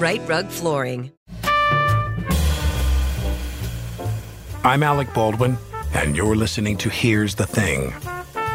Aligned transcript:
Rite 0.00 0.26
Rug 0.26 0.48
Flooring. 0.48 1.12
I'm 4.64 4.82
Alec 4.82 5.12
Baldwin, 5.12 5.58
and 5.92 6.16
you're 6.16 6.36
listening 6.36 6.78
to 6.78 6.88
Here's 6.88 7.34
the 7.34 7.44
Thing. 7.44 7.92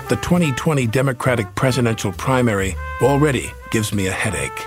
The 0.10 0.18
2020 0.24 0.88
Democratic 0.88 1.54
presidential 1.54 2.12
primary 2.14 2.76
already 3.00 3.52
gives 3.70 3.94
me 3.94 4.08
a 4.08 4.12
headache. 4.12 4.60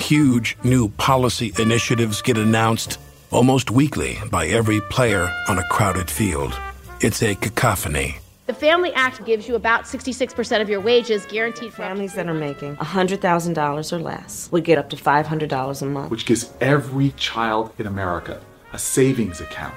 Huge 0.00 0.56
new 0.64 0.88
policy 0.88 1.52
initiatives 1.60 2.20
get 2.20 2.36
announced 2.36 2.98
almost 3.30 3.70
weekly 3.70 4.18
by 4.28 4.48
every 4.48 4.80
player 4.90 5.32
on 5.48 5.58
a 5.58 5.68
crowded 5.68 6.10
field. 6.10 6.52
It's 7.00 7.22
a 7.22 7.36
cacophony. 7.36 8.21
The 8.52 8.58
Family 8.58 8.92
Act 8.92 9.24
gives 9.24 9.48
you 9.48 9.54
about 9.54 9.84
66% 9.84 10.60
of 10.60 10.68
your 10.68 10.78
wages 10.78 11.24
guaranteed 11.24 11.70
for 11.70 11.78
Families 11.78 12.12
that 12.12 12.28
are 12.28 12.34
making 12.34 12.76
$100,000 12.76 13.92
or 13.92 13.98
less 13.98 14.52
would 14.52 14.62
get 14.62 14.76
up 14.76 14.90
to 14.90 14.96
$500 14.96 15.80
a 15.80 15.86
month. 15.86 16.10
which 16.10 16.26
gives 16.26 16.52
every 16.60 17.12
child 17.12 17.72
in 17.78 17.86
America 17.86 18.42
a 18.74 18.78
savings 18.78 19.40
account. 19.40 19.74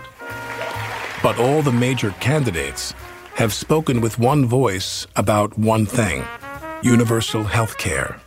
But 1.24 1.40
all 1.40 1.62
the 1.62 1.72
major 1.72 2.12
candidates 2.20 2.94
have 3.36 3.54
spoken 3.54 4.02
with 4.02 4.20
one 4.20 4.46
voice 4.46 5.08
about 5.16 5.58
one 5.58 5.86
thing 5.86 6.26
universal 6.82 7.46
health 7.46 7.78
care. 7.78 8.20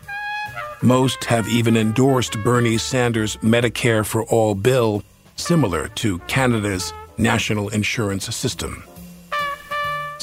Most 0.80 1.24
have 1.26 1.46
even 1.48 1.76
endorsed 1.76 2.42
Bernie 2.42 2.78
Sanders' 2.78 3.36
Medicare 3.42 4.06
for 4.06 4.24
All 4.24 4.54
bill, 4.54 5.02
similar 5.36 5.88
to 5.88 6.20
Canada's 6.20 6.94
national 7.18 7.68
insurance 7.68 8.34
system. 8.34 8.87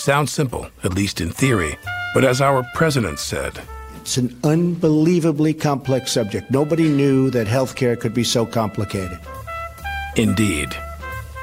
Sounds 0.06 0.32
simple, 0.32 0.68
at 0.84 0.94
least 0.94 1.20
in 1.20 1.32
theory, 1.32 1.80
but 2.14 2.24
as 2.24 2.40
our 2.40 2.64
president 2.76 3.18
said, 3.18 3.60
It's 3.96 4.18
an 4.18 4.40
unbelievably 4.44 5.56
complex 5.56 6.12
subject. 6.12 6.52
Nobody 6.52 6.88
knew 6.88 7.32
that 7.32 7.48
healthcare 7.48 8.00
could 8.00 8.14
be 8.14 8.24
so 8.24 8.46
complicated. 8.46 9.18
Indeed. 10.16 10.76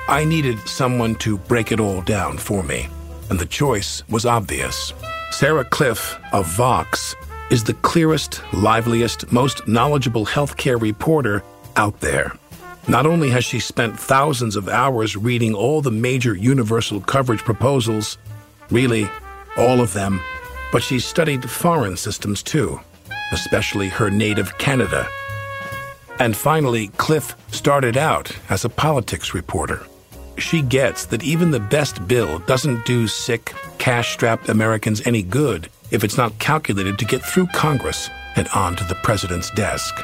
I 0.07 0.25
needed 0.25 0.61
someone 0.61 1.17
to 1.17 1.39
break 1.39 1.73
it 1.73 1.81
all 1.81 2.03
down 2.03 2.39
for 2.39 2.63
me, 2.63 2.89
and 3.31 3.37
the 3.41 3.47
choice 3.47 4.05
was 4.09 4.25
obvious. 4.25 4.93
Sarah 5.33 5.65
Kliff 5.65 6.21
of 6.33 6.47
Vox 6.47 7.17
is 7.51 7.65
the 7.65 7.75
clearest, 7.75 8.43
liveliest, 8.53 9.33
most 9.33 9.67
knowledgeable 9.67 10.25
healthcare 10.25 10.81
reporter 10.81 11.43
out 11.75 11.99
there. 11.99 12.31
Not 12.87 13.07
only 13.07 13.31
has 13.31 13.45
she 13.45 13.59
spent 13.59 13.99
thousands 13.99 14.55
of 14.55 14.69
hours 14.69 15.17
reading 15.17 15.53
all 15.53 15.83
the 15.83 15.91
major 15.91 16.37
universal 16.37 17.01
coverage 17.01 17.41
proposals, 17.41 18.19
really, 18.73 19.09
all 19.57 19.81
of 19.81 19.93
them, 19.93 20.21
but 20.73 20.83
she 20.83 20.99
studied 20.99 21.49
foreign 21.49 21.97
systems 21.97 22.43
too, 22.43 22.81
especially 23.33 23.89
her 23.89 24.11
native 24.11 24.57
Canada. 24.59 25.07
And 26.19 26.37
finally, 26.37 26.89
Kliff 26.89 27.35
started 27.53 27.97
out 27.97 28.33
as 28.49 28.65
a 28.65 28.69
politics 28.69 29.35
reporter. 29.35 29.85
She 30.39 30.63
gets 30.63 31.07
that 31.07 31.23
even 31.23 31.51
the 31.51 31.61
best 31.61 32.07
bill 32.09 32.39
doesn't 32.41 32.87
do 32.87 33.07
sick, 33.07 33.55
cash 33.79 34.13
strapped 34.13 34.49
Americans 34.49 35.07
any 35.07 35.23
good 35.23 35.69
if 35.91 36.05
it's 36.05 36.17
not 36.17 36.39
calculated 36.39 36.99
to 36.99 37.05
get 37.05 37.23
through 37.23 37.47
Congress 37.49 38.09
and 38.37 38.49
onto 38.55 38.85
the 38.87 38.95
president's 38.97 39.51
desk. 39.51 39.95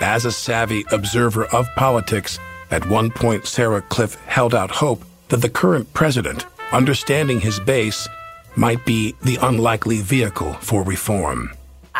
As 0.00 0.24
a 0.24 0.32
savvy 0.32 0.84
observer 0.90 1.44
of 1.46 1.68
politics, 1.76 2.38
at 2.70 2.88
one 2.88 3.10
point 3.10 3.46
Sarah 3.46 3.82
Kliff 3.82 4.16
held 4.26 4.54
out 4.54 4.70
hope 4.70 5.04
that 5.28 5.38
the 5.38 5.50
current 5.50 5.92
president, 5.92 6.46
understanding 6.72 7.40
his 7.40 7.60
base, 7.60 8.08
might 8.56 8.84
be 8.84 9.14
the 9.24 9.38
unlikely 9.42 10.00
vehicle 10.00 10.52
for 10.54 10.82
reform. 10.82 11.50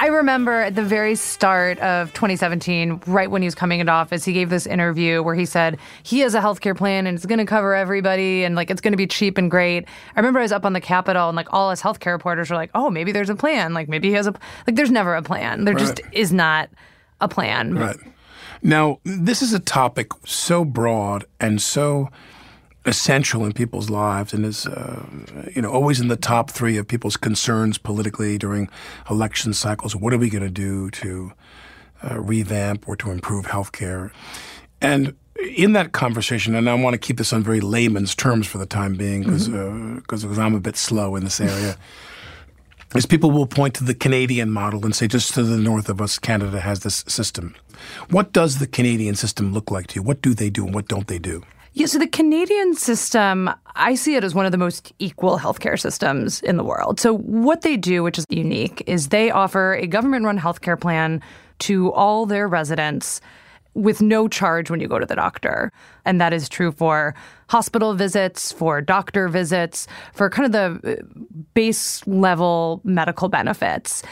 I 0.01 0.07
remember 0.07 0.61
at 0.61 0.77
the 0.77 0.83
very 0.83 1.17
start 1.17 1.77
of 1.81 2.13
2017, 2.15 3.01
right 3.09 3.29
when 3.29 3.43
he 3.43 3.47
was 3.47 3.57
coming 3.57 3.81
into 3.81 3.91
office, 3.91 4.25
he 4.25 4.33
gave 4.33 4.49
this 4.49 4.65
interview 4.65 5.25
where 5.25 5.35
he 5.35 5.45
said 5.45 5.77
he 6.05 6.21
has 6.21 6.37
a 6.37 6.41
healthcare 6.41 6.77
plan 6.77 7.09
and 7.09 7.17
it's 7.17 7.27
going 7.27 7.41
to 7.41 7.45
cover 7.45 7.75
everybody 7.75 8.45
and 8.45 8.55
like 8.55 8.71
it's 8.71 8.81
going 8.81 8.93
to 8.93 8.97
be 8.97 9.09
cheap 9.09 9.39
and 9.39 9.51
great. 9.51 9.87
I 10.15 10.21
remember 10.21 10.39
I 10.39 10.43
was 10.43 10.53
up 10.53 10.65
on 10.65 10.73
the 10.73 10.81
Capitol 10.81 11.29
and 11.29 11.35
like 11.35 11.53
all 11.53 11.71
his 11.71 11.83
healthcare 11.83 12.13
reporters 12.13 12.49
were 12.49 12.55
like, 12.55 12.71
"Oh, 12.77 12.91
maybe 12.91 13.11
there's 13.11 13.31
a 13.31 13.35
plan. 13.35 13.75
Like 13.75 13.89
maybe 13.89 14.09
he 14.09 14.15
has 14.15 14.29
a 14.29 14.35
like." 14.69 14.77
There's 14.77 14.93
never 14.93 15.17
a 15.17 15.23
plan. 15.23 15.65
There 15.65 15.75
just 15.75 16.01
is 16.13 16.33
not 16.33 16.71
a 17.21 17.27
plan. 17.27 17.75
Right. 17.75 17.97
Now, 18.63 19.01
this 19.05 19.43
is 19.43 19.53
a 19.53 19.59
topic 19.59 20.13
so 20.25 20.65
broad 20.65 21.25
and 21.41 21.61
so 21.61 22.09
essential 22.89 23.45
in 23.45 23.53
people's 23.53 23.91
lives 23.91 24.33
and 24.33 24.45
is, 24.45 24.67
uh, 24.67 25.07
you 25.55 25.63
know, 25.63 25.71
always 25.71 26.01
in 26.01 26.09
the 26.09 26.17
top 26.17 26.51
three 26.51 26.77
of 26.77 26.89
people's 26.89 27.17
concerns 27.17 27.79
politically 27.79 28.39
during 28.39 28.69
election 29.11 29.53
cycles. 29.55 29.95
What 29.95 30.13
are 30.13 30.19
we 30.19 30.31
going 30.31 30.43
to 30.43 30.51
do 30.51 30.91
to 30.91 31.33
uh, 32.03 32.21
revamp 32.21 32.89
or 32.89 32.97
to 32.97 33.11
improve 33.11 33.47
healthcare? 33.47 34.11
And 34.81 35.15
in 35.57 35.73
that 35.73 35.93
conversation, 35.93 36.55
and 36.55 36.69
I 36.69 36.75
want 36.75 36.95
to 36.95 36.99
keep 36.99 37.17
this 37.17 37.33
on 37.33 37.43
very 37.43 37.61
layman's 37.61 38.15
terms 38.15 38.47
for 38.47 38.59
the 38.59 38.67
time 38.67 38.95
being 38.95 39.23
because 39.23 39.49
because 39.49 40.39
I'm 40.39 40.55
a 40.55 40.61
bit 40.61 40.77
slow 40.77 41.17
in 41.17 41.25
this 41.25 41.41
area. 41.41 41.77
is 42.95 43.07
people 43.07 43.31
will 43.31 43.47
point 43.47 43.75
to 43.75 43.85
the 43.85 43.95
Canadian 43.95 44.51
model 44.51 44.85
and 44.85 44.95
say, 44.97 45.07
just 45.07 45.35
to 45.35 45.43
the 45.43 45.59
north 45.59 45.89
of 45.89 46.01
us, 46.01 46.19
Canada 46.19 46.61
has 46.61 46.81
this 46.81 47.05
system. 47.07 47.55
What 48.11 48.33
does 48.33 48.59
the 48.59 48.67
Canadian 48.67 49.15
system 49.15 49.53
look 49.53 49.71
like 49.71 49.89
to 49.89 49.97
you? 49.97 50.03
What 50.03 50.23
do 50.23 50.35
they 50.35 50.51
do 50.51 50.65
and 50.65 50.75
what 50.75 50.89
don't 50.89 51.07
they 51.07 51.19
do? 51.19 51.43
Yeah, 51.79 51.87
so 51.87 52.01
the 52.01 52.09
Canadian 52.09 52.75
system, 52.75 53.49
I 53.77 53.95
see 53.95 54.17
it 54.17 54.25
as 54.25 54.35
one 54.35 54.45
of 54.45 54.51
the 54.51 54.59
most 54.59 54.93
equal 54.99 55.39
healthcare 55.39 55.79
systems 55.79 56.43
in 56.43 56.57
the 56.57 56.65
world. 56.65 56.99
So, 56.99 57.19
what 57.19 57.63
they 57.63 57.77
do, 57.77 58.03
which 58.03 58.19
is 58.19 58.27
unique, 58.31 58.83
is 58.89 59.11
they 59.11 59.31
offer 59.31 59.75
a 59.75 59.87
government 59.87 60.25
run 60.25 60.41
healthcare 60.41 60.79
plan 60.79 61.23
to 61.61 61.93
all 61.93 62.27
their 62.27 62.49
residents 62.49 63.21
with 63.75 64.03
no 64.03 64.27
charge 64.27 64.71
when 64.71 64.81
you 64.81 64.89
go 64.89 64.99
to 64.99 65.07
the 65.07 65.15
doctor. 65.15 65.71
And 66.05 66.21
that 66.21 66.33
is 66.33 66.49
true 66.49 66.73
for 66.73 67.15
hospital 67.49 67.95
visits, 67.95 68.51
for 68.51 68.81
doctor 68.81 69.29
visits, 69.29 69.87
for 70.15 70.29
kind 70.29 70.53
of 70.53 70.83
the 70.83 71.01
base 71.55 72.05
level 72.09 72.81
medical 72.83 73.29
benefits 73.29 74.03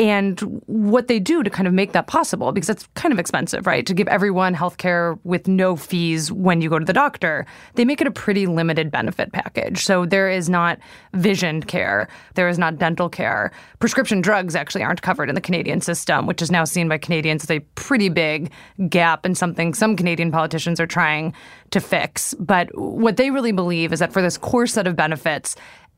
and 0.00 0.40
what 0.64 1.08
they 1.08 1.20
do 1.20 1.42
to 1.42 1.50
kind 1.50 1.68
of 1.68 1.74
make 1.74 1.92
that 1.92 2.06
possible 2.06 2.52
because 2.52 2.70
it's 2.70 2.88
kind 2.94 3.12
of 3.12 3.18
expensive, 3.18 3.66
right? 3.66 3.84
To 3.84 3.92
give 3.92 4.08
everyone 4.08 4.54
healthcare 4.54 5.18
with 5.24 5.46
no 5.46 5.76
fees 5.76 6.32
when 6.32 6.62
you 6.62 6.70
go 6.70 6.78
to 6.78 6.86
the 6.86 6.94
doctor. 6.94 7.44
They 7.74 7.84
make 7.84 8.00
it 8.00 8.06
a 8.06 8.10
pretty 8.10 8.46
limited 8.46 8.90
benefit 8.90 9.30
package. 9.34 9.84
So 9.84 10.06
there 10.06 10.30
is 10.30 10.48
not 10.48 10.78
vision 11.12 11.62
care, 11.62 12.08
there 12.34 12.48
is 12.48 12.58
not 12.58 12.78
dental 12.78 13.10
care. 13.10 13.52
Prescription 13.78 14.22
drugs 14.22 14.56
actually 14.56 14.82
aren't 14.82 15.02
covered 15.02 15.28
in 15.28 15.34
the 15.34 15.40
Canadian 15.42 15.82
system, 15.82 16.26
which 16.26 16.40
is 16.40 16.50
now 16.50 16.64
seen 16.64 16.88
by 16.88 16.96
Canadians 16.96 17.44
as 17.44 17.50
a 17.50 17.60
pretty 17.74 18.08
big 18.08 18.50
gap 18.88 19.26
and 19.26 19.36
something 19.36 19.74
some 19.74 19.96
Canadian 19.96 20.32
politicians 20.32 20.80
are 20.80 20.86
trying 20.86 21.34
to 21.72 21.80
fix. 21.80 22.32
But 22.40 22.70
what 22.74 23.18
they 23.18 23.30
really 23.30 23.52
believe 23.52 23.92
is 23.92 23.98
that 23.98 24.14
for 24.14 24.22
this 24.22 24.38
core 24.38 24.66
set 24.66 24.86
of 24.86 24.96
benefits, 24.96 25.56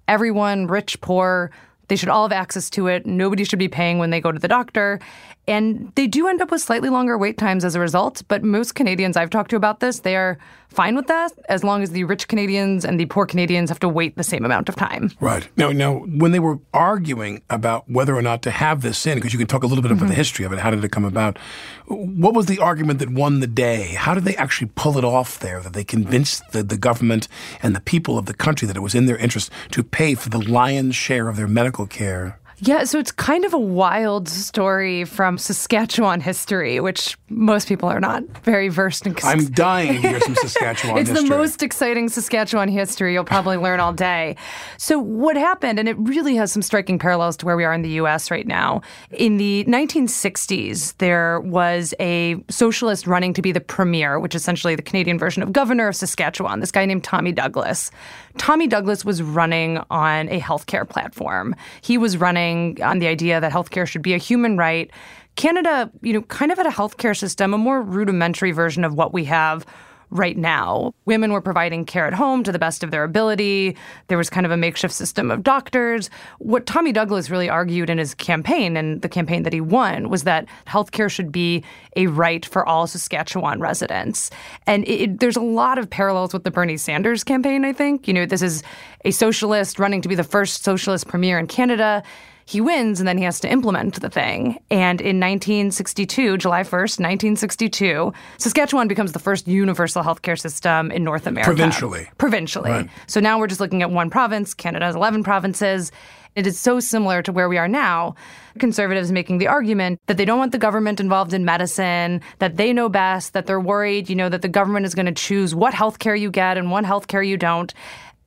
everyone, 0.09 0.67
rich, 0.67 1.01
poor, 1.01 1.53
they 1.89 1.97
should 1.97 2.09
all 2.09 2.25
have 2.25 2.33
access 2.33 2.71
to 2.71 2.87
it. 2.87 3.07
Nobody 3.07 3.45
should 3.45 3.59
be 3.59 3.69
paying 3.69 3.99
when 3.99 4.11
they 4.11 4.21
go 4.21 4.33
to 4.33 4.39
the 4.39 4.49
doctor. 4.49 5.01
And 5.49 5.91
they 5.97 6.07
do 6.07 6.29
end 6.29 6.41
up 6.41 6.53
with 6.53 6.63
slightly 6.63 6.89
longer 6.89 7.19
wait 7.19 7.37
times 7.37 7.65
as 7.65 7.75
a 7.75 7.81
result. 7.81 8.23
But 8.29 8.45
most 8.45 8.77
Canadians 8.77 9.17
I've 9.17 9.31
talked 9.31 9.51
to 9.51 9.57
about 9.57 9.81
this, 9.81 10.01
they 10.01 10.15
are 10.15 10.39
fine 10.69 10.95
with 10.95 11.09
that 11.09 11.33
as 11.49 11.65
long 11.65 11.83
as 11.83 11.91
the 11.91 12.05
rich 12.05 12.29
Canadians 12.29 12.85
and 12.85 12.99
the 12.99 13.07
poor 13.07 13.27
Canadians 13.27 13.69
have 13.69 13.81
to 13.81 13.89
wait 13.89 14.17
the 14.17 14.25
same 14.25 14.45
amount 14.45 14.69
of 14.69 14.77
time. 14.77 15.11
Right. 15.21 15.47
Now, 15.57 15.71
now 15.71 15.99
when 15.99 16.31
they 16.31 16.39
were 16.39 16.61
arguing 16.73 17.43
about 17.51 17.91
whether 17.91 18.17
or 18.17 18.23
not 18.23 18.43
to 18.43 18.53
have 18.53 18.83
this 18.83 19.05
in, 19.05 19.17
because 19.17 19.33
you 19.33 19.39
can 19.39 19.49
talk 19.49 19.65
a 19.65 19.67
little 19.67 19.83
bit 19.83 19.91
about 19.91 20.03
mm-hmm. 20.03 20.11
the 20.11 20.15
history 20.15 20.45
of 20.45 20.53
it, 20.53 20.61
how 20.61 20.71
did 20.71 20.85
it 20.85 20.93
come 20.93 21.05
about? 21.05 21.39
What 21.87 22.35
was 22.35 22.47
the 22.47 22.61
argument 22.61 23.01
that 23.01 23.11
won 23.11 23.41
the 23.41 23.49
day? 23.49 23.95
How 23.95 24.15
did 24.15 24.25
they 24.25 24.37
actually 24.37 24.71
pull 24.77 24.97
it 24.97 25.05
off 25.05 25.41
there? 25.41 25.61
That 25.61 25.73
they 25.73 25.85
convinced 25.85 26.53
the, 26.53 26.63
the 26.63 26.79
government 26.79 27.27
and 27.63 27.75
the 27.75 27.81
people 27.81 28.17
of 28.17 28.27
the 28.27 28.35
country 28.35 28.67
that 28.69 28.77
it 28.77 28.81
was 28.81 28.95
in 28.95 29.07
their 29.07 29.19
interest 29.19 29.51
to 29.73 29.83
pay 29.83 30.15
for 30.15 30.31
the 30.31 30.39
lion's 30.39 30.95
share 30.95 31.29
of 31.29 31.37
their 31.37 31.49
medical 31.49 31.87
care? 31.87 32.39
Yeah, 32.65 32.85
so 32.85 33.01
it's 33.01 33.11
kind 33.11 33.45
of 33.45 33.53
a 33.53 33.59
wild 33.59 34.29
story 34.29 35.05
from 35.05 35.37
Saskatchewan 35.37 36.21
history, 36.21 36.79
which 36.79 37.19
most 37.29 37.67
people 37.67 37.89
are 37.89 37.99
not 37.99 38.23
very 38.45 38.69
versed 38.69 39.05
in. 39.05 39.17
I'm 39.25 39.47
dying 39.47 40.01
to 40.01 40.09
hear 40.09 40.21
some 40.21 40.35
Saskatchewan 40.41 40.99
it's 40.99 41.11
history. 41.11 41.29
the 41.29 41.37
most 41.37 41.65
exciting 41.65 42.09
Saskatchewan 42.09 42.69
history 42.69 43.15
you'll 43.15 43.25
probably 43.25 43.57
learn 43.57 43.81
all 43.81 43.93
day. 43.93 44.37
So, 44.79 44.97
what 45.01 45.37
happened, 45.37 45.81
and 45.81 45.89
it 45.89 45.99
really 45.99 46.37
has 46.37 46.53
some 46.53 46.63
striking 46.63 47.01
parallels 47.01 47.37
to 47.39 47.47
where 47.47 47.57
we 47.57 47.65
are 47.65 47.73
in 47.73 47.83
the 47.83 47.99
US 48.01 48.31
right 48.31 48.47
now. 48.47 48.83
In 49.11 49.39
the 49.39 49.65
1960s, 49.65 50.97
there 50.99 51.41
was 51.41 51.95
a 51.99 52.37
socialist 52.49 53.09
running 53.09 53.35
to 53.35 53.43
be 53.43 53.51
the 53.51 53.61
premier, 53.61 54.21
which 54.21 54.37
is 54.37 54.43
essentially 54.43 54.77
the 54.77 54.83
Canadian 54.83 55.19
version 55.19 55.43
of 55.43 55.53
governor 55.53 55.89
of 55.89 55.97
Saskatchewan, 55.97 56.61
this 56.61 56.71
guy 56.71 56.85
named 56.85 57.03
Tommy 57.03 57.33
Douglas. 57.33 57.91
Tommy 58.39 58.67
Douglas 58.67 59.05
was 59.05 59.23
running 59.23 59.79
on 59.91 60.29
a 60.29 60.41
healthcare 60.41 60.89
platform. 60.89 61.55
He 61.81 61.99
was 61.99 62.17
running 62.17 62.83
on 62.83 62.99
the 62.99 63.07
idea 63.07 63.41
that 63.41 63.53
healthcare 63.53 63.87
should 63.87 64.03
be 64.03 64.15
a 64.15 64.19
human 64.19 64.57
right. 64.57 64.91
Canada, 65.37 65.91
you 66.03 66.13
know, 66.13 66.23
kind 66.23 66.53
of 66.53 66.59
had 66.59 66.67
a 66.67 66.71
healthcare 66.71 67.17
system, 67.17 67.55
a 67.55 67.59
more 67.59 67.83
rudimentary 67.83 68.53
version 68.53 68.85
of 68.85 68.95
what 68.95 69.13
we 69.13 69.25
have 69.25 69.67
right 70.13 70.37
now. 70.37 70.93
Women 71.07 71.33
were 71.33 71.41
providing 71.41 71.85
care 71.85 72.07
at 72.07 72.13
home 72.13 72.45
to 72.45 72.53
the 72.53 72.59
best 72.59 72.85
of 72.85 72.91
their 72.91 73.03
ability. 73.03 73.77
There 74.09 74.19
was 74.19 74.29
kind 74.29 74.45
of 74.45 74.53
a 74.53 74.57
makeshift 74.57 74.95
system 74.95 75.31
of 75.31 75.43
doctors. 75.43 76.11
What 76.39 76.67
Tommy 76.67 76.93
Douglas 76.93 77.31
really 77.31 77.49
argued 77.49 77.89
in 77.89 77.99
his 77.99 78.15
campaign 78.15 78.77
and 78.77 79.01
the 79.01 79.09
campaign 79.09 79.43
that 79.45 79.53
he 79.53 79.61
won 79.61 80.11
was 80.11 80.25
that 80.25 80.47
healthcare 80.67 81.11
should 81.11 81.33
be 81.33 81.65
a 81.97 82.07
right 82.09 82.45
for 82.45 82.67
all 82.69 82.87
Saskatchewan 82.87 83.59
residents. 83.61 84.31
And 84.67 84.87
it, 84.87 85.21
there's 85.21 85.37
a 85.37 85.41
lot 85.41 85.79
of 85.79 85.89
parallels 85.89 86.35
with 86.35 86.45
the 86.45 86.51
Bernie 86.51 86.77
Sanders 86.77 87.25
campaign, 87.25 87.65
I 87.65 87.73
think. 87.73 88.07
You 88.07 88.15
know, 88.15 88.27
this 88.27 88.43
is 88.43 88.63
a 89.07 89.11
socialist 89.11 89.79
running 89.79 90.03
to 90.03 90.09
be 90.09 90.15
the 90.15 90.25
first 90.25 90.63
socialist 90.63 91.09
premier 91.09 91.39
in 91.39 91.47
Canada 91.47 92.03
he 92.45 92.61
wins 92.61 93.01
and 93.01 93.09
then 93.09 93.19
he 93.19 93.25
has 93.25 93.41
to 93.41 93.51
implement 93.51 94.01
the 94.01 94.11
thing. 94.11 94.59
And 94.71 95.01
in 95.01 95.21
1962, 95.21 96.39
July 96.39 96.63
1st, 96.63 97.01
1962, 97.01 98.13
Saskatchewan 98.39 98.89
becomes 98.89 99.13
the 99.13 99.19
first 99.19 99.47
universal 99.47 100.03
healthcare 100.03 100.39
system 100.39 100.91
in 100.91 101.05
North 101.05 101.27
America. 101.27 101.49
Provincially. 101.49 102.09
Provincially. 102.19 102.71
Right. 102.71 102.91
So 103.07 103.21
now 103.21 103.39
we're 103.39 103.47
just 103.47 103.61
looking 103.61 103.83
at 103.83 103.91
one 103.91 104.11
province. 104.11 104.55
Canada 104.55 104.87
has 104.87 104.95
11 104.95 105.23
provinces. 105.23 105.93
It 106.35 106.47
is 106.47 106.59
so 106.59 106.81
similar 106.81 107.21
to 107.23 107.33
where 107.33 107.49
we 107.49 107.59
are 107.59 107.69
now. 107.69 108.15
Conservatives 108.59 109.13
making 109.13 109.39
the 109.39 109.49
argument 109.49 110.01
that 110.07 110.17
they 110.17 110.25
don't 110.25 110.39
want 110.39 110.53
the 110.53 110.59
government 110.59 110.99
involved 110.99 111.35
in 111.35 111.45
medicine, 111.45 112.23
that 112.39 112.57
they 112.57 112.73
know 112.73 112.89
best, 112.89 113.35
that 113.35 113.47
they're 113.47 113.61
worried, 113.61 114.09
you 114.09 114.17
know, 114.17 114.31
that 114.31 114.41
the 114.41 114.49
government 114.49 114.87
is 114.87 114.95
going 114.95 115.07
to 115.07 115.13
choose 115.13 115.55
what 115.55 115.75
healthcare 115.75 116.19
you 116.19 116.31
get 116.31 116.57
and 116.57 116.71
what 116.71 116.85
healthcare 116.85 117.27
you 117.27 117.37
don't 117.37 117.75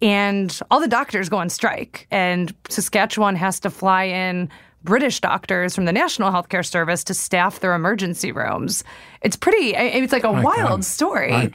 and 0.01 0.59
all 0.69 0.79
the 0.79 0.87
doctors 0.87 1.29
go 1.29 1.37
on 1.37 1.49
strike 1.49 2.07
and 2.11 2.53
Saskatchewan 2.69 3.35
has 3.35 3.59
to 3.61 3.69
fly 3.69 4.03
in 4.03 4.49
British 4.83 5.19
doctors 5.19 5.73
from 5.73 5.85
the 5.85 5.91
National 5.93 6.31
Healthcare 6.31 6.65
Service 6.65 7.03
to 7.05 7.13
staff 7.13 7.59
their 7.59 7.73
emergency 7.73 8.31
rooms. 8.31 8.83
It's 9.21 9.35
pretty 9.35 9.73
it's 9.75 10.13
like 10.13 10.23
a 10.23 10.31
My 10.31 10.41
wild 10.41 10.69
God. 10.69 10.85
story. 10.85 11.31
Right. 11.31 11.53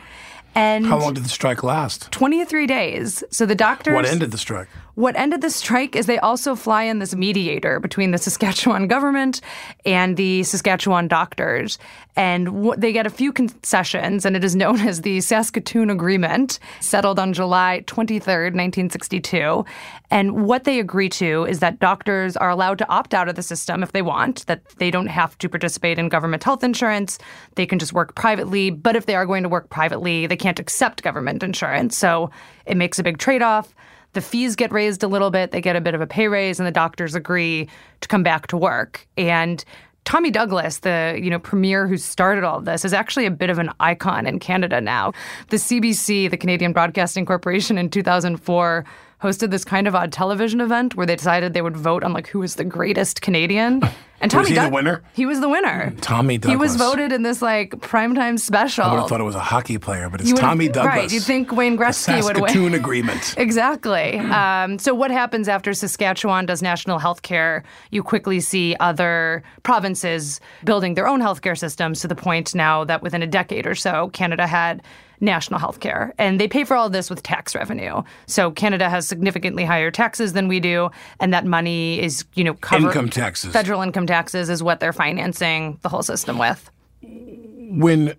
And 0.56 0.84
how 0.84 0.98
long 0.98 1.14
did 1.14 1.24
the 1.24 1.28
strike 1.28 1.62
last? 1.62 2.10
23 2.10 2.66
days. 2.66 3.22
So 3.30 3.46
the 3.46 3.54
doctors 3.54 3.94
What 3.94 4.04
ended 4.04 4.32
the 4.32 4.38
strike? 4.38 4.66
What 4.94 5.16
ended 5.16 5.40
the 5.40 5.50
strike 5.50 5.96
is 5.96 6.06
they 6.06 6.18
also 6.18 6.54
fly 6.54 6.82
in 6.82 6.98
this 6.98 7.14
mediator 7.14 7.80
between 7.80 8.10
the 8.10 8.18
Saskatchewan 8.18 8.88
government 8.88 9.40
and 9.86 10.16
the 10.16 10.42
Saskatchewan 10.42 11.08
doctors. 11.08 11.78
And 12.16 12.74
they 12.76 12.92
get 12.92 13.06
a 13.06 13.10
few 13.10 13.32
concessions, 13.32 14.26
and 14.26 14.36
it 14.36 14.44
is 14.44 14.56
known 14.56 14.80
as 14.86 15.02
the 15.02 15.20
Saskatoon 15.20 15.90
Agreement, 15.90 16.58
settled 16.80 17.18
on 17.18 17.32
July 17.32 17.84
23rd, 17.86 18.52
1962. 18.54 19.64
And 20.10 20.44
what 20.44 20.64
they 20.64 20.80
agree 20.80 21.08
to 21.10 21.44
is 21.44 21.60
that 21.60 21.78
doctors 21.78 22.36
are 22.36 22.50
allowed 22.50 22.78
to 22.78 22.88
opt 22.88 23.14
out 23.14 23.28
of 23.28 23.36
the 23.36 23.42
system 23.42 23.82
if 23.82 23.92
they 23.92 24.02
want, 24.02 24.44
that 24.46 24.68
they 24.78 24.90
don't 24.90 25.06
have 25.06 25.38
to 25.38 25.48
participate 25.48 25.98
in 25.98 26.08
government 26.08 26.42
health 26.42 26.64
insurance. 26.64 27.18
They 27.54 27.66
can 27.66 27.78
just 27.78 27.92
work 27.92 28.16
privately. 28.16 28.70
But 28.70 28.96
if 28.96 29.06
they 29.06 29.14
are 29.14 29.26
going 29.26 29.44
to 29.44 29.48
work 29.48 29.70
privately, 29.70 30.26
they 30.26 30.36
can't 30.36 30.58
accept 30.58 31.02
government 31.02 31.42
insurance. 31.42 31.96
So 31.96 32.30
it 32.66 32.76
makes 32.76 32.98
a 32.98 33.02
big 33.02 33.18
trade 33.18 33.42
off. 33.42 33.74
The 34.12 34.20
fees 34.20 34.56
get 34.56 34.72
raised 34.72 35.02
a 35.02 35.08
little 35.08 35.30
bit, 35.30 35.50
they 35.50 35.60
get 35.60 35.76
a 35.76 35.80
bit 35.80 35.94
of 35.94 36.00
a 36.00 36.06
pay 36.06 36.28
raise, 36.28 36.58
and 36.58 36.66
the 36.66 36.72
doctors 36.72 37.14
agree 37.14 37.68
to 38.00 38.08
come 38.08 38.22
back 38.22 38.48
to 38.48 38.56
work. 38.56 39.06
And 39.16 39.64
Tommy 40.04 40.30
Douglas, 40.30 40.78
the 40.78 41.18
you 41.22 41.30
know 41.30 41.38
premier 41.38 41.86
who 41.86 41.96
started 41.96 42.42
all 42.42 42.58
of 42.58 42.64
this, 42.64 42.84
is 42.84 42.92
actually 42.92 43.26
a 43.26 43.30
bit 43.30 43.50
of 43.50 43.58
an 43.58 43.70
icon 43.80 44.26
in 44.26 44.38
Canada 44.38 44.80
now. 44.80 45.12
The 45.50 45.56
CBC, 45.56 46.30
the 46.30 46.36
Canadian 46.36 46.72
Broadcasting 46.72 47.26
Corporation, 47.26 47.78
in 47.78 47.90
2004 47.90 48.84
hosted 49.22 49.50
this 49.50 49.64
kind 49.64 49.86
of 49.86 49.94
odd 49.94 50.12
television 50.12 50.60
event 50.60 50.94
where 50.94 51.06
they 51.06 51.16
decided 51.16 51.52
they 51.52 51.62
would 51.62 51.76
vote 51.76 52.02
on 52.04 52.12
like 52.12 52.28
who 52.28 52.40
was 52.40 52.56
the 52.56 52.64
greatest 52.64 53.22
Canadian. 53.22 53.82
And 54.22 54.30
Tommy 54.30 54.42
was 54.42 54.48
he 54.50 54.54
the 54.56 54.68
winner? 54.68 55.02
He 55.14 55.24
was 55.24 55.40
the 55.40 55.48
winner. 55.48 55.94
Tommy 56.02 56.36
Douglas. 56.36 56.52
He 56.52 56.56
was 56.56 56.76
voted 56.76 57.10
in 57.10 57.22
this 57.22 57.40
like 57.40 57.70
primetime 57.76 58.38
special. 58.38 58.84
I 58.84 58.92
would 58.92 59.00
have 59.00 59.08
thought 59.08 59.20
it 59.20 59.24
was 59.24 59.34
a 59.34 59.40
hockey 59.40 59.78
player, 59.78 60.10
but 60.10 60.20
it's 60.20 60.32
Tommy 60.34 60.68
Douglas. 60.68 60.84
Right. 60.84 61.12
You'd 61.12 61.22
think 61.22 61.52
Wayne 61.52 61.78
Gretzky 61.78 62.22
would 62.22 62.36
win. 62.36 62.48
Saskatoon 62.48 62.74
Agreement. 62.74 63.34
exactly. 63.38 64.18
Um, 64.18 64.78
so 64.78 64.94
what 64.94 65.10
happens 65.10 65.48
after 65.48 65.72
Saskatchewan 65.72 66.44
does 66.44 66.60
national 66.60 66.98
health 66.98 67.22
care? 67.22 67.64
You 67.90 68.02
quickly 68.02 68.40
see 68.40 68.76
other 68.78 69.42
provinces 69.62 70.38
building 70.64 70.94
their 70.94 71.08
own 71.08 71.20
healthcare 71.22 71.56
systems 71.56 72.00
to 72.00 72.08
the 72.08 72.14
point 72.14 72.54
now 72.54 72.84
that 72.84 73.02
within 73.02 73.22
a 73.22 73.26
decade 73.26 73.66
or 73.66 73.74
so, 73.74 74.10
Canada 74.10 74.46
had 74.46 74.82
national 75.20 75.60
health 75.60 75.80
care. 75.80 76.14
And 76.18 76.40
they 76.40 76.48
pay 76.48 76.64
for 76.64 76.76
all 76.76 76.86
of 76.86 76.92
this 76.92 77.10
with 77.10 77.22
tax 77.22 77.54
revenue. 77.54 78.02
So 78.26 78.50
Canada 78.50 78.88
has 78.88 79.06
significantly 79.06 79.64
higher 79.64 79.90
taxes 79.90 80.32
than 80.32 80.48
we 80.48 80.60
do, 80.60 80.90
and 81.20 81.32
that 81.34 81.44
money 81.44 82.00
is, 82.00 82.24
you 82.34 82.44
know, 82.44 82.54
covered. 82.54 82.88
Income 82.88 83.10
taxes. 83.10 83.52
Federal 83.52 83.82
income 83.82 84.06
taxes 84.06 84.48
is 84.48 84.62
what 84.62 84.80
they're 84.80 84.92
financing 84.92 85.78
the 85.82 85.88
whole 85.88 86.02
system 86.02 86.38
with. 86.38 86.70
When 87.02 88.14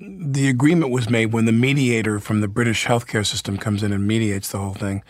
the 0.00 0.48
agreement 0.48 0.90
was 0.90 1.08
made, 1.08 1.26
when 1.26 1.44
the 1.44 1.52
mediator 1.52 2.18
from 2.18 2.40
the 2.40 2.48
British 2.48 2.86
healthcare 2.86 3.26
system 3.26 3.56
comes 3.56 3.82
in 3.82 3.92
and 3.92 4.06
mediates 4.06 4.50
the 4.50 4.58
whole 4.58 4.74
thing, 4.74 5.02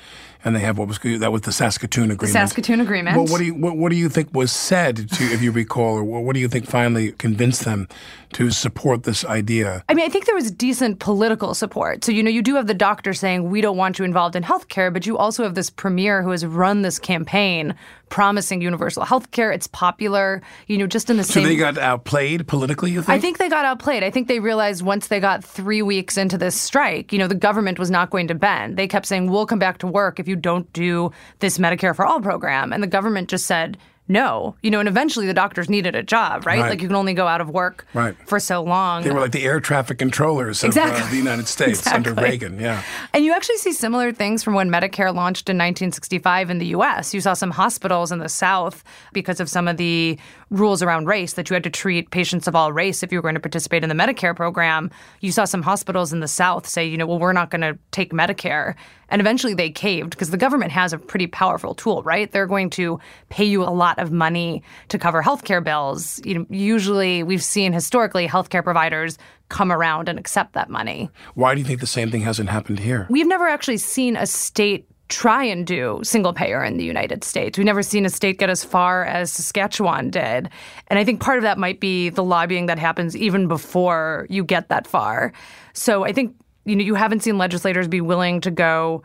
and 0.45 0.57
they 0.57 0.61
have 0.61 0.77
what 0.77 0.89
was 0.89 0.99
that 0.99 1.31
was 1.31 1.43
the 1.43 1.53
Saskatoon 1.53 2.11
agreement. 2.11 2.21
The 2.21 2.27
Saskatoon 2.27 2.81
agreement. 2.81 3.17
Well, 3.17 3.27
what 3.27 3.39
do 3.39 3.45
you 3.45 3.55
what, 3.55 3.77
what 3.77 3.91
do 3.91 3.97
you 3.97 4.09
think 4.09 4.35
was 4.35 4.51
said 4.51 5.09
to, 5.11 5.25
if 5.25 5.41
you 5.41 5.53
recall, 5.53 5.97
or 5.99 6.05
what 6.05 6.35
do 6.35 6.41
you 6.41 6.49
think 6.49 6.67
finally 6.67 7.13
convinced 7.13 7.65
them 7.65 7.89
to 8.33 8.51
support 8.51 9.05
this 9.05 9.25
idea? 9.25 9.85
I 9.89 9.95
mean, 9.95 10.05
I 10.05 10.09
think 10.09 10.27
there 10.27 10.35
was 10.35 10.51
decent 10.51 10.99
political 10.99 11.55
support. 11.55 12.05
So 12.05 12.11
you 12.11 12.23
know, 12.23 12.31
you 12.31 12.43
do 12.43 12.57
have 12.57 12.67
the 12.67 12.75
doctor 12.75 13.15
saying 13.15 13.51
we 13.51 13.61
don't 13.61 13.77
want 13.77 13.99
you 13.99 14.05
involved 14.05 14.35
in 14.35 14.43
healthcare, 14.43 14.93
but 14.93 15.07
you 15.07 15.17
also 15.17 15.45
have 15.45 15.55
this 15.55 15.71
premier 15.71 16.23
who 16.23 16.31
has 16.31 16.45
run 16.45 16.83
this 16.83 16.99
campaign 16.99 17.75
promising 18.09 18.61
universal 18.61 19.05
health 19.05 19.31
care. 19.31 19.53
It's 19.53 19.69
popular, 19.69 20.43
you 20.67 20.77
know, 20.77 20.87
just 20.87 21.09
in 21.09 21.17
the 21.17 21.25
same. 21.25 21.45
So 21.45 21.49
they 21.49 21.57
got 21.57 21.79
outplayed 21.79 22.47
politically, 22.47 22.91
you 22.91 23.01
think? 23.01 23.09
I 23.09 23.19
think 23.19 23.39
they 23.39 23.49
got 23.49 23.65
outplayed. 23.65 24.03
I 24.03 24.11
think 24.11 24.29
they 24.29 24.39
realized 24.39 24.82
once 24.83 25.09
they 25.09 25.21
got 25.21 25.45
three 25.45 25.83
weeks 25.83 26.17
into 26.17 26.37
this 26.37 26.61
strike, 26.61 27.13
you 27.13 27.19
know, 27.19 27.29
the 27.29 27.35
government 27.35 27.79
was 27.79 27.91
not 27.91 28.11
going 28.11 28.29
to 28.29 28.35
bend. 28.35 28.77
They 28.77 28.89
kept 28.89 29.07
saying, 29.07 29.31
we'll 29.31 29.47
come 29.47 29.59
back 29.59 29.79
to 29.79 29.87
work 29.87 30.19
if 30.21 30.29
you 30.29 30.37
don't 30.37 30.71
do 30.73 31.13
this 31.41 31.59
Medicare 31.59 31.95
for 31.95 32.05
All 32.07 32.21
program. 32.21 32.73
And 32.73 32.83
the 32.83 32.89
government 32.89 33.29
just 33.29 33.47
said, 33.47 33.79
no. 34.09 34.57
You 34.63 34.71
know, 34.71 34.81
and 34.81 34.89
eventually 34.89 35.27
the 35.27 35.35
doctors 35.35 35.71
needed 35.71 35.95
a 35.95 36.03
job, 36.03 36.45
right? 36.45 36.61
Right. 36.61 36.71
Like 36.71 36.83
you 36.83 36.89
can 36.89 36.97
only 36.97 37.15
go 37.15 37.27
out 37.27 37.41
of 37.41 37.49
work 37.51 37.87
Right. 37.95 38.15
for 38.27 38.39
so 38.41 38.63
long. 38.63 39.05
They 39.05 39.11
were 39.11 39.21
like 39.21 39.33
the 39.33 39.45
air 39.45 39.61
traffic 39.61 39.99
controllers 39.99 40.63
of 40.63 40.69
Exactly. 40.69 41.01
uh, 41.03 41.11
the 41.11 41.17
United 41.17 41.49
States 41.57 41.87
under 41.87 42.13
Reagan. 42.13 42.59
Yeah. 42.61 42.83
And 43.15 43.25
you 43.25 43.33
actually 43.33 43.57
see 43.59 43.73
similar 43.73 44.13
things 44.13 44.43
from 44.43 44.55
when 44.55 44.69
Medicare 44.71 45.15
launched 45.15 45.49
in 45.49 45.57
1965 45.57 46.51
in 46.51 46.59
the 46.59 46.67
US. 46.67 47.15
You 47.15 47.21
saw 47.21 47.35
some 47.35 47.53
hospitals 47.53 48.13
in 48.13 48.19
the 48.19 48.29
South 48.29 48.83
because 49.13 49.41
of 49.41 49.49
some 49.49 49.69
of 49.69 49.77
the 49.77 50.19
rules 50.51 50.83
around 50.83 51.07
race 51.07 51.33
that 51.35 51.49
you 51.49 51.55
had 51.55 51.65
to 51.65 51.71
treat 51.71 52.11
patients 52.11 52.47
of 52.47 52.55
all 52.55 52.73
race 52.73 53.03
if 53.03 53.11
you 53.13 53.19
were 53.19 53.23
going 53.23 53.35
to 53.35 53.41
participate 53.41 53.83
in 53.83 53.89
the 53.89 53.95
Medicare 53.95 54.37
program. 54.37 54.91
You 55.21 55.33
saw 55.33 55.45
some 55.45 55.63
hospitals 55.63 56.13
in 56.13 56.21
the 56.21 56.29
South 56.29 56.69
say, 56.69 56.85
you 56.87 56.99
know, 56.99 57.07
well, 57.07 57.19
we're 57.19 57.33
not 57.33 57.51
going 57.51 57.63
to 57.63 57.79
take 57.93 58.13
Medicare. 58.13 58.75
And 59.13 59.21
eventually 59.21 59.53
they 59.53 59.69
caved 59.71 60.11
because 60.11 60.31
the 60.31 60.39
government 60.39 60.73
has 60.73 60.95
a 60.95 60.99
pretty 60.99 61.27
powerful 61.27 61.75
tool, 61.75 62.03
right? 62.03 62.33
They're 62.33 62.47
going 62.47 62.71
to 62.71 62.99
pay 63.29 63.45
you 63.45 63.63
a 63.63 63.69
lot 63.69 63.99
of 63.99 64.11
money 64.11 64.63
to 64.89 64.99
cover 64.99 65.23
healthcare 65.23 65.63
bills. 65.63 66.19
You 66.25 66.39
know, 66.39 66.47
usually 66.49 67.23
we've 67.23 67.45
seen 67.45 67.75
historically 67.75 68.27
healthcare 68.27 68.65
providers 68.65 69.19
come 69.51 69.71
around 69.71 70.09
and 70.09 70.19
accept 70.19 70.55
that 70.55 70.71
money. 70.71 71.11
Why 71.35 71.55
do 71.55 71.61
you 71.61 71.67
think 71.67 71.81
the 71.81 71.87
same 71.87 72.11
thing 72.11 72.23
hasn't 72.23 72.49
happened 72.49 72.79
here? 72.79 73.07
We've 73.11 73.27
never 73.27 73.47
actually 73.47 73.77
seen 73.77 74.17
a 74.17 74.27
state 74.27 74.89
try 75.11 75.45
and 75.45 75.67
do 75.67 76.01
single 76.03 76.33
payer 76.33 76.65
in 76.65 76.79
the 76.79 76.85
United 76.85 77.23
States. 77.23 77.59
We've 77.59 77.67
never 77.67 77.83
seen 77.83 78.07
a 78.07 78.11
state 78.11 78.39
get 78.39 78.49
as 78.49 78.65
far 78.65 79.05
as 79.05 79.31
Saskatchewan 79.31 80.09
did. 80.09 80.49
And 80.89 80.99
I 80.99 81.05
think 81.05 81.21
part 81.21 81.37
of 81.37 81.43
that 81.43 81.59
might 81.59 81.81
be 81.81 82.09
the 82.09 82.25
lobbying 82.25 82.65
that 82.65 82.79
happens 82.79 83.15
even 83.15 83.47
before 83.47 84.27
you 84.31 84.43
get 84.43 84.71
that 84.71 84.87
far. 84.87 85.35
So 85.75 86.03
I 86.03 86.13
think 86.13 86.35
you 86.65 86.77
know 86.77 86.83
you 86.83 86.95
haven't 86.95 87.21
seen 87.21 87.39
legislators 87.39 87.89
be 87.89 88.01
willing 88.01 88.41
to 88.43 88.51
go 88.51 89.03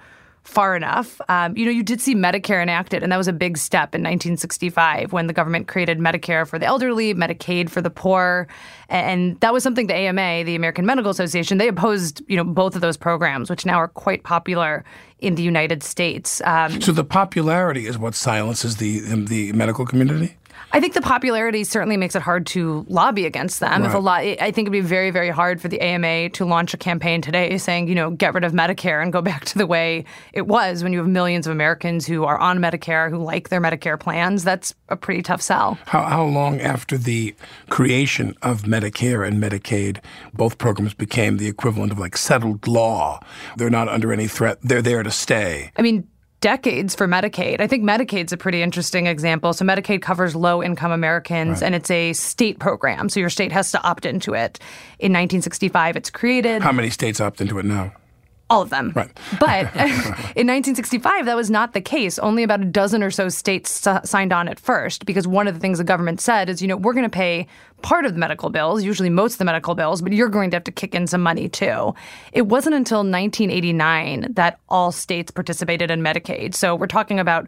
far 0.48 0.78
enough. 0.78 1.20
Um, 1.28 1.58
you 1.58 1.66
know, 1.66 1.72
you 1.72 1.84
did 1.84 2.00
see 2.00 2.16
Medicare 2.16 2.64
enacted, 2.64 3.04
and 3.04 3.12
that 3.12 3.18
was 3.18 3.28
a 3.28 3.34
big 3.34 3.58
step 3.58 3.94
in 3.94 4.02
1965 4.02 5.12
when 5.12 5.28
the 5.28 5.34
government 5.34 5.68
created 5.68 6.00
Medicare 6.00 6.48
for 6.48 6.58
the 6.58 6.66
elderly, 6.66 7.14
Medicaid 7.14 7.70
for 7.70 7.82
the 7.82 7.90
poor, 7.90 8.48
and 8.88 9.38
that 9.42 9.52
was 9.52 9.62
something 9.62 9.88
the 9.88 9.94
AMA, 9.94 10.46
the 10.46 10.56
American 10.56 10.86
Medical 10.86 11.12
Association, 11.12 11.58
they 11.58 11.68
opposed. 11.68 12.22
You 12.28 12.38
know, 12.38 12.46
both 12.46 12.76
of 12.76 12.82
those 12.82 12.98
programs, 12.98 13.50
which 13.50 13.66
now 13.66 13.76
are 13.76 13.90
quite 13.90 14.24
popular 14.24 14.86
in 15.20 15.36
the 15.36 15.44
United 15.44 15.84
States. 15.84 16.42
Um, 16.46 16.82
So 16.82 16.92
the 16.94 17.04
popularity 17.04 17.86
is 17.86 17.98
what 17.98 18.16
silences 18.16 18.78
the 18.78 19.02
the 19.26 19.52
medical 19.52 19.86
community. 19.86 20.38
I 20.72 20.80
think 20.80 20.94
the 20.94 21.02
popularity 21.02 21.64
certainly 21.64 21.98
makes 21.98 22.16
it 22.16 22.22
hard 22.22 22.46
to 22.48 22.86
lobby 22.90 23.26
against 23.26 23.60
them. 23.60 23.86
If 23.86 23.94
a 23.94 24.00
lot, 24.00 24.22
I 24.22 24.52
think 24.52 24.66
it'd 24.66 24.72
be 24.72 24.82
very, 24.82 25.12
very 25.12 25.30
hard 25.30 25.62
for 25.62 25.70
the 25.70 25.80
AMA 25.80 26.30
to 26.32 26.46
launch 26.46 26.74
a 26.74 26.78
campaign 26.78 27.22
today 27.22 27.58
saying, 27.58 27.88
you 27.88 27.96
know, 27.96 28.12
get 28.12 28.34
rid 28.34 28.44
of 28.44 28.52
Medicare 28.52 29.02
and 29.02 29.14
go 29.14 29.22
back 29.28 29.46
to 29.46 29.58
the 29.58 29.66
way 29.66 30.04
it 30.34 30.46
was 30.48 30.84
when 30.84 30.92
you 30.92 31.00
have 31.00 31.08
millions 31.08 31.48
of 31.48 31.52
Americans 31.52 32.06
who 32.06 32.26
are 32.26 32.38
on 32.38 32.60
Medicare 32.60 33.10
who 33.10 33.18
like 33.18 33.50
their 33.50 33.62
Medicare 33.62 34.00
plans. 34.00 34.44
That's 34.44 34.76
a 34.90 34.98
pretty 34.98 35.22
tough 35.22 35.42
sell. 35.42 35.78
How, 35.86 36.04
how 36.04 36.26
long 36.26 36.60
after 36.60 36.98
the 36.98 37.34
creation 37.70 38.36
of 38.42 38.64
Medicare 38.64 39.26
and 39.26 39.42
Medicaid, 39.42 40.00
both 40.34 40.58
programs 40.58 40.94
became 40.94 41.38
the 41.38 41.48
equivalent 41.48 41.92
of 41.92 42.00
like 42.00 42.18
settled 42.18 42.68
law? 42.68 43.22
They're 43.56 43.70
not 43.70 43.88
under 43.88 44.12
any 44.12 44.28
threat. 44.28 44.60
They're 44.62 44.82
there 44.82 45.04
to 45.04 45.12
stay. 45.12 45.72
I 45.78 45.82
mean, 45.82 46.08
decades 46.42 46.96
for 46.96 47.08
Medicaid. 47.08 47.62
I 47.62 47.68
think 47.68 47.84
Medicaid's 47.84 48.32
a 48.32 48.38
pretty 48.38 48.62
interesting 48.62 49.08
example. 49.08 49.54
So 49.54 49.66
Medicaid 49.66 50.02
covers 50.02 50.36
low 50.36 50.62
income 50.62 50.92
Americans 50.92 51.62
and 51.62 51.74
it's 51.74 51.90
a 51.90 52.14
state 52.14 52.60
program. 52.60 53.10
So 53.10 53.20
your 53.20 53.30
state 53.30 53.52
has 53.52 53.72
to 53.72 53.84
opt 53.84 54.06
into 54.06 54.34
it. 54.34 54.60
In 55.00 55.12
1965, 55.12 55.96
it's 55.96 56.10
created. 56.10 56.62
How 56.62 56.72
many 56.72 56.90
states 56.90 57.20
opt 57.20 57.42
into 57.42 57.58
it 57.60 57.66
now? 57.66 57.94
All 58.50 58.62
of 58.62 58.70
them. 58.70 58.94
Right. 58.96 59.12
But 59.40 59.66
in 59.76 60.48
1965, 60.48 61.26
that 61.26 61.36
was 61.36 61.50
not 61.50 61.74
the 61.74 61.82
case. 61.82 62.18
Only 62.18 62.44
about 62.44 62.62
a 62.62 62.66
dozen 62.66 63.04
or 63.04 63.12
so 63.12 63.28
states 63.30 63.86
s- 63.86 64.10
signed 64.10 64.32
on 64.32 64.48
at 64.48 64.60
first 64.60 65.06
because 65.06 65.28
one 65.28 65.48
of 65.48 65.54
the 65.54 65.60
things 65.60 65.80
the 65.80 65.84
government 65.84 66.22
said 66.22 66.50
is, 66.50 66.62
you 66.62 66.68
know, 66.68 66.78
we're 66.78 66.94
going 66.94 67.04
to 67.04 67.10
pay 67.10 67.48
part 67.82 68.06
of 68.06 68.14
the 68.14 68.20
medical 68.20 68.50
bills, 68.50 68.84
usually 68.84 69.10
most 69.10 69.34
of 69.34 69.38
the 69.40 69.46
medical 69.46 69.76
bills, 69.76 70.02
but 70.02 70.14
you're 70.14 70.30
going 70.30 70.50
to 70.52 70.56
have 70.56 70.64
to 70.64 70.72
kick 70.72 70.96
in 70.96 71.08
some 71.08 71.22
money 71.22 71.50
too. 71.50 71.94
It 72.32 72.44
wasn't 72.48 72.76
until 72.76 73.00
1989 73.00 74.34
that 74.34 74.60
all 74.70 74.92
states 74.92 75.30
participated 75.30 75.92
in 75.92 76.02
Medicaid. 76.02 76.56
So 76.56 76.76
we're 76.76 76.88
talking 76.88 77.20
about 77.20 77.48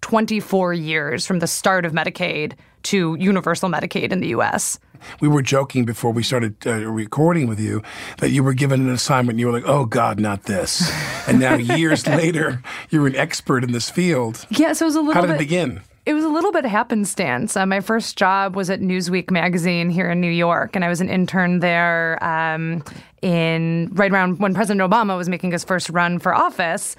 24 0.00 0.74
years 0.74 1.26
from 1.26 1.38
the 1.38 1.46
start 1.46 1.84
of 1.84 1.92
Medicaid 1.92 2.54
to 2.84 3.16
universal 3.18 3.68
Medicaid 3.68 4.10
in 4.12 4.20
the 4.20 4.28
US. 4.28 4.78
We 5.20 5.28
were 5.28 5.42
joking 5.42 5.84
before 5.84 6.12
we 6.12 6.22
started 6.22 6.66
uh, 6.66 6.86
recording 6.86 7.46
with 7.46 7.60
you 7.60 7.82
that 8.18 8.30
you 8.30 8.42
were 8.42 8.54
given 8.54 8.80
an 8.80 8.90
assignment 8.90 9.34
and 9.34 9.40
you 9.40 9.46
were 9.46 9.52
like, 9.52 9.66
oh, 9.66 9.84
God, 9.84 10.18
not 10.20 10.44
this. 10.44 10.90
And 11.28 11.40
now, 11.40 11.54
years 11.76 12.06
later, 12.06 12.62
you're 12.90 13.06
an 13.06 13.16
expert 13.16 13.64
in 13.64 13.72
this 13.72 13.90
field. 13.90 14.46
Yeah, 14.50 14.72
so 14.72 14.84
it 14.84 14.88
was 14.88 14.96
a 14.96 15.00
little 15.00 15.14
bit 15.14 15.14
How 15.14 15.26
did 15.26 15.28
bit 15.28 15.36
it 15.36 15.38
begin? 15.38 15.80
It 16.06 16.14
was 16.14 16.24
a 16.24 16.28
little 16.28 16.50
bit 16.50 16.64
happenstance. 16.64 17.56
Uh, 17.56 17.66
my 17.66 17.80
first 17.80 18.16
job 18.16 18.56
was 18.56 18.70
at 18.70 18.80
Newsweek 18.80 19.30
magazine 19.30 19.90
here 19.90 20.10
in 20.10 20.20
New 20.20 20.30
York, 20.30 20.74
and 20.74 20.84
I 20.84 20.88
was 20.88 21.02
an 21.02 21.10
intern 21.10 21.60
there 21.60 22.18
um, 22.24 22.82
in 23.20 23.90
right 23.92 24.10
around 24.10 24.38
when 24.38 24.54
President 24.54 24.80
Obama 24.80 25.16
was 25.16 25.28
making 25.28 25.52
his 25.52 25.62
first 25.62 25.90
run 25.90 26.18
for 26.18 26.34
office. 26.34 26.96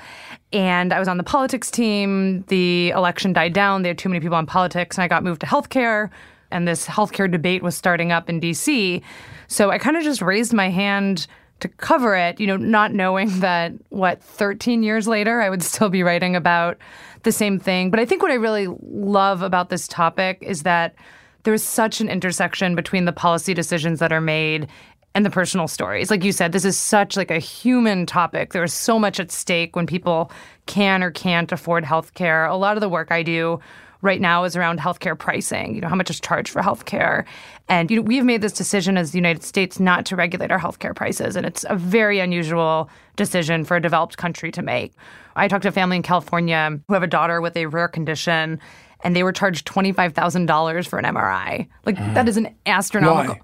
And 0.54 0.94
I 0.94 1.00
was 1.00 1.08
on 1.08 1.18
the 1.18 1.24
politics 1.24 1.72
team. 1.72 2.44
The 2.48 2.92
election 2.92 3.34
died 3.34 3.54
down. 3.54 3.82
They 3.82 3.90
had 3.90 3.98
too 3.98 4.10
many 4.10 4.20
people 4.20 4.38
on 4.38 4.46
politics, 4.46 4.98
and 4.98 5.04
I 5.04 5.08
got 5.08 5.24
moved 5.24 5.42
to 5.42 5.48
healthcare. 5.48 6.10
And 6.52 6.68
this 6.68 6.86
healthcare 6.86 7.30
debate 7.30 7.64
was 7.64 7.76
starting 7.76 8.12
up 8.12 8.30
in 8.30 8.40
D.C. 8.40 9.02
So 9.48 9.72
I 9.72 9.78
kind 9.78 9.98
of 9.98 10.04
just 10.04 10.22
raised 10.22 10.54
my 10.54 10.70
hand 10.70 11.28
to 11.62 11.68
cover 11.68 12.16
it, 12.16 12.40
you 12.40 12.48
know, 12.48 12.58
not 12.58 12.94
knowing 12.94 13.40
that 13.40 13.74
what 13.90 14.22
13 14.22 14.84
years 14.84 15.08
later 15.08 15.42
I 15.42 15.50
would 15.50 15.64
still 15.64 15.90
be 15.90 16.04
writing 16.04 16.36
about 16.36 16.78
the 17.24 17.32
same 17.32 17.60
thing. 17.60 17.92
But 17.92 18.00
I 18.00 18.06
think 18.06 18.22
what 18.22 18.32
I 18.32 18.36
really 18.36 18.68
love 18.82 19.42
about 19.42 19.70
this 19.70 19.88
topic 19.88 20.40
is 20.42 20.64
that 20.64 20.96
there's 21.44 21.64
such 21.64 22.02
an 22.02 22.10
intersection 22.10 22.76
between 22.76 23.06
the 23.06 23.12
policy 23.12 23.54
decisions 23.54 24.00
that 24.00 24.12
are 24.12 24.22
made 24.22 24.68
and 25.14 25.26
the 25.26 25.30
personal 25.30 25.68
stories. 25.68 26.10
Like 26.10 26.24
you 26.24 26.32
said, 26.32 26.52
this 26.52 26.66
is 26.66 26.78
such 26.78 27.18
like 27.18 27.32
a 27.32 27.40
human 27.40 28.06
topic. 28.06 28.54
There 28.54 28.64
is 28.64 28.74
so 28.74 28.98
much 28.98 29.20
at 29.20 29.32
stake 29.32 29.76
when 29.76 29.86
people 29.86 30.32
can 30.68 31.04
or 31.04 31.12
can't 31.12 31.52
afford 31.52 31.84
health 31.84 32.14
care. 32.14 32.46
A 32.46 32.56
lot 32.56 32.78
of 32.78 32.82
the 32.82 32.90
work 32.90 33.12
I 33.12 33.24
do 33.24 33.60
right 34.02 34.20
now 34.20 34.44
is 34.44 34.56
around 34.56 34.80
healthcare 34.80 35.18
pricing. 35.18 35.76
You 35.76 35.82
know, 35.82 35.88
how 35.88 35.96
much 35.96 36.10
is 36.10 36.20
charged 36.20 36.50
for 36.50 36.62
healthcare? 36.62 37.26
And 37.70 37.90
you 37.90 37.98
know, 37.98 38.02
we've 38.02 38.26
made 38.26 38.42
this 38.42 38.54
decision 38.54 38.98
as 38.98 39.12
the 39.12 39.18
United 39.18 39.44
States 39.44 39.80
not 39.80 40.06
to 40.08 40.16
regulate 40.16 40.52
our 40.52 40.60
healthcare 40.60 40.96
prices, 40.96 41.36
and 41.36 41.46
it's 41.46 41.66
a 41.70 41.76
very 41.76 42.20
unusual 42.20 42.90
decision 43.16 43.64
for 43.64 43.78
a 43.78 43.82
developed 43.82 44.18
country 44.18 44.52
to 44.52 44.62
make. 44.62 44.94
I 45.36 45.48
talked 45.48 45.64
to 45.64 45.70
a 45.70 45.72
family 45.72 45.98
in 45.98 46.04
California 46.04 46.80
who 46.88 46.94
have 46.94 47.04
a 47.04 47.08
daughter 47.08 47.42
with 47.42 47.56
a 47.56 47.68
rare 47.68 47.88
condition, 47.88 48.60
and 49.04 49.16
they 49.16 49.24
were 49.24 49.32
charged 49.32 49.66
twenty 49.66 49.92
five 49.92 50.14
thousand 50.14 50.48
dollars 50.48 50.88
for 50.88 51.00
an 51.00 51.06
MRI. 51.06 51.68
Like 51.86 51.96
mm. 51.96 52.14
that 52.14 52.28
is 52.28 52.38
an 52.38 52.54
astronomical. 52.66 53.36
Why? 53.36 53.42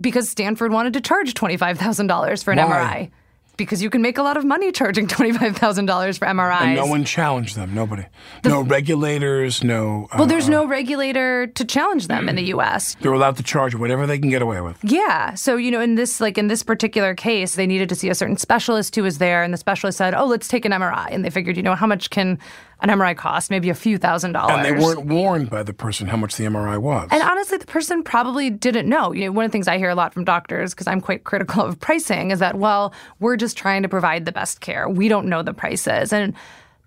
Because 0.00 0.28
Stanford 0.28 0.72
wanted 0.72 0.94
to 0.94 1.00
charge 1.00 1.34
twenty 1.34 1.56
five 1.56 1.78
thousand 1.78 2.08
dollars 2.08 2.42
for 2.42 2.52
an 2.52 2.58
Why? 2.58 3.10
MRI. 3.10 3.10
Because 3.56 3.82
you 3.82 3.88
can 3.90 4.02
make 4.02 4.18
a 4.18 4.22
lot 4.22 4.36
of 4.36 4.44
money 4.44 4.72
charging 4.72 5.06
twenty 5.14 5.32
five 5.32 5.56
thousand 5.56 5.86
dollars 5.86 6.18
for 6.18 6.26
MRIs. 6.26 6.60
And 6.60 6.76
no 6.76 6.86
one 6.86 7.04
challenged 7.04 7.56
them. 7.56 7.74
Nobody. 7.74 8.04
no 8.44 8.62
regulators. 8.62 9.62
No. 9.62 10.08
Uh, 10.12 10.16
Well, 10.18 10.26
there's 10.26 10.48
no 10.48 10.66
regulator 10.66 11.46
to 11.46 11.64
challenge 11.64 12.08
them 12.08 12.28
in 12.28 12.36
the 12.36 12.44
U.S. 12.44 12.96
They're 13.00 13.12
allowed 13.12 13.36
to 13.36 13.42
charge 13.42 13.74
whatever 13.74 14.06
they 14.06 14.18
can 14.18 14.30
get 14.30 14.42
away 14.42 14.60
with. 14.60 14.76
Yeah. 14.82 15.34
So, 15.34 15.56
you 15.56 15.70
know, 15.70 15.80
in 15.80 15.94
this 15.94 16.20
like 16.20 16.36
in 16.38 16.48
this 16.48 16.62
particular 16.62 17.14
case, 17.14 17.54
they 17.54 17.66
needed 17.66 17.88
to 17.90 17.94
see 17.94 18.08
a 18.08 18.14
certain 18.14 18.36
specialist 18.36 18.94
who 18.96 19.02
was 19.02 19.18
there 19.18 19.42
and 19.42 19.52
the 19.52 19.58
specialist 19.58 19.98
said, 19.98 20.14
"Oh, 20.14 20.26
let's 20.26 20.48
take 20.48 20.64
an 20.64 20.72
MRI." 20.72 21.08
And 21.10 21.24
they 21.24 21.30
figured, 21.30 21.56
you 21.56 21.62
know, 21.62 21.74
how 21.74 21.86
much 21.86 22.10
can 22.10 22.38
an 22.80 22.88
MRI 22.90 23.16
cost? 23.16 23.50
Maybe 23.50 23.70
a 23.70 23.74
few 23.74 23.98
thousand 23.98 24.32
dollars. 24.32 24.56
And 24.56 24.64
they 24.64 24.84
weren't 24.84 25.06
warned 25.06 25.50
by 25.50 25.62
the 25.62 25.72
person 25.72 26.06
how 26.08 26.16
much 26.16 26.36
the 26.36 26.44
MRI 26.44 26.78
was. 26.78 27.08
And 27.10 27.22
honestly, 27.22 27.58
the 27.58 27.66
person 27.66 28.02
probably 28.02 28.50
didn't 28.50 28.88
know. 28.88 29.12
You 29.12 29.26
know, 29.26 29.32
one 29.32 29.44
of 29.44 29.50
the 29.50 29.52
things 29.52 29.68
I 29.68 29.78
hear 29.78 29.90
a 29.90 29.94
lot 29.94 30.12
from 30.14 30.24
doctors, 30.24 30.74
because 30.74 30.86
I'm 30.86 31.00
quite 31.00 31.24
critical 31.24 31.62
of 31.62 31.78
pricing, 31.80 32.30
is 32.30 32.38
that, 32.40 32.56
well, 32.56 32.92
we're 33.20 33.36
just 33.36 33.56
trying 33.56 33.82
to 33.82 33.88
provide 33.88 34.24
the 34.24 34.32
best 34.32 34.60
care. 34.60 34.88
We 34.88 35.08
don't 35.08 35.26
know 35.26 35.42
the 35.42 35.54
prices. 35.54 36.12
And 36.12 36.34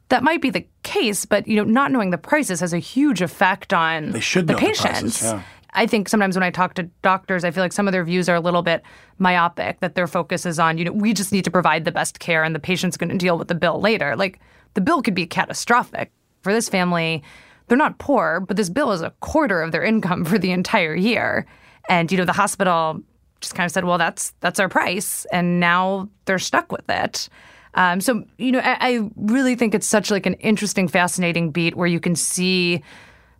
that 0.10 0.24
might 0.24 0.42
be 0.42 0.50
the 0.50 0.66
case, 0.84 1.26
but 1.26 1.48
you 1.48 1.58
know, 1.58 1.64
not 1.64 1.92
knowing 1.92 2.12
the 2.12 2.18
prices 2.18 2.62
has 2.62 2.74
a 2.74 2.80
huge 2.80 3.22
effect 3.22 3.74
on 3.74 4.12
They 4.12 4.20
should 4.22 4.48
the 4.48 4.54
know 4.54 4.60
the 4.60 4.66
prices, 4.66 4.84
patients. 4.86 5.22
yeah. 5.24 5.42
I 5.74 5.86
think 5.86 6.08
sometimes 6.10 6.36
when 6.36 6.44
I 6.44 6.50
talk 6.50 6.76
to 6.76 6.84
doctors, 7.02 7.44
I 7.44 7.52
feel 7.52 7.62
like 7.62 7.74
some 7.74 7.88
of 7.88 7.92
their 7.92 8.06
views 8.06 8.30
are 8.30 8.36
a 8.36 8.40
little 8.40 8.62
bit 8.64 8.82
myopic, 9.20 9.80
that 9.82 9.96
their 9.96 10.08
focus 10.08 10.46
is 10.46 10.60
on, 10.60 10.78
you 10.78 10.86
know, 10.86 10.92
we 10.94 11.14
just 11.14 11.32
need 11.32 11.44
to 11.44 11.52
provide 11.52 11.86
the 11.86 11.92
best 11.92 12.20
care 12.20 12.44
and 12.44 12.56
the 12.56 12.60
patient's 12.60 12.98
going 12.98 13.10
to 13.10 13.18
deal 13.18 13.38
with 13.38 13.48
the 13.50 13.54
bill 13.56 13.80
later. 13.82 14.16
Like 14.16 14.40
the 14.74 14.82
bill 14.82 15.02
could 15.02 15.16
be 15.16 15.26
catastrophic. 15.26 16.12
For 16.42 16.54
this 16.54 16.70
family, 16.70 17.24
they're 17.68 17.78
not 17.78 18.00
poor, 18.00 18.40
but 18.40 18.58
this 18.58 18.70
bill 18.70 18.92
is 18.92 19.02
a 19.02 19.12
quarter 19.20 19.62
of 19.62 19.72
their 19.72 19.84
income 19.84 20.24
for 20.26 20.38
the 20.38 20.52
entire 20.52 20.96
year. 20.96 21.46
And, 21.90 22.12
you 22.12 22.18
know, 22.18 22.26
the 22.26 22.34
hospital 22.34 23.02
just 23.42 23.56
kind 23.56 23.66
of 23.66 23.72
said, 23.72 23.86
well, 23.86 23.98
that's 23.98 24.34
that's 24.40 24.60
our 24.60 24.70
price. 24.70 25.26
And 25.32 25.60
now 25.60 26.10
they're 26.26 26.40
stuck 26.40 26.72
with 26.72 26.90
it. 26.90 27.30
Um, 27.76 28.02
so, 28.02 28.24
you 28.38 28.52
know, 28.52 28.60
I, 28.60 28.78
I 28.80 29.10
really 29.16 29.56
think 29.56 29.76
it's 29.76 29.88
such 29.88 30.10
like 30.10 30.26
an 30.26 30.34
interesting, 30.36 30.88
fascinating 30.88 31.52
beat 31.52 31.76
where 31.76 31.88
you 31.88 32.00
can 32.00 32.16
see 32.16 32.82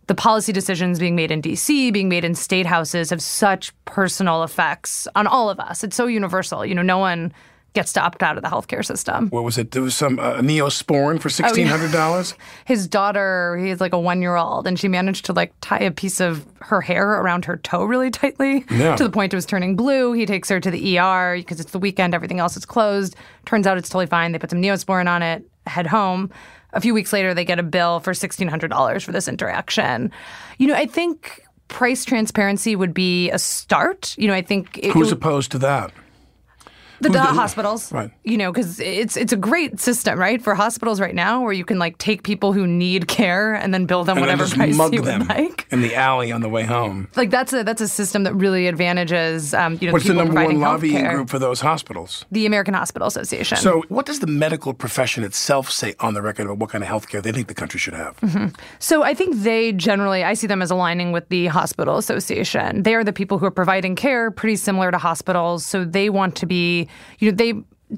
the 0.06 0.14
policy 0.14 0.52
decisions 0.52 0.98
being 0.98 1.16
made 1.16 1.30
in 1.30 1.42
DC, 1.42 1.92
being 1.92 2.08
made 2.08 2.24
in 2.24 2.34
state 2.34 2.64
houses 2.64 3.10
have 3.10 3.20
such 3.20 3.72
personal 3.84 4.42
effects 4.42 5.08
on 5.14 5.26
all 5.26 5.50
of 5.50 5.60
us. 5.60 5.84
It's 5.84 5.96
so 5.96 6.06
universal. 6.06 6.64
You 6.64 6.74
know, 6.74 6.82
no 6.82 6.98
one 6.98 7.32
gets 7.74 7.92
to 7.92 8.00
opt 8.00 8.22
out 8.22 8.36
of 8.36 8.42
the 8.42 8.48
healthcare 8.48 8.84
system. 8.84 9.28
What 9.28 9.44
was 9.44 9.58
it? 9.58 9.70
There 9.72 9.82
was 9.82 9.94
some 9.94 10.18
uh, 10.18 10.36
Neosporin 10.40 11.20
for 11.20 11.28
sixteen 11.28 11.66
hundred 11.66 11.92
dollars. 11.92 12.34
His 12.64 12.88
daughter, 12.88 13.56
he's 13.62 13.80
like 13.80 13.92
a 13.92 13.98
one 14.00 14.20
year 14.22 14.36
old, 14.36 14.66
and 14.66 14.78
she 14.78 14.88
managed 14.88 15.26
to 15.26 15.32
like 15.32 15.52
tie 15.60 15.80
a 15.80 15.90
piece 15.90 16.20
of 16.20 16.46
her 16.60 16.80
hair 16.80 17.08
around 17.20 17.44
her 17.44 17.56
toe 17.58 17.84
really 17.84 18.10
tightly 18.10 18.64
Yeah. 18.70 18.96
to 18.96 19.04
the 19.04 19.10
point 19.10 19.32
it 19.32 19.36
was 19.36 19.46
turning 19.46 19.76
blue. 19.76 20.12
He 20.12 20.26
takes 20.26 20.48
her 20.48 20.58
to 20.60 20.70
the 20.70 20.98
ER 20.98 21.36
because 21.36 21.60
it's 21.60 21.72
the 21.72 21.78
weekend, 21.78 22.14
everything 22.14 22.40
else 22.40 22.56
is 22.56 22.64
closed. 22.66 23.14
Turns 23.46 23.66
out 23.66 23.78
it's 23.78 23.88
totally 23.88 24.06
fine. 24.06 24.32
They 24.32 24.38
put 24.38 24.50
some 24.50 24.62
Neosporin 24.62 25.08
on 25.08 25.22
it, 25.22 25.44
head 25.66 25.86
home. 25.86 26.30
A 26.72 26.80
few 26.80 26.92
weeks 26.92 27.12
later, 27.12 27.32
they 27.32 27.44
get 27.46 27.58
a 27.58 27.62
bill 27.62 28.00
for 28.00 28.12
$1,600 28.12 29.02
for 29.04 29.12
this 29.12 29.26
interaction. 29.28 30.10
You 30.58 30.66
know, 30.68 30.74
I 30.74 30.84
think 30.86 31.42
price 31.68 32.04
transparency 32.04 32.76
would 32.76 32.92
be 32.92 33.30
a 33.30 33.38
start. 33.38 34.14
You 34.18 34.28
know, 34.28 34.34
I 34.34 34.42
think 34.42 34.78
it, 34.78 34.92
Who's 34.92 35.08
it- 35.08 35.14
opposed 35.14 35.50
to 35.52 35.58
that? 35.60 35.92
The 37.00 37.08
the- 37.10 37.20
hospitals, 37.20 37.92
Right. 37.92 38.10
You 38.24 38.36
know, 38.36 38.52
because 38.52 38.80
it's 38.80 39.16
it's 39.16 39.32
a 39.32 39.36
great 39.36 39.80
system, 39.80 40.18
right, 40.18 40.42
for 40.42 40.54
hospitals 40.54 41.00
right 41.00 41.14
now, 41.14 41.42
where 41.42 41.52
you 41.52 41.64
can 41.64 41.78
like 41.78 41.98
take 41.98 42.22
people 42.22 42.52
who 42.52 42.66
need 42.66 43.08
care 43.08 43.54
and 43.54 43.72
then 43.72 43.86
bill 43.86 44.04
them 44.04 44.18
And 44.18 44.26
whatever 44.26 44.46
price 44.48 44.76
mug 44.76 44.94
you 44.94 45.02
them 45.02 45.26
like. 45.28 45.66
in 45.70 45.80
the 45.80 45.94
alley 45.94 46.32
on 46.32 46.40
the 46.40 46.48
way 46.48 46.64
home. 46.64 47.08
Like 47.16 47.30
that's 47.30 47.52
a 47.52 47.62
that's 47.64 47.80
a 47.80 47.88
system 47.88 48.24
that 48.24 48.34
really 48.34 48.66
advantages 48.66 49.54
um, 49.54 49.78
you 49.80 49.86
know 49.88 49.92
What's 49.92 50.04
the 50.06 50.12
people 50.14 50.24
number 50.26 50.44
one 50.44 50.60
lobbying 50.60 51.04
healthcare. 51.04 51.14
group 51.14 51.30
for 51.30 51.38
those 51.38 51.60
hospitals? 51.60 52.24
The 52.32 52.46
American 52.46 52.74
Hospital 52.74 53.06
Association. 53.08 53.58
So, 53.58 53.82
what 53.88 54.06
does 54.06 54.20
the 54.20 54.26
medical 54.26 54.72
profession 54.74 55.24
itself 55.24 55.70
say 55.70 55.94
on 56.00 56.14
the 56.14 56.22
record 56.22 56.46
about 56.46 56.58
what 56.58 56.70
kind 56.70 56.82
of 56.82 56.88
health 56.88 57.08
care 57.08 57.20
they 57.20 57.32
think 57.32 57.48
the 57.48 57.54
country 57.54 57.78
should 57.78 57.94
have? 57.94 58.16
So 58.78 59.02
I 59.02 59.14
think 59.14 59.36
they 59.42 59.72
generally, 59.72 60.24
I 60.24 60.34
see 60.34 60.46
them 60.46 60.62
as 60.62 60.70
aligning 60.70 61.12
with 61.12 61.28
the 61.28 61.46
hospital 61.48 61.96
association. 61.98 62.82
They 62.82 62.94
are 62.94 63.04
the 63.04 63.12
people 63.12 63.38
who 63.38 63.46
are 63.46 63.50
providing 63.50 63.96
care, 63.96 64.30
pretty 64.30 64.56
similar 64.56 64.90
to 64.90 64.98
hospitals. 64.98 65.64
So 65.66 65.84
they 65.84 66.10
want 66.10 66.36
to 66.36 66.46
be, 66.46 66.87
you 67.18 67.30
know, 67.30 67.36
they 67.36 67.54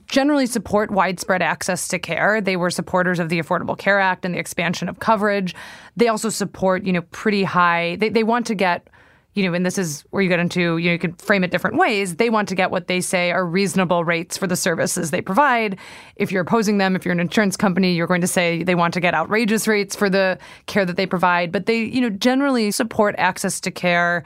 generally 0.06 0.46
support 0.46 0.90
widespread 0.90 1.42
access 1.42 1.88
to 1.88 1.98
care. 1.98 2.40
They 2.40 2.56
were 2.56 2.70
supporters 2.70 3.18
of 3.18 3.28
the 3.28 3.40
Affordable 3.40 3.76
Care 3.76 3.98
Act 3.98 4.24
and 4.24 4.34
the 4.34 4.38
expansion 4.38 4.88
of 4.88 5.00
coverage. 5.00 5.54
They 5.96 6.08
also 6.08 6.28
support, 6.28 6.84
you 6.84 6.92
know, 6.92 7.02
pretty 7.10 7.42
high. 7.42 7.96
They 7.96 8.08
they 8.08 8.22
want 8.22 8.46
to 8.46 8.54
get 8.54 8.88
you 9.34 9.44
know, 9.44 9.54
and 9.54 9.64
this 9.64 9.78
is 9.78 10.04
where 10.10 10.22
you 10.22 10.28
get 10.28 10.40
into, 10.40 10.78
you 10.78 10.86
know, 10.86 10.92
you 10.92 10.98
could 10.98 11.20
frame 11.22 11.44
it 11.44 11.52
different 11.52 11.76
ways. 11.76 12.16
They 12.16 12.30
want 12.30 12.48
to 12.48 12.56
get 12.56 12.72
what 12.72 12.88
they 12.88 13.00
say 13.00 13.30
are 13.30 13.46
reasonable 13.46 14.04
rates 14.04 14.36
for 14.36 14.48
the 14.48 14.56
services 14.56 15.10
they 15.10 15.20
provide. 15.20 15.78
If 16.16 16.32
you're 16.32 16.42
opposing 16.42 16.78
them, 16.78 16.96
if 16.96 17.04
you're 17.04 17.12
an 17.12 17.20
insurance 17.20 17.56
company, 17.56 17.94
you're 17.94 18.08
going 18.08 18.22
to 18.22 18.26
say 18.26 18.64
they 18.64 18.74
want 18.74 18.92
to 18.94 19.00
get 19.00 19.14
outrageous 19.14 19.68
rates 19.68 19.94
for 19.94 20.10
the 20.10 20.36
care 20.66 20.84
that 20.84 20.96
they 20.96 21.06
provide. 21.06 21.52
But 21.52 21.66
they, 21.66 21.84
you 21.84 22.00
know, 22.00 22.10
generally 22.10 22.72
support 22.72 23.14
access 23.18 23.60
to 23.60 23.70
care 23.70 24.24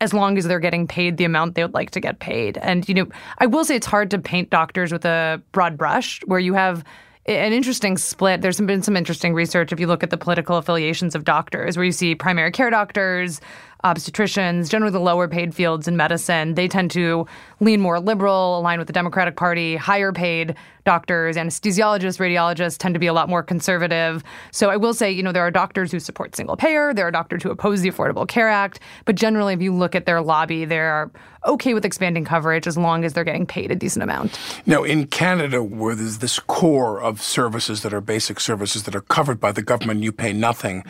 as 0.00 0.14
long 0.14 0.38
as 0.38 0.46
they're 0.46 0.60
getting 0.60 0.86
paid 0.86 1.16
the 1.16 1.24
amount 1.24 1.54
they 1.54 1.62
would 1.62 1.74
like 1.74 1.90
to 1.90 2.00
get 2.00 2.18
paid. 2.20 2.58
And, 2.58 2.88
you 2.88 2.94
know, 2.94 3.06
I 3.38 3.46
will 3.46 3.64
say 3.64 3.76
it's 3.76 3.86
hard 3.86 4.10
to 4.12 4.18
paint 4.18 4.50
doctors 4.50 4.92
with 4.92 5.04
a 5.04 5.42
broad 5.52 5.76
brush 5.76 6.20
where 6.26 6.40
you 6.40 6.54
have 6.54 6.84
an 7.26 7.52
interesting 7.52 7.98
split. 7.98 8.40
There's 8.40 8.60
been 8.60 8.82
some 8.82 8.96
interesting 8.96 9.34
research 9.34 9.72
if 9.72 9.78
you 9.78 9.86
look 9.86 10.02
at 10.02 10.10
the 10.10 10.16
political 10.16 10.56
affiliations 10.56 11.14
of 11.14 11.24
doctors, 11.24 11.76
where 11.76 11.84
you 11.84 11.92
see 11.92 12.14
primary 12.14 12.50
care 12.50 12.70
doctors, 12.70 13.40
obstetricians, 13.84 14.68
generally 14.68 14.92
the 14.92 15.00
lower 15.00 15.28
paid 15.28 15.54
fields 15.54 15.88
in 15.88 15.96
medicine, 15.96 16.54
they 16.54 16.68
tend 16.68 16.90
to 16.92 17.26
lean 17.60 17.80
more 17.80 18.00
liberal, 18.00 18.58
align 18.58 18.78
with 18.78 18.86
the 18.86 18.92
Democratic 18.92 19.36
Party, 19.36 19.76
higher 19.76 20.12
paid 20.12 20.54
doctors, 20.84 21.36
anesthesiologists, 21.36 22.18
radiologists 22.18 22.78
tend 22.78 22.94
to 22.94 22.98
be 22.98 23.06
a 23.06 23.12
lot 23.12 23.28
more 23.28 23.42
conservative. 23.42 24.22
So 24.50 24.70
I 24.70 24.76
will 24.76 24.94
say, 24.94 25.10
you 25.10 25.22
know, 25.22 25.32
there 25.32 25.42
are 25.42 25.50
doctors 25.50 25.92
who 25.92 26.00
support 26.00 26.34
single 26.34 26.56
payer, 26.56 26.94
there 26.94 27.06
are 27.06 27.10
doctors 27.10 27.42
who 27.42 27.50
oppose 27.50 27.82
the 27.82 27.90
Affordable 27.90 28.26
Care 28.26 28.48
Act, 28.48 28.80
but 29.04 29.14
generally, 29.14 29.54
if 29.54 29.62
you 29.62 29.74
look 29.74 29.94
at 29.94 30.06
their 30.06 30.22
lobby, 30.22 30.64
they're 30.64 31.10
okay 31.46 31.72
with 31.72 31.84
expanding 31.84 32.24
coverage 32.24 32.66
as 32.66 32.76
long 32.76 33.04
as 33.04 33.14
they're 33.14 33.24
getting 33.24 33.46
paid 33.46 33.70
a 33.70 33.74
decent 33.74 34.02
amount. 34.02 34.38
Now, 34.66 34.82
in 34.82 35.06
Canada, 35.06 35.62
where 35.62 35.94
there's 35.94 36.18
this 36.18 36.38
core 36.38 37.00
of 37.00 37.22
services 37.22 37.82
that 37.82 37.94
are 37.94 38.00
basic 38.00 38.40
services 38.40 38.82
that 38.84 38.94
are 38.94 39.00
covered 39.00 39.40
by 39.40 39.52
the 39.52 39.62
government, 39.62 40.02
you 40.02 40.12
pay 40.12 40.32
nothing, 40.32 40.84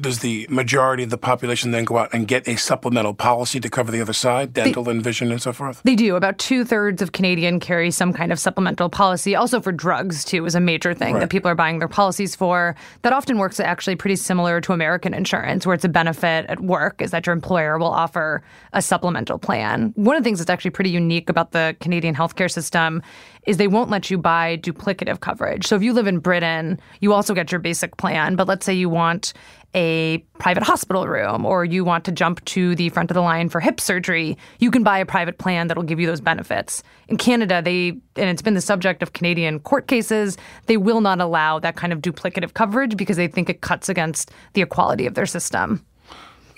does 0.00 0.20
the 0.20 0.46
majority 0.48 1.02
of 1.02 1.10
the 1.10 1.18
population 1.18 1.70
then 1.70 1.84
go 1.84 1.98
out 1.98 2.10
and 2.12 2.28
get 2.30 2.46
a 2.46 2.54
supplemental 2.56 3.12
policy 3.12 3.58
to 3.58 3.68
cover 3.68 3.90
the 3.90 4.00
other 4.00 4.12
side, 4.12 4.52
dental 4.52 4.88
and 4.88 5.02
vision 5.02 5.32
and 5.32 5.42
so 5.42 5.52
forth? 5.52 5.82
They 5.84 5.96
do. 5.96 6.14
About 6.14 6.38
two 6.38 6.64
thirds 6.64 7.02
of 7.02 7.10
Canadian 7.10 7.58
carry 7.58 7.90
some 7.90 8.12
kind 8.12 8.30
of 8.30 8.38
supplemental 8.38 8.88
policy. 8.88 9.34
Also 9.34 9.60
for 9.60 9.72
drugs 9.72 10.24
too 10.24 10.46
is 10.46 10.54
a 10.54 10.60
major 10.60 10.94
thing 10.94 11.14
Right. 11.14 11.20
that 11.20 11.30
people 11.30 11.50
are 11.50 11.56
buying 11.56 11.80
their 11.80 11.88
policies 11.88 12.36
for. 12.36 12.76
That 13.02 13.12
often 13.12 13.38
works 13.38 13.58
actually 13.58 13.96
pretty 13.96 14.14
similar 14.14 14.60
to 14.60 14.72
American 14.72 15.12
insurance, 15.12 15.66
where 15.66 15.74
it's 15.74 15.84
a 15.84 15.88
benefit 15.88 16.46
at 16.48 16.60
work 16.60 17.02
is 17.02 17.10
that 17.10 17.26
your 17.26 17.34
employer 17.34 17.78
will 17.78 17.90
offer 17.90 18.42
a 18.72 18.80
supplemental 18.80 19.36
plan. 19.38 19.92
One 19.96 20.14
of 20.14 20.22
the 20.22 20.26
things 20.28 20.38
that's 20.38 20.50
actually 20.50 20.70
pretty 20.70 20.90
unique 20.90 21.28
about 21.28 21.50
the 21.50 21.74
Canadian 21.80 22.14
healthcare 22.14 22.50
system 22.50 23.02
is 23.46 23.56
they 23.56 23.68
won't 23.68 23.90
let 23.90 24.10
you 24.10 24.18
buy 24.18 24.58
duplicative 24.58 25.20
coverage. 25.20 25.66
So 25.66 25.76
if 25.76 25.82
you 25.82 25.92
live 25.92 26.06
in 26.06 26.18
Britain, 26.18 26.78
you 27.00 27.12
also 27.12 27.34
get 27.34 27.50
your 27.50 27.58
basic 27.58 27.96
plan, 27.96 28.36
but 28.36 28.46
let's 28.46 28.66
say 28.66 28.74
you 28.74 28.88
want 28.88 29.32
a 29.74 30.18
private 30.38 30.62
hospital 30.62 31.06
room 31.06 31.46
or 31.46 31.64
you 31.64 31.84
want 31.84 32.04
to 32.04 32.12
jump 32.12 32.44
to 32.44 32.74
the 32.74 32.88
front 32.88 33.10
of 33.10 33.14
the 33.14 33.20
line 33.20 33.48
for 33.48 33.60
hip 33.60 33.80
surgery, 33.80 34.36
you 34.58 34.70
can 34.70 34.82
buy 34.82 34.98
a 34.98 35.06
private 35.06 35.38
plan 35.38 35.68
that'll 35.68 35.84
give 35.84 36.00
you 36.00 36.06
those 36.06 36.20
benefits. 36.20 36.82
In 37.08 37.16
Canada, 37.16 37.62
they 37.62 37.88
and 38.16 38.28
it's 38.28 38.42
been 38.42 38.54
the 38.54 38.60
subject 38.60 39.02
of 39.02 39.12
Canadian 39.12 39.60
court 39.60 39.86
cases, 39.86 40.36
they 40.66 40.76
will 40.76 41.00
not 41.00 41.20
allow 41.20 41.58
that 41.60 41.76
kind 41.76 41.92
of 41.92 42.00
duplicative 42.00 42.54
coverage 42.54 42.96
because 42.96 43.16
they 43.16 43.28
think 43.28 43.48
it 43.48 43.60
cuts 43.60 43.88
against 43.88 44.32
the 44.54 44.62
equality 44.62 45.06
of 45.06 45.14
their 45.14 45.26
system. 45.26 45.84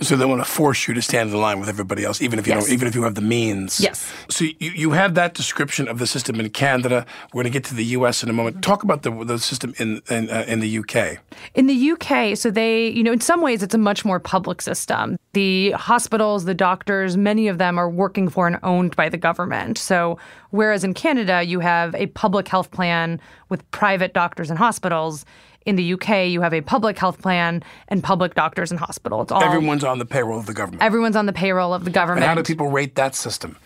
So 0.03 0.17
they 0.17 0.25
want 0.25 0.41
to 0.45 0.51
force 0.51 0.88
you 0.88 0.95
to 0.95 1.03
stand 1.03 1.31
in 1.31 1.41
line 1.41 1.61
with 1.61 1.69
everybody 1.69 2.05
else, 2.05 2.21
even 2.23 2.38
if 2.38 2.47
you 2.47 2.53
Yes. 2.55 2.65
don't, 2.65 2.73
even 2.75 2.88
if 2.88 2.95
you 2.95 3.03
have 3.05 3.15
the 3.15 3.21
means. 3.23 3.81
Yes. 3.81 4.11
So 4.29 4.45
you, 4.45 4.71
you 4.71 4.91
had 4.91 5.15
that 5.15 5.35
description 5.35 5.88
of 5.88 5.99
the 5.99 6.07
system 6.07 6.41
in 6.41 6.51
Canada. 6.51 7.07
We're 7.33 7.43
going 7.43 7.53
to 7.53 7.59
get 7.59 7.65
to 7.71 7.75
the 7.75 7.85
U.S. 7.99 8.23
in 8.23 8.29
a 8.29 8.33
moment. 8.33 8.62
Talk 8.62 8.83
about 8.83 9.03
the 9.03 9.11
the 9.25 9.38
system 9.38 9.75
in 9.79 10.03
in, 10.11 10.29
uh, 10.31 10.45
in 10.49 10.61
the 10.61 10.69
U.K. 10.69 11.19
In 11.55 11.67
the 11.67 11.91
UK, 11.93 12.37
so 12.37 12.51
they, 12.51 12.88
you 12.88 13.03
know, 13.03 13.12
in 13.12 13.21
some 13.21 13.41
ways 13.41 13.62
it's 13.62 13.75
a 13.75 13.79
much 13.79 14.05
more 14.05 14.19
public 14.21 14.61
system. 14.62 15.17
The 15.35 15.71
hospitals, 15.73 16.45
the 16.45 16.55
doctors, 16.55 17.17
many 17.17 17.49
of 17.49 17.59
them 17.59 17.79
are 17.79 17.88
working 17.88 18.29
for 18.29 18.47
and 18.47 18.59
owned 18.62 18.95
by 18.97 19.09
the 19.09 19.17
government. 19.17 19.79
So 19.79 20.19
whereas 20.51 20.85
in 20.85 20.93
Canada 20.95 21.43
you 21.43 21.61
have 21.61 21.95
a 21.95 22.07
public 22.09 22.49
health 22.49 22.71
plan 22.71 23.21
with 23.49 23.69
private 23.71 24.12
doctors 24.12 24.51
and 24.51 24.59
hospitals, 24.59 25.25
in 25.66 25.77
the 25.77 25.92
UK 25.94 26.27
you 26.29 26.40
have 26.40 26.55
a 26.55 26.61
public 26.61 26.98
health 26.98 27.20
plan 27.20 27.62
and 27.88 28.03
public 28.03 28.35
doctors 28.35 28.70
and 28.70 28.81
hospitals. 28.81 29.31
All 29.31 29.42
Everyone's 29.42 29.85
on 29.85 29.98
the 29.98 30.07
payroll 30.07 30.38
of 30.38 30.46
the 30.46 30.55
government. 30.55 30.83
everyone's 30.83 31.16
on 31.16 31.27
the 31.27 31.33
payroll 31.33 31.75
of 31.75 31.85
the 31.85 31.90
government. 31.90 32.25
and 32.25 32.29
how 32.29 32.35
do 32.35 32.42
people 32.42 32.68
rate 32.70 32.94
that 32.96 33.14
system? 33.14 33.57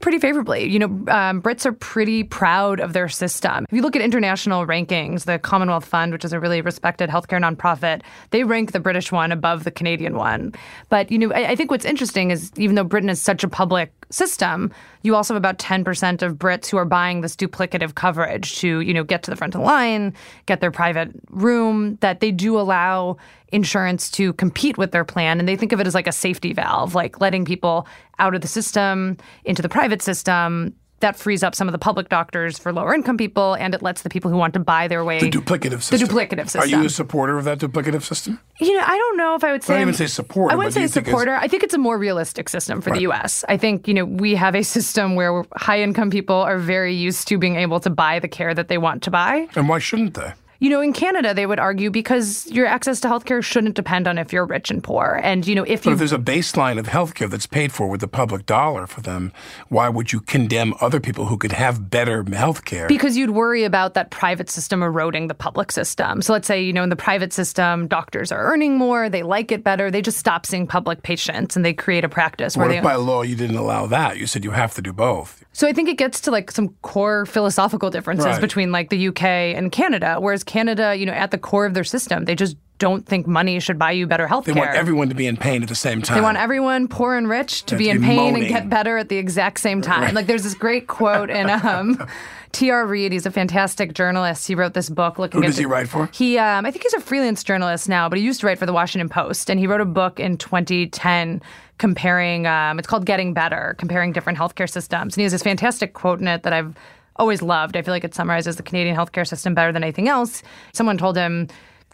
pretty 0.00 0.18
favorably. 0.18 0.64
You 0.64 0.78
know, 0.78 0.86
um, 0.86 1.42
Brits 1.42 1.64
are 1.66 1.72
pretty 1.72 2.22
proud 2.22 2.80
of 2.80 2.92
their 2.92 3.08
system. 3.08 3.64
If 3.68 3.74
you 3.74 3.82
look 3.82 3.96
at 3.96 4.02
international 4.02 4.66
rankings, 4.66 5.24
the 5.24 5.38
Commonwealth 5.38 5.84
Fund, 5.84 6.12
which 6.12 6.24
is 6.24 6.32
a 6.32 6.40
really 6.40 6.60
respected 6.60 7.08
healthcare 7.10 7.40
nonprofit, 7.40 8.02
they 8.30 8.44
rank 8.44 8.72
the 8.72 8.80
British 8.80 9.10
one 9.10 9.32
above 9.32 9.64
the 9.64 9.70
Canadian 9.70 10.16
one. 10.16 10.54
But, 10.88 11.10
you 11.10 11.18
know, 11.18 11.32
I, 11.32 11.50
I 11.50 11.56
think 11.56 11.70
what's 11.70 11.84
interesting 11.84 12.30
is 12.30 12.52
even 12.56 12.76
though 12.76 12.84
Britain 12.84 13.08
is 13.08 13.20
such 13.20 13.42
a 13.42 13.48
public 13.48 13.92
system, 14.10 14.72
you 15.02 15.14
also 15.14 15.34
have 15.34 15.40
about 15.40 15.58
10% 15.58 16.22
of 16.22 16.34
Brits 16.34 16.68
who 16.68 16.76
are 16.76 16.84
buying 16.84 17.20
this 17.20 17.36
duplicative 17.36 17.94
coverage 17.94 18.56
to, 18.56 18.80
you 18.80 18.94
know, 18.94 19.04
get 19.04 19.22
to 19.24 19.30
the 19.30 19.36
front 19.36 19.54
of 19.54 19.60
the 19.60 19.66
line, 19.66 20.14
get 20.46 20.60
their 20.60 20.70
private 20.70 21.10
room, 21.30 21.96
that 22.00 22.20
they 22.20 22.30
do 22.30 22.58
allow 22.58 23.16
insurance 23.48 24.10
to 24.10 24.32
compete 24.34 24.76
with 24.78 24.92
their 24.92 25.04
plan. 25.04 25.38
And 25.38 25.48
they 25.48 25.56
think 25.56 25.72
of 25.72 25.80
it 25.80 25.86
as 25.86 25.94
like 25.94 26.06
a 26.06 26.12
safety 26.12 26.52
valve, 26.52 26.94
like 26.94 27.20
letting 27.20 27.44
people 27.44 27.86
out 28.18 28.34
of 28.34 28.40
the 28.40 28.48
system 28.48 29.16
into 29.44 29.62
the 29.62 29.68
private 29.68 30.02
system. 30.02 30.74
That 31.00 31.16
frees 31.16 31.42
up 31.42 31.54
some 31.54 31.68
of 31.68 31.72
the 31.72 31.78
public 31.78 32.08
doctors 32.08 32.58
for 32.58 32.72
lower 32.72 32.94
income 32.94 33.18
people, 33.18 33.52
and 33.54 33.74
it 33.74 33.82
lets 33.82 34.00
the 34.02 34.08
people 34.08 34.30
who 34.30 34.38
want 34.38 34.54
to 34.54 34.60
buy 34.60 34.88
their 34.88 35.04
way 35.04 35.20
The 35.20 35.30
duplicative 35.30 35.82
system. 35.82 35.98
The 35.98 36.14
duplicative 36.14 36.48
system. 36.48 36.62
Are 36.62 36.66
you 36.66 36.86
a 36.86 36.88
supporter 36.88 37.36
of 37.36 37.44
that 37.44 37.58
duplicative 37.58 38.02
system? 38.02 38.40
You 38.60 38.72
know, 38.78 38.82
I 38.86 38.96
don't 38.96 39.16
know 39.18 39.34
if 39.34 39.44
I 39.44 39.52
would 39.52 39.62
say. 39.62 39.74
I 39.74 39.76
don't 39.76 39.82
even 39.88 39.94
say 39.94 40.06
supporter, 40.06 40.52
I 40.52 40.56
wouldn't 40.56 40.72
say 40.74 40.80
you 40.80 40.88
think 40.88 41.06
it's- 41.08 41.12
supporter. 41.12 41.34
I 41.34 41.48
think 41.48 41.62
it's 41.62 41.74
a 41.74 41.78
more 41.78 41.98
realistic 41.98 42.48
system 42.48 42.80
for 42.80 42.90
the 42.90 43.00
U.S. 43.02 43.44
I 43.48 43.58
think 43.58 43.86
you 43.86 43.92
know 43.94 44.06
we 44.06 44.34
have 44.36 44.54
a 44.54 44.62
system 44.62 45.16
where 45.16 45.44
high 45.56 45.82
income 45.82 46.08
people 46.10 46.36
are 46.36 46.58
very 46.58 46.94
used 46.94 47.28
to 47.28 47.36
being 47.36 47.56
able 47.56 47.78
to 47.80 47.90
buy 47.90 48.18
the 48.18 48.28
care 48.28 48.54
that 48.54 48.68
they 48.68 48.78
want 48.78 49.02
to 49.02 49.10
buy. 49.10 49.48
And 49.54 49.68
why 49.68 49.78
shouldn't 49.78 50.14
they? 50.14 50.32
You 50.58 50.70
know, 50.70 50.80
in 50.80 50.92
Canada, 50.92 51.34
they 51.34 51.46
would 51.46 51.58
argue 51.58 51.90
because 51.90 52.46
your 52.46 52.66
access 52.66 53.00
to 53.00 53.08
healthcare 53.08 53.42
shouldn't 53.42 53.74
depend 53.74 54.08
on 54.08 54.18
if 54.18 54.32
you're 54.32 54.46
rich 54.46 54.70
and 54.70 54.82
poor. 54.82 55.20
And 55.22 55.46
you 55.46 55.54
know, 55.54 55.64
if 55.64 55.82
But 55.82 55.86
you 55.86 55.92
if 55.92 55.98
there's 55.98 56.12
a 56.12 56.18
baseline 56.18 56.78
of 56.78 56.86
healthcare 56.86 57.28
that's 57.28 57.46
paid 57.46 57.72
for 57.72 57.88
with 57.88 58.00
the 58.00 58.08
public 58.08 58.46
dollar 58.46 58.86
for 58.86 59.00
them, 59.00 59.32
why 59.68 59.88
would 59.88 60.12
you 60.12 60.20
condemn 60.20 60.74
other 60.80 61.00
people 61.00 61.26
who 61.26 61.36
could 61.36 61.52
have 61.52 61.90
better 61.90 62.24
healthcare? 62.24 62.88
Because 62.88 63.16
you'd 63.16 63.30
worry 63.30 63.64
about 63.64 63.94
that 63.94 64.10
private 64.10 64.50
system 64.50 64.82
eroding 64.82 65.28
the 65.28 65.34
public 65.34 65.72
system. 65.72 66.22
So 66.22 66.32
let's 66.32 66.46
say, 66.46 66.62
you 66.62 66.72
know, 66.72 66.82
in 66.82 66.90
the 66.90 66.96
private 66.96 67.32
system, 67.32 67.86
doctors 67.86 68.32
are 68.32 68.52
earning 68.52 68.76
more, 68.76 69.08
they 69.08 69.22
like 69.22 69.52
it 69.52 69.62
better, 69.62 69.90
they 69.90 70.02
just 70.02 70.18
stop 70.18 70.46
seeing 70.46 70.66
public 70.66 71.02
patients 71.02 71.56
and 71.56 71.64
they 71.64 71.74
create 71.74 72.04
a 72.04 72.08
practice 72.08 72.56
where 72.56 72.66
what 72.66 72.72
they 72.72 72.78
if 72.78 72.84
by 72.84 72.94
law 72.94 73.22
you 73.22 73.36
didn't 73.36 73.56
allow 73.56 73.86
that? 73.86 74.18
You 74.18 74.26
said 74.26 74.44
you 74.44 74.52
have 74.52 74.74
to 74.74 74.82
do 74.82 74.92
both. 74.92 75.44
So 75.56 75.66
I 75.66 75.72
think 75.72 75.88
it 75.88 75.96
gets 75.96 76.20
to 76.20 76.30
like 76.30 76.50
some 76.50 76.68
core 76.82 77.24
philosophical 77.24 77.88
differences 77.88 78.26
Right. 78.26 78.40
between 78.42 78.72
like 78.72 78.90
the 78.90 79.08
UK 79.08 79.24
and 79.24 79.72
Canada. 79.72 80.16
Whereas 80.20 80.44
Canada, 80.44 80.94
you 80.94 81.06
know, 81.06 81.14
at 81.14 81.30
the 81.30 81.38
core 81.38 81.64
of 81.64 81.72
their 81.72 81.82
system, 81.82 82.26
they 82.26 82.34
just 82.34 82.58
don't 82.76 83.06
think 83.06 83.26
money 83.26 83.58
should 83.58 83.78
buy 83.78 83.92
you 83.92 84.06
better 84.06 84.26
health 84.26 84.44
care. 84.44 84.52
They 84.52 84.60
want 84.60 84.74
everyone 84.74 85.08
to 85.08 85.14
be 85.14 85.26
in 85.26 85.38
pain 85.38 85.62
at 85.62 85.70
the 85.70 85.74
same 85.74 86.02
time. 86.02 86.14
They 86.18 86.20
want 86.20 86.36
everyone, 86.36 86.88
poor 86.88 87.14
and 87.14 87.26
rich, 87.26 87.64
to 87.66 87.76
be 87.78 87.84
to 87.84 87.90
in 87.92 88.00
be 88.02 88.06
pain 88.06 88.16
moaning. 88.18 88.42
and 88.42 88.48
get 88.50 88.68
better 88.68 88.98
at 88.98 89.08
the 89.08 89.16
exact 89.16 89.60
same 89.60 89.80
time. 89.80 90.02
Right. 90.02 90.12
Like 90.12 90.26
there's 90.26 90.42
this 90.42 90.52
great 90.52 90.88
quote 90.88 91.30
in 91.30 91.48
um, 91.48 92.06
T.R. 92.52 92.86
Reid. 92.86 93.12
He's 93.12 93.24
a 93.24 93.30
fantastic 93.30 93.94
journalist. 93.94 94.46
He 94.46 94.54
wrote 94.54 94.74
this 94.74 94.90
book 94.90 95.18
looking 95.18 95.40
Who 95.40 95.44
at 95.46 95.48
does 95.48 95.56
he 95.56 95.64
write 95.64 95.88
for? 95.88 96.10
He, 96.12 96.36
um, 96.36 96.66
I 96.66 96.70
think 96.70 96.82
he's 96.82 96.92
a 96.92 97.00
freelance 97.00 97.42
journalist 97.42 97.88
now, 97.88 98.10
but 98.10 98.18
he 98.18 98.24
used 98.26 98.40
to 98.40 98.46
write 98.46 98.58
for 98.58 98.66
the 98.66 98.74
Washington 98.74 99.08
Post, 99.08 99.48
and 99.48 99.58
he 99.58 99.66
wrote 99.66 99.80
a 99.80 99.86
book 99.86 100.20
in 100.20 100.36
2010 100.36 101.40
comparing. 101.78 102.46
Um, 102.46 102.78
it's 102.78 102.88
called 102.88 103.06
Getting 103.06 103.34
Better, 103.34 103.74
comparing 103.78 104.12
different 104.12 104.38
healthcare 104.38 104.68
systems. 104.68 105.14
And 105.14 105.20
he 105.20 105.22
has 105.24 105.32
this 105.32 105.42
fantastic 105.42 105.94
quote 105.94 106.20
in 106.20 106.28
it 106.28 106.42
that 106.42 106.52
I've 106.52 106.74
always 107.16 107.42
loved. 107.42 107.76
I 107.76 107.82
feel 107.82 107.92
like 107.92 108.04
it 108.04 108.14
summarizes 108.14 108.56
the 108.56 108.62
Canadian 108.62 108.96
healthcare 108.96 109.26
system 109.26 109.54
better 109.54 109.72
than 109.72 109.82
anything 109.82 110.08
else. 110.08 110.42
Someone 110.72 110.98
told 110.98 111.16
him. 111.16 111.48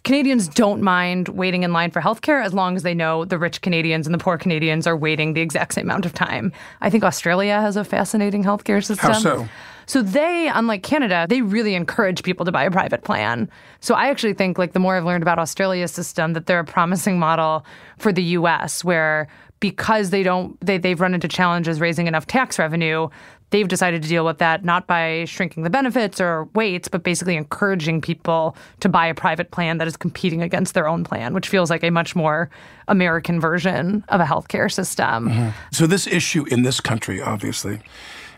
Canadians 0.04 0.48
don't 0.48 0.82
mind 0.82 1.28
waiting 1.28 1.62
in 1.62 1.72
line 1.72 1.92
for 1.92 2.00
healthcare 2.00 2.44
as 2.44 2.52
long 2.52 2.74
as 2.74 2.82
they 2.82 2.92
know 2.92 3.24
the 3.24 3.38
rich 3.38 3.60
Canadians 3.60 4.04
and 4.04 4.12
the 4.12 4.18
poor 4.18 4.36
Canadians 4.36 4.84
are 4.84 4.96
waiting 4.96 5.34
the 5.34 5.40
exact 5.40 5.74
same 5.74 5.84
amount 5.84 6.04
of 6.04 6.12
time. 6.12 6.50
I 6.80 6.90
think 6.90 7.04
Australia 7.04 7.60
has 7.60 7.76
a 7.76 7.84
fascinating 7.84 8.42
healthcare 8.42 8.84
system. 8.84 9.12
How 9.12 9.18
so? 9.20 9.48
So 9.86 10.02
they, 10.02 10.50
unlike 10.52 10.82
Canada, 10.82 11.26
they 11.28 11.42
really 11.42 11.74
encourage 11.74 12.22
people 12.22 12.44
to 12.46 12.52
buy 12.52 12.64
a 12.64 12.70
private 12.70 13.04
plan. 13.04 13.48
So 13.80 13.94
I 13.94 14.08
actually 14.08 14.34
think 14.34 14.58
like 14.58 14.72
the 14.72 14.78
more 14.78 14.96
I've 14.96 15.04
learned 15.04 15.22
about 15.22 15.38
Australia's 15.38 15.92
system, 15.92 16.32
that 16.32 16.46
they're 16.46 16.60
a 16.60 16.64
promising 16.64 17.18
model 17.18 17.64
for 17.98 18.12
the 18.12 18.22
US 18.22 18.84
where 18.84 19.28
because 19.62 20.10
they 20.10 20.24
don't 20.24 20.60
they, 20.60 20.76
they've 20.76 21.00
run 21.00 21.14
into 21.14 21.28
challenges 21.28 21.80
raising 21.80 22.08
enough 22.08 22.26
tax 22.26 22.58
revenue, 22.58 23.08
they've 23.50 23.68
decided 23.68 24.02
to 24.02 24.08
deal 24.08 24.24
with 24.24 24.38
that 24.38 24.64
not 24.64 24.88
by 24.88 25.24
shrinking 25.24 25.62
the 25.62 25.70
benefits 25.70 26.20
or 26.20 26.48
weights, 26.54 26.88
but 26.88 27.04
basically 27.04 27.36
encouraging 27.36 28.00
people 28.00 28.56
to 28.80 28.88
buy 28.88 29.06
a 29.06 29.14
private 29.14 29.52
plan 29.52 29.78
that 29.78 29.86
is 29.86 29.96
competing 29.96 30.42
against 30.42 30.74
their 30.74 30.88
own 30.88 31.04
plan, 31.04 31.32
which 31.32 31.48
feels 31.48 31.70
like 31.70 31.84
a 31.84 31.90
much 31.90 32.16
more 32.16 32.50
American 32.88 33.40
version 33.40 34.04
of 34.08 34.20
a 34.20 34.24
healthcare 34.24 34.70
system. 34.70 35.52
So 35.70 35.86
this 35.86 36.08
issue 36.08 36.44
in 36.50 36.64
this 36.64 36.80
country, 36.80 37.22
obviously, 37.22 37.78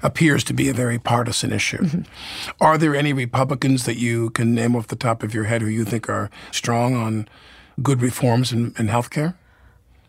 appears 0.03 0.45
to 0.45 0.53
be 0.53 0.69
a 0.69 0.75
very 0.75 0.99
partisan 0.99 1.53
issue. 1.53 1.79
Mm-hmm. 1.79 2.03
Are 2.61 2.77
there 2.77 2.95
any 2.95 3.15
Republicans 3.15 3.87
that 3.87 3.97
you 3.97 4.29
can 4.31 4.55
name 4.55 4.77
off 4.77 4.89
the 4.89 4.97
top 4.97 5.23
of 5.23 5.33
your 5.33 5.45
head 5.45 5.63
who 5.63 5.69
you 5.69 5.87
think 5.87 6.11
are 6.11 6.29
strong 6.51 6.95
on 6.95 7.27
good 7.83 8.03
reforms 8.03 8.53
in, 8.53 8.75
in 8.79 8.89
health 8.89 9.09
care? 9.09 9.39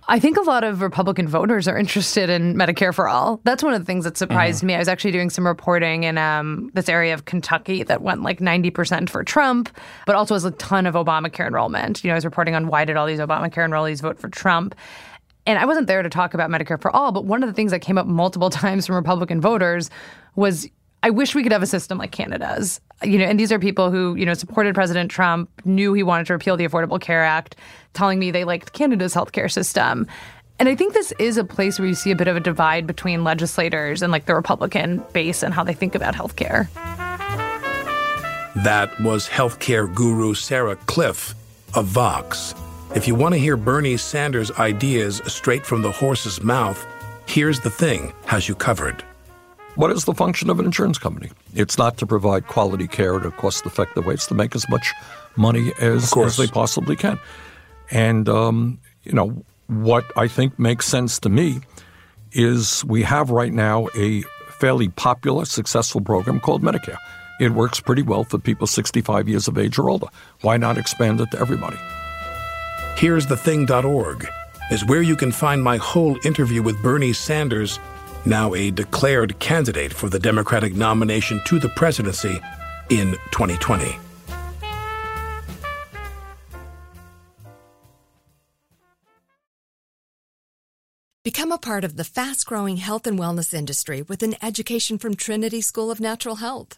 I 0.07 0.19
think 0.19 0.37
a 0.37 0.41
lot 0.41 0.63
of 0.63 0.81
Republican 0.81 1.27
voters 1.27 1.67
are 1.67 1.77
interested 1.77 2.29
in 2.29 2.53
Medicare 2.53 2.93
for 2.93 3.07
all. 3.07 3.41
That's 3.43 3.63
one 3.63 3.73
of 3.73 3.81
the 3.81 3.85
things 3.85 4.03
that 4.03 4.17
surprised 4.17 4.63
me. 4.63 4.75
I 4.75 4.77
was 4.77 4.87
actually 4.87 5.11
doing 5.11 5.31
some 5.31 5.47
reporting 5.47 6.03
in 6.03 6.19
um, 6.19 6.69
this 6.75 6.87
area 6.87 7.13
of 7.13 7.25
Kentucky 7.25 7.81
that 7.83 8.03
went 8.03 8.21
like 8.21 8.39
90% 8.39 9.09
for 9.09 9.23
Trump, 9.23 9.75
but 10.05 10.15
also 10.15 10.35
has 10.35 10.45
a 10.45 10.51
ton 10.51 10.85
of 10.85 10.93
Obamacare 10.93 11.47
enrollment. 11.47 12.03
You 12.03 12.09
know, 12.09 12.13
I 12.13 12.17
was 12.17 12.25
reporting 12.25 12.53
on 12.53 12.67
why 12.67 12.85
did 12.85 12.97
all 12.97 13.07
these 13.07 13.19
Obamacare 13.19 13.67
enrollees 13.67 14.01
vote 14.01 14.19
for 14.19 14.29
Trump. 14.29 14.75
And 15.47 15.57
I 15.57 15.65
wasn't 15.65 15.87
there 15.87 16.03
to 16.03 16.09
talk 16.09 16.35
about 16.35 16.51
Medicare 16.51 16.79
for 16.79 16.95
all, 16.95 17.11
but 17.11 17.25
one 17.25 17.41
of 17.41 17.47
the 17.47 17.53
things 17.53 17.71
that 17.71 17.79
came 17.79 17.97
up 17.97 18.05
multiple 18.05 18.49
times 18.51 18.85
from 18.85 18.95
Republican 18.95 19.41
voters 19.41 19.89
was 20.35 20.67
I 21.05 21.11
wish 21.11 21.35
we 21.35 21.43
could 21.43 21.51
have 21.51 21.61
a 21.61 21.67
system 21.67 21.99
like 21.99 22.11
Canada's. 22.11 22.81
You 23.03 23.19
know, 23.19 23.25
and 23.25 23.39
these 23.39 23.51
are 23.51 23.59
people 23.59 23.91
who, 23.91 24.15
you 24.15 24.25
know, 24.25 24.33
supported 24.33 24.73
President 24.73 25.11
Trump, 25.11 25.51
knew 25.63 25.93
he 25.93 26.01
wanted 26.01 26.25
to 26.25 26.33
repeal 26.33 26.57
the 26.57 26.67
Affordable 26.67 26.99
Care 26.99 27.23
Act, 27.23 27.55
telling 27.93 28.17
me 28.17 28.31
they 28.31 28.43
liked 28.43 28.73
Canada's 28.73 29.13
healthcare 29.13 29.51
system. 29.51 30.07
And 30.57 30.67
I 30.67 30.73
think 30.73 30.95
this 30.95 31.13
is 31.19 31.37
a 31.37 31.43
place 31.43 31.77
where 31.77 31.87
you 31.87 31.93
see 31.93 32.09
a 32.09 32.15
bit 32.15 32.27
of 32.27 32.35
a 32.35 32.39
divide 32.39 32.87
between 32.87 33.23
legislators 33.23 34.01
and 34.01 34.11
like 34.11 34.25
the 34.25 34.33
Republican 34.33 35.03
base 35.13 35.43
and 35.43 35.53
how 35.53 35.63
they 35.63 35.75
think 35.75 35.93
about 35.93 36.15
healthcare. 36.15 36.69
That 38.63 38.99
was 38.99 39.29
healthcare 39.29 39.93
guru 39.93 40.33
Sarah 40.33 40.75
Kliff 40.87 41.35
of 41.75 41.85
Vox. 41.85 42.55
If 42.95 43.07
you 43.07 43.13
want 43.13 43.35
to 43.35 43.39
hear 43.39 43.57
Bernie 43.57 43.97
Sanders' 43.97 44.49
ideas 44.53 45.21
straight 45.27 45.67
from 45.67 45.83
the 45.83 45.91
horse's 45.91 46.41
mouth, 46.41 46.83
here's 47.27 47.59
the 47.59 47.69
thing 47.69 48.11
has 48.25 48.49
you 48.49 48.55
covered. 48.55 49.03
What 49.75 49.91
is 49.91 50.05
the 50.05 50.13
function 50.13 50.49
of 50.49 50.59
an 50.59 50.65
insurance 50.65 50.97
company? 50.97 51.31
It's 51.53 51.77
not 51.77 51.97
to 51.97 52.05
provide 52.05 52.47
quality 52.47 52.87
care 52.87 53.19
at 53.19 53.25
a 53.25 53.31
cost 53.31 53.65
effective 53.65 54.05
way. 54.05 54.13
It's 54.13 54.27
to 54.27 54.33
make 54.33 54.55
as 54.55 54.67
much 54.69 54.93
money 55.35 55.73
as, 55.79 56.15
as 56.15 56.37
they 56.37 56.47
possibly 56.47 56.95
can. 56.95 57.19
And, 57.91 58.29
um, 58.29 58.79
you 59.03 59.11
know, 59.11 59.43
what 59.67 60.05
I 60.17 60.27
think 60.27 60.57
makes 60.57 60.85
sense 60.85 61.19
to 61.19 61.29
me 61.29 61.59
is 62.31 62.85
we 62.85 63.03
have 63.03 63.29
right 63.29 63.51
now 63.51 63.87
a 63.95 64.21
fairly 64.59 64.89
popular, 64.89 65.45
successful 65.45 66.01
program 66.01 66.39
called 66.39 66.61
Medicare. 66.61 66.97
It 67.39 67.51
works 67.51 67.81
pretty 67.81 68.01
well 68.01 68.23
for 68.23 68.37
people 68.37 68.67
65 68.67 69.27
years 69.27 69.47
of 69.47 69.57
age 69.57 69.77
or 69.77 69.89
older. 69.89 70.07
Why 70.41 70.55
not 70.55 70.77
expand 70.77 71.19
it 71.19 71.31
to 71.31 71.39
everybody? 71.39 71.77
Here's 72.95 73.27
the 73.27 73.35
thing.org 73.35 74.27
is 74.71 74.85
where 74.85 75.01
you 75.01 75.15
can 75.15 75.31
find 75.31 75.61
my 75.61 75.77
whole 75.77 76.17
interview 76.25 76.63
with 76.63 76.81
Bernie 76.81 77.13
Sanders, 77.13 77.77
now 78.25 78.53
a 78.53 78.71
declared 78.71 79.37
candidate 79.39 79.93
for 79.93 80.09
the 80.09 80.19
Democratic 80.19 80.73
nomination 80.75 81.41
to 81.45 81.59
the 81.59 81.69
presidency 81.69 82.39
in 82.89 83.11
2020. 83.31 83.97
Become 91.23 91.51
a 91.51 91.57
part 91.57 91.83
of 91.83 91.95
the 91.95 92.03
fast 92.03 92.45
growing 92.45 92.77
health 92.77 93.07
and 93.07 93.17
wellness 93.17 93.51
industry 93.51 94.03
with 94.03 94.21
an 94.21 94.35
education 94.43 94.99
from 94.99 95.15
Trinity 95.15 95.59
School 95.59 95.89
of 95.89 95.99
Natural 95.99 96.35
Health. 96.35 96.77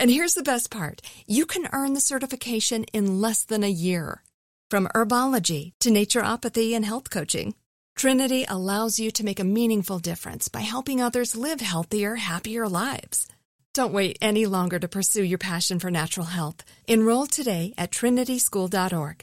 And 0.00 0.10
here's 0.10 0.32
the 0.32 0.42
best 0.42 0.70
part 0.70 1.02
you 1.26 1.44
can 1.44 1.68
earn 1.72 1.92
the 1.92 2.00
certification 2.00 2.84
in 2.84 3.20
less 3.20 3.44
than 3.44 3.62
a 3.62 3.70
year. 3.70 4.22
From 4.70 4.88
herbology 4.94 5.72
to 5.80 5.90
naturopathy 5.90 6.72
and 6.74 6.86
health 6.86 7.10
coaching, 7.10 7.54
Trinity 7.96 8.46
allows 8.48 8.98
you 8.98 9.10
to 9.10 9.24
make 9.24 9.38
a 9.38 9.44
meaningful 9.44 9.98
difference 9.98 10.48
by 10.48 10.60
helping 10.60 11.02
others 11.02 11.36
live 11.36 11.60
healthier, 11.60 12.16
happier 12.16 12.66
lives. 12.66 13.28
Don't 13.74 13.92
wait 13.92 14.16
any 14.22 14.46
longer 14.46 14.78
to 14.78 14.88
pursue 14.88 15.22
your 15.22 15.38
passion 15.38 15.78
for 15.78 15.90
natural 15.90 16.26
health. 16.26 16.64
Enroll 16.88 17.26
today 17.26 17.74
at 17.76 17.90
trinityschool.org. 17.90 19.22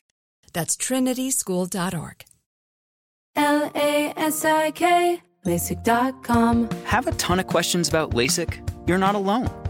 That's 0.53 0.77
trinityschool.org. 0.77 2.23
L 3.35 3.71
A 3.73 4.13
S 4.15 4.45
I 4.45 4.71
K, 4.71 5.23
LASIK.com. 5.43 6.69
Have 6.85 7.07
a 7.07 7.13
ton 7.13 7.39
of 7.39 7.47
questions 7.47 7.89
about 7.89 8.11
LASIK? 8.11 8.61
You're 8.87 8.99
not 8.99 9.15
alone. 9.15 9.66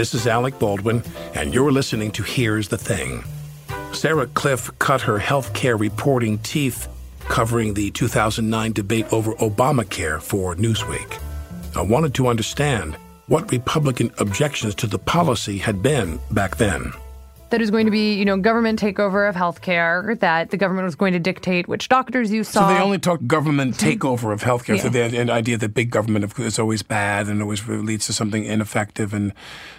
This 0.00 0.14
is 0.14 0.26
Alec 0.26 0.58
Baldwin, 0.58 1.02
and 1.34 1.52
you're 1.52 1.70
listening 1.70 2.10
to 2.12 2.22
Here's 2.22 2.68
the 2.68 2.78
Thing. 2.78 3.22
Sarah 3.92 4.26
Kliff 4.28 4.70
cut 4.78 5.02
her 5.02 5.18
health 5.18 5.52
care 5.52 5.76
reporting 5.76 6.38
teeth 6.38 6.88
covering 7.28 7.74
the 7.74 7.90
2009 7.90 8.72
debate 8.72 9.12
over 9.12 9.34
Obamacare 9.34 10.22
for 10.22 10.56
Newsweek. 10.56 11.20
I 11.76 11.82
wanted 11.82 12.14
to 12.14 12.28
understand 12.28 12.96
what 13.26 13.52
Republican 13.52 14.10
objections 14.16 14.74
to 14.76 14.86
the 14.86 14.98
policy 14.98 15.58
had 15.58 15.82
been 15.82 16.18
back 16.30 16.56
then 16.56 16.94
that 17.50 17.60
is 17.60 17.70
going 17.70 17.84
to 17.86 17.90
be, 17.90 18.14
you 18.14 18.24
know, 18.24 18.36
government 18.36 18.80
takeover 18.80 19.28
of 19.28 19.34
healthcare, 19.34 20.18
that 20.20 20.50
the 20.50 20.56
government 20.56 20.84
was 20.84 20.94
going 20.94 21.12
to 21.12 21.18
dictate 21.18 21.68
which 21.68 21.88
doctors 21.88 22.32
you 22.32 22.44
saw. 22.44 22.68
So 22.68 22.74
they 22.74 22.80
only 22.80 22.98
talk 22.98 23.20
government 23.26 23.76
takeover 23.78 24.32
of 24.32 24.42
healthcare. 24.42 24.76
Yeah. 24.76 24.82
So 24.82 24.88
the 24.88 25.30
idea 25.30 25.58
that 25.58 25.74
big 25.74 25.90
government 25.90 26.38
is 26.38 26.58
always 26.58 26.82
bad 26.82 27.28
and 27.28 27.42
always 27.42 27.66
leads 27.66 28.06
to 28.06 28.12
something 28.12 28.44
ineffective. 28.44 29.12
And 29.12 29.32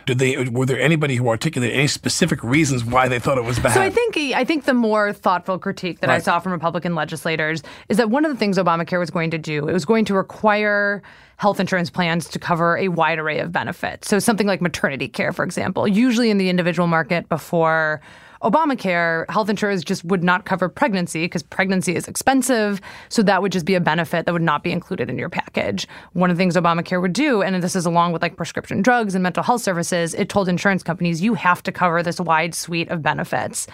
did 0.06 0.20
they 0.20 0.38
were 0.46 0.66
there 0.66 0.80
anybody 0.80 1.16
who 1.16 1.28
articulated 1.30 1.76
any 1.76 1.88
specific 1.88 2.44
reasons 2.44 2.84
why 2.84 3.08
they 3.08 3.20
thought 3.20 3.38
it 3.38 3.44
was 3.44 3.60
bad? 3.60 3.74
So 3.74 3.82
I 3.82 3.90
think 3.90 4.18
I 4.18 4.44
think 4.44 4.66
the 4.66 4.74
more 4.74 5.14
thoughtful 5.14 5.58
critique 5.58 6.00
that 6.02 6.08
right. 6.08 6.16
I 6.16 6.20
saw 6.20 6.40
from 6.40 6.52
Republican 6.52 6.96
legislators 6.96 7.64
is 7.90 7.98
that 7.98 8.10
one 8.10 8.26
of 8.26 8.32
the 8.32 8.38
things 8.38 8.58
Obamacare 8.58 9.00
was 9.00 9.10
going 9.10 9.32
to 9.32 9.38
do, 9.38 9.68
it 9.68 9.74
was 9.74 9.86
going 9.86 10.06
to 10.06 10.14
require 10.14 11.02
health 11.42 11.60
insurance 11.60 11.90
plans 11.90 12.30
to 12.30 12.38
cover 12.38 12.78
a 12.78 12.88
wide 12.88 13.18
array 13.18 13.40
of 13.40 13.52
benefits. 13.52 14.08
So 14.08 14.20
something 14.20 14.46
like 14.46 14.62
maternity 14.62 15.08
care, 15.08 15.34
for 15.34 15.44
example, 15.44 15.88
usually 15.88 16.30
in 16.30 16.38
the 16.38 16.50
individual 16.50 16.88
market 16.88 17.28
before 17.30 18.00
Obamacare, 18.44 19.28
health 19.28 19.50
insurers 19.50 19.84
just 19.84 20.06
would 20.06 20.24
not 20.24 20.46
cover 20.46 20.70
pregnancy 20.70 21.26
because 21.26 21.42
pregnancy 21.42 21.96
is 21.96 22.08
expensive. 22.08 22.80
So 23.10 23.24
that 23.24 23.42
would 23.42 23.52
just 23.52 23.66
be 23.66 23.74
a 23.74 23.80
benefit 23.80 24.28
that 24.28 24.34
would 24.34 24.44
not 24.44 24.64
be 24.64 24.72
included 24.72 25.10
in 25.10 25.18
your 25.18 25.30
package. 25.30 25.88
One 26.14 26.30
of 26.30 26.38
the 26.38 26.42
things 26.42 26.56
Obamacare 26.56 27.02
would 27.02 27.14
do, 27.14 27.42
and 27.42 27.64
this 27.64 27.76
is 27.76 27.88
along 27.88 28.14
with 28.14 28.22
like 28.22 28.38
prescription 28.38 28.84
drugs 28.84 29.16
and 29.16 29.24
mental 29.24 29.42
health 29.42 29.64
services, 29.64 30.14
it 30.14 30.30
told 30.30 30.48
insurance 30.48 30.84
companies 30.84 31.24
you 31.24 31.34
have 31.34 31.64
to 31.64 31.72
cover 31.72 32.04
this 32.04 32.20
wide 32.20 32.54
suite 32.54 32.90
of 32.90 33.02
benefits. 33.02 33.66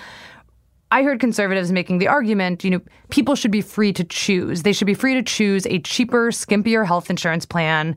I 0.92 1.04
heard 1.04 1.20
conservatives 1.20 1.72
making 1.72 1.98
the 1.98 2.08
argument, 2.08 2.64
you 2.64 2.70
know, 2.70 2.82
people 3.10 3.36
should 3.36 3.52
be 3.52 3.62
free 3.62 3.92
to 3.94 4.04
choose. 4.06 4.64
They 4.64 4.74
should 4.74 4.88
be 4.88 4.94
free 4.94 5.16
to 5.16 5.24
choose 5.24 5.66
a 5.68 5.80
cheaper, 5.80 6.32
skimpier 6.32 6.86
health 6.86 7.10
insurance 7.10 7.46
plan 7.46 7.96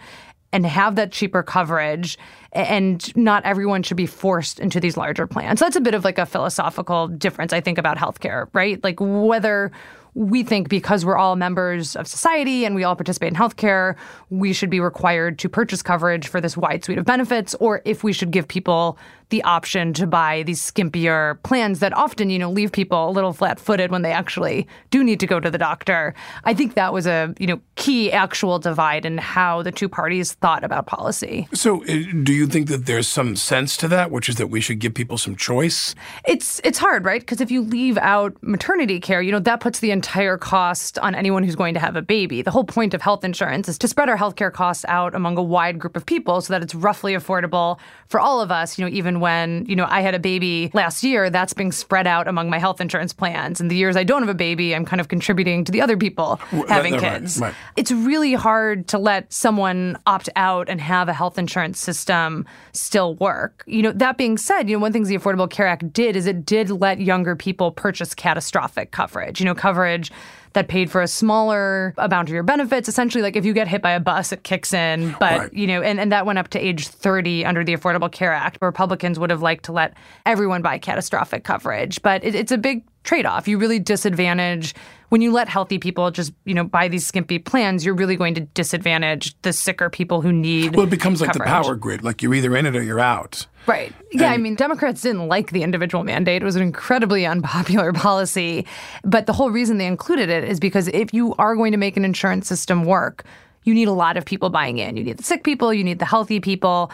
and 0.53 0.67
have 0.67 0.97
that 0.97 1.13
cheaper 1.13 1.45
coverage 1.45 2.19
and 2.53 3.17
not 3.17 3.45
everyone 3.45 3.85
should 3.85 3.97
be 3.97 4.07
forced 4.07 4.59
into 4.59 4.81
these 4.81 4.97
larger 4.97 5.27
plans. 5.27 5.61
So 5.61 5.67
that's 5.67 5.77
a 5.77 5.81
bit 5.81 5.95
of 5.95 6.05
like 6.05 6.19
a 6.19 6.27
philosophical 6.27 7.07
difference 7.07 7.53
I 7.53 7.61
think 7.61 7.79
about 7.79 7.97
healthcare, 7.97 8.49
right? 8.53 8.83
Like 8.83 8.99
whether 8.99 9.71
we 10.15 10.43
think 10.43 10.69
because 10.69 11.05
we're 11.05 11.17
all 11.17 11.37
members 11.37 11.95
of 11.95 12.09
society 12.09 12.65
and 12.65 12.75
we 12.75 12.83
all 12.83 12.97
participate 12.97 13.29
in 13.29 13.37
healthcare, 13.37 13.95
we 14.31 14.53
should 14.53 14.71
be 14.71 14.81
required 14.81 15.39
to 15.39 15.49
purchase 15.49 15.83
coverage 15.83 16.27
for 16.27 16.41
this 16.41 16.57
wide 16.57 16.85
suite 16.85 16.99
of 16.99 17.05
benefits, 17.05 17.55
or 17.61 17.81
if 17.85 18.03
we 18.03 18.13
should 18.13 18.33
give 18.33 18.49
people 18.49 18.99
the 19.31 19.43
option 19.43 19.93
to 19.95 20.07
buy 20.07 20.43
these 20.43 20.61
skimpier 20.61 21.43
plans 21.43 21.81
that 21.81 21.97
often, 21.97 22.31
you 22.31 22.39
know, 22.39 22.51
leave 22.51 22.73
people 22.73 23.09
a 23.09 23.13
little 23.13 23.33
flat-footed 23.33 23.91
when 23.91 24.03
they 24.03 24.13
actually 24.13 24.67
do 24.91 25.03
need 25.03 25.21
to 25.21 25.27
go 25.27 25.41
to 25.41 25.51
the 25.51 25.59
doctor. 25.59 26.15
I 26.45 26.55
think 26.55 26.75
that 26.75 26.93
was 26.93 27.07
a, 27.07 27.35
you 27.39 27.47
know, 27.47 27.61
key 27.77 28.13
actual 28.13 28.59
divide 28.59 29.05
in 29.05 29.19
how 29.19 29.63
the 29.63 29.73
two 29.73 29.89
parties 29.89 30.35
thought 30.35 30.65
about 30.65 30.87
policy. 30.87 31.49
So, 31.55 31.83
uh, 31.85 31.87
do 32.23 32.33
you 32.33 32.47
think 32.47 32.69
that 32.69 32.87
there's 32.87 33.09
some 33.09 33.37
sense 33.37 33.77
to 33.79 33.89
that, 33.89 34.11
which 34.11 34.29
is 34.29 34.37
that 34.37 34.49
we 34.49 34.61
should 34.61 34.79
give 34.79 34.95
people 34.95 35.19
some 35.19 35.37
choice? 35.37 35.95
It's 36.27 36.61
it's 36.65 36.79
hard, 36.79 37.05
right? 37.05 37.21
Because 37.21 37.41
if 37.41 37.51
you 37.51 37.63
leave 37.63 37.97
out 37.99 38.37
maternity 38.43 39.01
care, 39.01 39.23
you 39.23 39.33
know, 39.33 39.39
that 39.39 39.61
puts 39.61 39.81
the 39.81 39.91
entire 39.91 40.37
cost 40.37 40.99
on 40.99 41.15
anyone 41.15 41.45
who's 41.45 41.57
going 41.57 41.75
to 41.75 41.81
have 41.81 41.97
a 41.97 42.03
baby. 42.03 42.43
The 42.43 42.51
whole 42.51 42.65
point 42.65 42.95
of 42.95 43.03
health 43.03 43.25
insurance 43.25 43.69
is 43.69 43.79
to 43.79 43.89
spread 43.89 44.09
our 44.09 44.17
healthcare 44.17 44.53
costs 44.53 44.85
out 44.89 45.15
among 45.15 45.39
a 45.39 45.43
wide 45.43 45.79
group 45.79 45.97
of 45.97 46.05
people 46.05 46.41
so 46.41 46.53
that 46.53 46.63
it's 46.63 46.75
roughly 46.75 47.15
affordable 47.15 47.79
for 48.09 48.19
all 48.19 48.41
of 48.41 48.51
us, 48.51 48.79
you 48.79 48.85
know, 48.85 48.91
even 48.91 49.20
when, 49.21 49.65
you 49.67 49.77
know, 49.77 49.87
I 49.89 50.01
had 50.01 50.15
a 50.15 50.19
baby 50.19 50.71
last 50.75 51.03
year, 51.05 51.31
that's 51.31 51.53
being 51.53 51.73
spread 51.73 52.07
out 52.07 52.29
among 52.29 52.51
my 52.51 52.59
health 52.59 52.81
insurance 52.81 53.13
plans. 53.13 53.61
And 53.61 53.71
the 53.71 53.77
years 53.77 53.97
I 53.97 54.05
don't 54.05 54.23
have 54.23 54.29
a 54.29 54.35
baby, 54.35 54.75
I'm 54.75 54.85
kind 54.85 55.01
of 55.01 55.09
contributing 55.09 55.65
to 55.65 55.73
the 55.73 55.81
other 55.81 55.97
people 55.97 56.37
having 56.69 56.99
kids. 56.99 57.39
Right, 57.39 57.49
right. 57.49 57.57
It's 57.77 57.93
really 57.93 58.35
hard 58.35 58.89
to 58.89 58.99
let 58.99 59.33
someone 59.33 59.99
opt 60.07 60.29
out 60.37 60.69
and 60.69 60.81
have 60.81 61.09
a 61.09 61.13
health 61.13 61.39
insurance 61.39 61.79
system 61.79 62.47
still 62.73 63.15
work. 63.17 63.65
You 63.67 63.83
know, 63.83 63.93
that 63.93 64.17
being 64.17 64.39
said, 64.39 64.69
you 64.69 64.77
know, 64.77 64.81
one 64.81 64.93
thing 64.93 65.05
the 65.05 65.17
Affordable 65.17 65.51
Care 65.51 65.67
Act 65.67 65.93
did 65.93 66.17
is 66.17 66.27
it 66.27 66.45
did 66.45 66.71
let 66.71 67.01
younger 67.01 67.37
people 67.37 67.71
purchase 67.73 68.15
catastrophic 68.15 68.91
coverage, 68.91 69.41
you 69.41 69.47
know, 69.47 69.55
coverage 69.55 70.11
that 70.53 70.69
paid 70.69 70.91
for 70.91 71.01
a 71.01 71.09
smaller 71.09 71.95
amount 71.99 72.29
of 72.29 72.35
your 72.35 72.43
benefits. 72.43 72.89
Essentially, 72.89 73.23
like 73.23 73.37
if 73.37 73.45
you 73.45 73.53
get 73.53 73.69
hit 73.69 73.83
by 73.83 73.93
a 73.93 74.01
bus, 74.01 74.33
it 74.33 74.43
kicks 74.43 74.73
in. 74.73 75.15
But, 75.21 75.39
right. 75.39 75.53
you 75.53 75.67
know, 75.67 75.83
and, 75.83 76.01
and 76.01 76.13
that 76.13 76.27
went 76.27 76.39
up 76.39 76.49
to 76.49 76.59
age 76.59 76.89
30 76.89 77.45
under 77.45 77.65
the 77.65 77.77
Affordable 77.77 78.11
Care 78.11 78.33
Act. 78.33 78.59
Republicans 78.61 79.19
would 79.19 79.31
have 79.31 79.43
liked 79.43 79.65
to 79.67 79.73
let 79.73 79.95
everyone 80.27 80.63
buy 80.63 80.79
catastrophic 80.79 81.45
coverage. 81.45 82.03
But 82.03 82.25
it, 82.25 82.35
it's 82.35 82.53
a 82.53 82.59
big 82.59 82.85
trade 83.05 83.27
off. 83.27 83.49
You 83.49 83.59
really 83.59 83.79
disadvantage 83.79 84.75
when 85.11 85.21
you 85.21 85.33
let 85.33 85.49
healthy 85.49 85.79
people 85.79 86.11
just, 86.11 86.33
you 86.45 86.55
know, 86.55 86.65
buy 86.65 86.89
these 86.89 87.07
skimpy 87.07 87.39
plans, 87.39 87.85
you're 87.85 87.95
really 87.95 88.17
going 88.17 88.35
to 88.35 88.41
disadvantage 88.41 89.35
the 89.43 89.53
sicker 89.53 89.91
people 89.91 90.23
who 90.23 90.33
need 90.33 90.75
Well, 90.77 90.87
it 90.87 90.91
becomes 90.91 91.19
coverage. 91.19 91.39
like 91.39 91.47
the 91.47 91.51
power 91.51 91.75
grid. 91.75 92.03
Like 92.03 92.23
you're 92.23 92.33
either 92.35 92.57
in 92.57 92.65
it 92.65 92.77
or 92.77 92.83
you're 92.83 93.01
out. 93.01 93.47
Right. 93.67 93.93
Yeah, 94.13 94.27
and, 94.27 94.35
I 94.35 94.37
mean, 94.39 94.55
Democrats 94.55 95.03
didn't 95.03 95.27
like 95.29 95.51
the 95.51 95.63
individual 95.65 96.05
mandate. 96.05 96.43
It 96.43 96.45
was 96.45 96.57
an 96.57 96.63
incredibly 96.63 97.27
unpopular 97.35 97.93
policy. 97.93 98.67
But 99.05 99.27
the 99.27 99.33
whole 99.33 99.51
reason 99.51 99.79
they 99.79 99.87
included 99.87 100.31
it 100.31 100.45
is 100.45 100.61
because 100.61 100.89
if 100.89 101.13
you 101.13 101.35
are 101.39 101.57
going 101.57 101.73
to 101.73 101.79
make 101.79 101.97
an 101.97 102.05
insurance 102.05 102.47
system 102.47 102.85
work, 102.85 103.25
you 103.65 103.75
need 103.75 103.89
a 103.89 103.93
lot 103.93 104.17
of 104.17 104.25
people 104.25 104.49
buying 104.49 104.79
in. 104.79 104.97
You 104.97 105.05
need 105.05 105.19
the 105.19 105.25
sick 105.25 105.43
people, 105.45 105.75
you 105.75 105.85
need 105.85 105.99
the 105.99 106.07
healthy 106.07 106.41
people. 106.41 106.91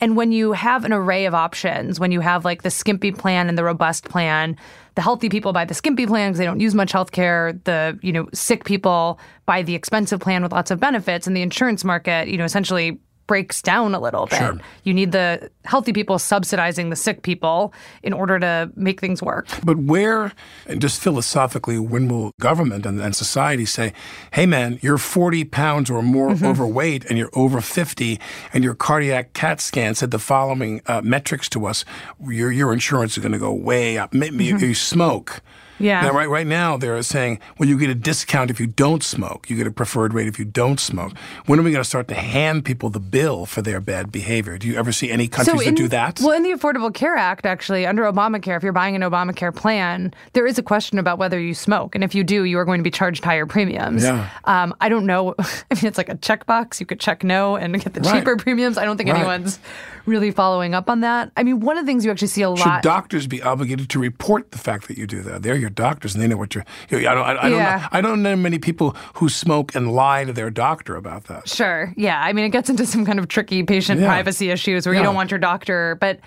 And 0.00 0.16
when 0.16 0.32
you 0.32 0.52
have 0.52 0.84
an 0.84 0.92
array 0.92 1.26
of 1.26 1.34
options, 1.34 2.00
when 2.00 2.12
you 2.12 2.20
have 2.20 2.44
like 2.44 2.62
the 2.62 2.70
skimpy 2.70 3.12
plan 3.12 3.48
and 3.48 3.58
the 3.58 3.64
robust 3.64 4.04
plan, 4.04 4.56
the 4.98 5.02
healthy 5.02 5.28
people 5.28 5.52
buy 5.52 5.64
the 5.64 5.74
skimpy 5.74 6.06
plan 6.06 6.30
because 6.30 6.38
they 6.38 6.44
don't 6.44 6.58
use 6.58 6.74
much 6.74 6.90
health 6.90 7.12
care. 7.12 7.52
The, 7.62 7.96
you 8.02 8.10
know, 8.10 8.26
sick 8.34 8.64
people 8.64 9.20
buy 9.46 9.62
the 9.62 9.76
expensive 9.76 10.18
plan 10.18 10.42
with 10.42 10.50
lots 10.50 10.72
of 10.72 10.80
benefits. 10.80 11.28
And 11.28 11.36
the 11.36 11.42
insurance 11.42 11.84
market, 11.84 12.26
you 12.26 12.36
know, 12.36 12.42
essentially 12.42 12.98
breaks 13.28 13.62
down 13.62 13.94
a 13.94 14.00
little 14.00 14.26
bit. 14.26 14.38
Sure. 14.38 14.58
You 14.82 14.92
need 14.92 15.12
the 15.12 15.48
healthy 15.64 15.92
people 15.92 16.18
subsidizing 16.18 16.90
the 16.90 16.96
sick 16.96 17.22
people 17.22 17.72
in 18.02 18.12
order 18.12 18.40
to 18.40 18.72
make 18.74 19.00
things 19.00 19.22
work. 19.22 19.46
But 19.62 19.78
where, 19.78 20.32
and 20.66 20.80
just 20.80 21.00
philosophically, 21.00 21.78
when 21.78 22.08
will 22.08 22.32
government 22.40 22.84
and, 22.84 23.00
and 23.00 23.14
society 23.14 23.66
say, 23.66 23.92
hey 24.32 24.46
man, 24.46 24.80
you're 24.82 24.98
40 24.98 25.44
pounds 25.44 25.90
or 25.90 26.02
more 26.02 26.30
mm-hmm. 26.30 26.46
overweight 26.46 27.04
and 27.04 27.16
you're 27.16 27.30
over 27.34 27.60
50 27.60 28.18
and 28.52 28.64
your 28.64 28.74
cardiac 28.74 29.34
CAT 29.34 29.60
scan 29.60 29.94
said 29.94 30.10
the 30.10 30.18
following 30.18 30.80
uh, 30.86 31.02
metrics 31.04 31.48
to 31.50 31.66
us, 31.66 31.84
your, 32.26 32.50
your 32.50 32.72
insurance 32.72 33.16
is 33.16 33.22
going 33.22 33.32
to 33.32 33.38
go 33.38 33.52
way 33.52 33.98
up. 33.98 34.12
Maybe 34.12 34.48
mm-hmm. 34.48 34.64
you 34.64 34.74
smoke. 34.74 35.42
Yeah. 35.78 36.02
Now, 36.02 36.12
right, 36.12 36.28
right 36.28 36.46
now, 36.46 36.76
they're 36.76 37.02
saying, 37.02 37.40
well, 37.58 37.68
you 37.68 37.78
get 37.78 37.90
a 37.90 37.94
discount 37.94 38.50
if 38.50 38.60
you 38.60 38.66
don't 38.66 39.02
smoke. 39.02 39.48
You 39.48 39.56
get 39.56 39.66
a 39.66 39.70
preferred 39.70 40.14
rate 40.14 40.26
if 40.26 40.38
you 40.38 40.44
don't 40.44 40.80
smoke. 40.80 41.12
When 41.46 41.58
are 41.58 41.62
we 41.62 41.70
going 41.70 41.82
to 41.82 41.88
start 41.88 42.08
to 42.08 42.14
hand 42.14 42.64
people 42.64 42.90
the 42.90 43.00
bill 43.00 43.46
for 43.46 43.62
their 43.62 43.80
bad 43.80 44.10
behavior? 44.10 44.58
Do 44.58 44.66
you 44.66 44.76
ever 44.76 44.92
see 44.92 45.10
any 45.10 45.28
countries 45.28 45.60
so 45.60 45.66
in, 45.66 45.74
that 45.74 45.80
do 45.80 45.88
that? 45.88 46.20
Well, 46.20 46.32
in 46.32 46.42
the 46.42 46.50
Affordable 46.50 46.92
Care 46.92 47.16
Act, 47.16 47.46
actually, 47.46 47.86
under 47.86 48.02
Obamacare, 48.02 48.56
if 48.56 48.62
you're 48.62 48.72
buying 48.72 48.96
an 48.96 49.02
Obamacare 49.02 49.54
plan, 49.54 50.12
there 50.32 50.46
is 50.46 50.58
a 50.58 50.62
question 50.62 50.98
about 50.98 51.18
whether 51.18 51.38
you 51.38 51.54
smoke. 51.54 51.94
And 51.94 52.02
if 52.02 52.14
you 52.14 52.24
do, 52.24 52.44
you 52.44 52.58
are 52.58 52.64
going 52.64 52.78
to 52.80 52.84
be 52.84 52.90
charged 52.90 53.24
higher 53.24 53.46
premiums. 53.46 54.02
Yeah. 54.02 54.28
Um, 54.44 54.74
I 54.80 54.88
don't 54.88 55.06
know. 55.06 55.34
I 55.38 55.74
mean, 55.74 55.86
it's 55.86 55.98
like 55.98 56.08
a 56.08 56.16
checkbox. 56.16 56.80
You 56.80 56.86
could 56.86 57.00
check 57.00 57.22
no 57.24 57.56
and 57.56 57.80
get 57.80 57.94
the 57.94 58.00
right. 58.00 58.18
cheaper 58.18 58.36
premiums. 58.36 58.78
I 58.78 58.84
don't 58.84 58.96
think 58.96 59.10
right. 59.10 59.18
anyone's 59.18 59.58
really 60.06 60.30
following 60.30 60.74
up 60.74 60.90
on 60.90 61.00
that. 61.00 61.30
I 61.36 61.42
mean, 61.42 61.60
one 61.60 61.76
of 61.76 61.84
the 61.84 61.90
things 61.90 62.04
you 62.04 62.10
actually 62.10 62.28
see 62.28 62.42
a 62.42 62.50
lot. 62.50 62.58
Should 62.58 62.82
doctors 62.82 63.26
be 63.26 63.42
obligated 63.42 63.90
to 63.90 63.98
report 63.98 64.50
the 64.50 64.58
fact 64.58 64.88
that 64.88 64.98
you 64.98 65.06
do 65.06 65.22
that? 65.22 65.42
They're 65.42 65.56
your 65.68 65.74
doctors, 65.74 66.14
and 66.14 66.22
they 66.22 66.28
know 66.28 66.36
what 66.36 66.54
you're. 66.54 66.64
I 66.90 67.00
don't. 67.00 67.18
I, 67.18 67.32
I 67.32 67.48
yeah. 67.48 67.48
don't. 67.48 67.80
Know, 67.80 67.88
I 67.92 68.00
don't 68.00 68.22
know 68.22 68.36
many 68.36 68.58
people 68.58 68.96
who 69.14 69.28
smoke 69.28 69.74
and 69.74 69.92
lie 69.92 70.24
to 70.24 70.32
their 70.32 70.50
doctor 70.50 70.96
about 70.96 71.24
that. 71.24 71.48
Sure. 71.48 71.92
Yeah. 71.96 72.20
I 72.20 72.32
mean, 72.32 72.44
it 72.44 72.50
gets 72.50 72.70
into 72.70 72.86
some 72.86 73.04
kind 73.04 73.18
of 73.18 73.28
tricky 73.28 73.62
patient 73.62 74.00
yeah. 74.00 74.06
privacy 74.06 74.50
issues 74.50 74.86
where 74.86 74.94
yeah. 74.94 75.00
you 75.00 75.04
don't 75.04 75.14
want 75.14 75.30
your 75.30 75.38
doctor, 75.38 75.96
but 76.00 76.20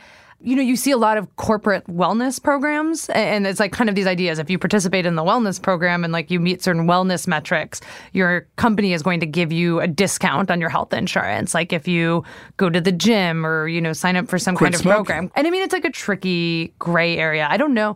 you 0.43 0.55
know, 0.55 0.61
you 0.61 0.75
see 0.75 0.91
a 0.91 0.97
lot 0.97 1.17
of 1.17 1.35
corporate 1.35 1.85
wellness 1.85 2.41
programs, 2.41 3.09
and 3.09 3.45
it's 3.45 3.59
like 3.59 3.71
kind 3.71 3.89
of 3.89 3.95
these 3.95 4.07
ideas. 4.07 4.39
If 4.39 4.49
you 4.49 4.57
participate 4.57 5.05
in 5.05 5.15
the 5.15 5.21
wellness 5.21 5.61
program 5.61 6.03
and 6.03 6.11
like 6.11 6.31
you 6.31 6.39
meet 6.39 6.63
certain 6.63 6.87
wellness 6.87 7.27
metrics, 7.27 7.79
your 8.13 8.47
company 8.55 8.93
is 8.93 9.03
going 9.03 9.19
to 9.19 9.27
give 9.27 9.51
you 9.51 9.79
a 9.81 9.87
discount 9.87 10.49
on 10.49 10.59
your 10.59 10.69
health 10.69 10.93
insurance. 10.93 11.53
Like 11.53 11.71
if 11.71 11.87
you 11.87 12.23
go 12.57 12.69
to 12.69 12.81
the 12.81 12.91
gym 12.91 13.45
or, 13.45 13.67
you 13.67 13.81
know, 13.81 13.93
sign 13.93 14.15
up 14.15 14.27
for 14.27 14.39
some 14.39 14.55
Quit 14.55 14.67
kind 14.67 14.75
of 14.75 14.81
smoking. 14.81 15.05
program. 15.05 15.31
And 15.35 15.45
I 15.45 15.51
mean, 15.51 15.61
it's 15.61 15.73
like 15.73 15.85
a 15.85 15.91
tricky 15.91 16.73
gray 16.79 17.17
area. 17.17 17.47
I 17.49 17.57
don't 17.57 17.73
know. 17.73 17.95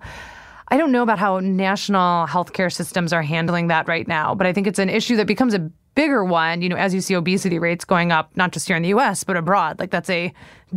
I 0.69 0.77
don't 0.77 0.91
know 0.91 1.03
about 1.03 1.19
how 1.19 1.39
national 1.39 2.27
healthcare 2.27 2.73
systems 2.73 3.13
are 3.13 3.21
handling 3.21 3.67
that 3.67 3.87
right 3.87 4.07
now, 4.07 4.33
but 4.33 4.47
I 4.47 4.53
think 4.53 4.67
it's 4.67 4.79
an 4.79 4.89
issue 4.89 5.15
that 5.17 5.27
becomes 5.27 5.53
a 5.53 5.59
bigger 5.95 6.25
one, 6.25 6.61
you 6.61 6.69
know, 6.69 6.75
as 6.75 6.93
you 6.93 7.01
see 7.01 7.15
obesity 7.15 7.57
rates 7.57 7.85
going 7.85 8.11
up, 8.11 8.29
not 8.35 8.51
just 8.51 8.67
here 8.67 8.75
in 8.75 8.83
the 8.83 8.89
US, 8.89 9.23
but 9.23 9.37
abroad. 9.37 9.79
Like 9.79 9.91
that's 9.91 10.09
a 10.09 10.33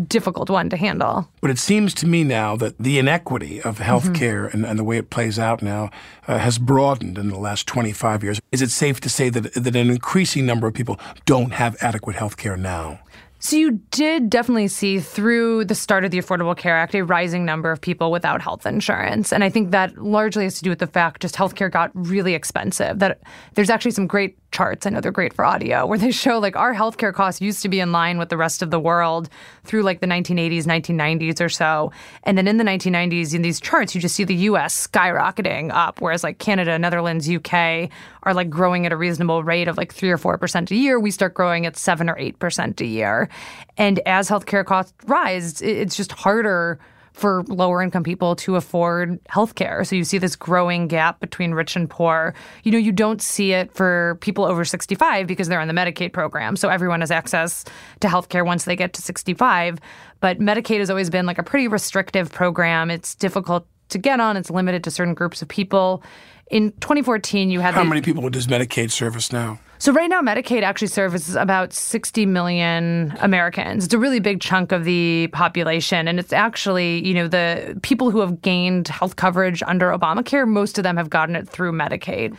difficult 0.06 0.48
one 0.48 0.70
to 0.70 0.76
handle. 0.76 1.28
But 1.40 1.50
it 1.50 1.58
seems 1.58 1.92
to 1.94 2.06
me 2.06 2.22
now 2.22 2.54
that 2.56 2.78
the 2.78 2.98
inequity 2.98 3.60
of 3.60 3.78
healthcare 3.78 4.46
mm-hmm. 4.46 4.58
and, 4.58 4.66
and 4.66 4.78
the 4.78 4.84
way 4.84 4.96
it 4.96 5.10
plays 5.10 5.38
out 5.38 5.60
now 5.60 5.90
uh, 6.28 6.38
has 6.38 6.58
broadened 6.58 7.18
in 7.18 7.28
the 7.30 7.38
last 7.38 7.66
25 7.66 8.22
years. 8.22 8.40
Is 8.52 8.62
it 8.62 8.70
safe 8.70 9.00
to 9.00 9.08
say 9.08 9.28
that, 9.28 9.54
that 9.54 9.74
an 9.74 9.90
increasing 9.90 10.46
number 10.46 10.68
of 10.68 10.74
people 10.74 11.00
don't 11.24 11.52
have 11.52 11.76
adequate 11.80 12.16
healthcare 12.16 12.58
now? 12.58 13.00
So 13.40 13.56
you 13.56 13.80
did 13.90 14.30
definitely 14.30 14.66
see 14.66 14.98
through 14.98 15.66
the 15.66 15.74
start 15.74 16.04
of 16.04 16.10
the 16.10 16.18
Affordable 16.18 16.56
Care 16.56 16.76
Act 16.76 16.94
a 16.94 17.04
rising 17.04 17.44
number 17.44 17.70
of 17.70 17.80
people 17.80 18.10
without 18.10 18.42
health 18.42 18.66
insurance. 18.66 19.32
And 19.32 19.44
I 19.44 19.48
think 19.48 19.70
that 19.70 19.96
largely 19.96 20.44
has 20.44 20.56
to 20.56 20.62
do 20.62 20.70
with 20.70 20.80
the 20.80 20.88
fact 20.88 21.22
just 21.22 21.36
healthcare 21.36 21.70
got 21.70 21.92
really 21.94 22.34
expensive. 22.34 22.98
That 22.98 23.20
there's 23.54 23.70
actually 23.70 23.92
some 23.92 24.08
great 24.08 24.36
charts. 24.50 24.86
I 24.86 24.90
know 24.90 25.00
they're 25.00 25.12
great 25.12 25.32
for 25.32 25.44
audio, 25.44 25.86
where 25.86 25.98
they 25.98 26.10
show 26.10 26.38
like 26.38 26.56
our 26.56 26.74
healthcare 26.74 27.12
costs 27.12 27.40
used 27.40 27.62
to 27.62 27.68
be 27.68 27.80
in 27.80 27.92
line 27.92 28.18
with 28.18 28.28
the 28.28 28.36
rest 28.36 28.62
of 28.62 28.70
the 28.70 28.80
world 28.80 29.28
through 29.64 29.82
like 29.82 30.00
the 30.00 30.06
1980s, 30.06 30.64
1990s 30.64 31.40
or 31.40 31.48
so. 31.48 31.92
And 32.24 32.36
then 32.36 32.48
in 32.48 32.56
the 32.56 32.64
1990s, 32.64 33.34
in 33.34 33.42
these 33.42 33.60
charts, 33.60 33.94
you 33.94 34.00
just 34.00 34.14
see 34.14 34.24
the 34.24 34.34
US 34.34 34.86
skyrocketing 34.86 35.70
up, 35.72 36.00
whereas 36.00 36.24
like 36.24 36.38
Canada, 36.38 36.78
Netherlands, 36.78 37.28
UK 37.28 37.90
are 38.22 38.34
like 38.34 38.50
growing 38.50 38.86
at 38.86 38.92
a 38.92 38.96
reasonable 38.96 39.44
rate 39.44 39.68
of 39.68 39.76
like 39.76 39.92
three 39.92 40.10
or 40.10 40.18
4% 40.18 40.70
a 40.70 40.74
year. 40.74 40.98
We 40.98 41.10
start 41.10 41.34
growing 41.34 41.66
at 41.66 41.76
seven 41.76 42.08
or 42.08 42.16
8% 42.16 42.80
a 42.80 42.86
year. 42.86 43.28
And 43.76 44.00
as 44.06 44.28
healthcare 44.28 44.64
costs 44.64 44.92
rise, 45.06 45.62
it's 45.62 45.96
just 45.96 46.12
harder 46.12 46.78
for 47.18 47.42
lower 47.48 47.82
income 47.82 48.04
people 48.04 48.36
to 48.36 48.54
afford 48.54 49.22
healthcare. 49.24 49.84
So 49.84 49.96
you 49.96 50.04
see 50.04 50.18
this 50.18 50.36
growing 50.36 50.86
gap 50.86 51.18
between 51.18 51.52
rich 51.52 51.74
and 51.74 51.90
poor. 51.90 52.32
You 52.62 52.70
know, 52.70 52.78
you 52.78 52.92
don't 52.92 53.20
see 53.20 53.52
it 53.52 53.72
for 53.72 54.18
people 54.20 54.44
over 54.44 54.64
65 54.64 55.26
because 55.26 55.48
they're 55.48 55.60
on 55.60 55.66
the 55.68 55.74
Medicaid 55.74 56.12
program. 56.12 56.54
So 56.54 56.68
everyone 56.68 57.00
has 57.00 57.10
access 57.10 57.64
to 58.00 58.08
healthcare 58.08 58.46
once 58.46 58.64
they 58.64 58.76
get 58.76 58.92
to 58.94 59.02
65. 59.02 59.78
But 60.20 60.38
Medicaid 60.38 60.78
has 60.78 60.90
always 60.90 61.10
been 61.10 61.26
like 61.26 61.38
a 61.38 61.42
pretty 61.42 61.66
restrictive 61.66 62.30
program. 62.30 62.90
It's 62.90 63.16
difficult 63.16 63.66
to 63.88 63.98
get 63.98 64.20
on, 64.20 64.36
it's 64.36 64.50
limited 64.50 64.84
to 64.84 64.90
certain 64.90 65.14
groups 65.14 65.42
of 65.42 65.48
people. 65.48 66.02
In 66.50 66.72
2014, 66.72 67.50
you 67.50 67.60
had 67.60 67.74
How 67.74 67.82
the, 67.82 67.88
many 67.88 68.00
people 68.00 68.28
does 68.30 68.46
Medicaid 68.46 68.90
service 68.90 69.32
now? 69.32 69.58
So 69.78 69.92
right 69.92 70.08
now, 70.08 70.20
Medicaid 70.20 70.62
actually 70.62 70.88
services 70.88 71.36
about 71.36 71.72
60 71.72 72.26
million 72.26 73.16
Americans. 73.20 73.84
It's 73.84 73.94
a 73.94 73.98
really 73.98 74.20
big 74.20 74.40
chunk 74.40 74.72
of 74.72 74.84
the 74.84 75.28
population, 75.32 76.08
and 76.08 76.18
it's 76.18 76.32
actually, 76.32 77.06
you 77.06 77.14
know, 77.14 77.28
the 77.28 77.78
people 77.82 78.10
who 78.10 78.20
have 78.20 78.42
gained 78.42 78.88
health 78.88 79.16
coverage 79.16 79.62
under 79.62 79.90
Obamacare. 79.90 80.46
Most 80.46 80.78
of 80.78 80.84
them 80.84 80.96
have 80.96 81.10
gotten 81.10 81.36
it 81.36 81.48
through 81.48 81.72
Medicaid. 81.72 82.36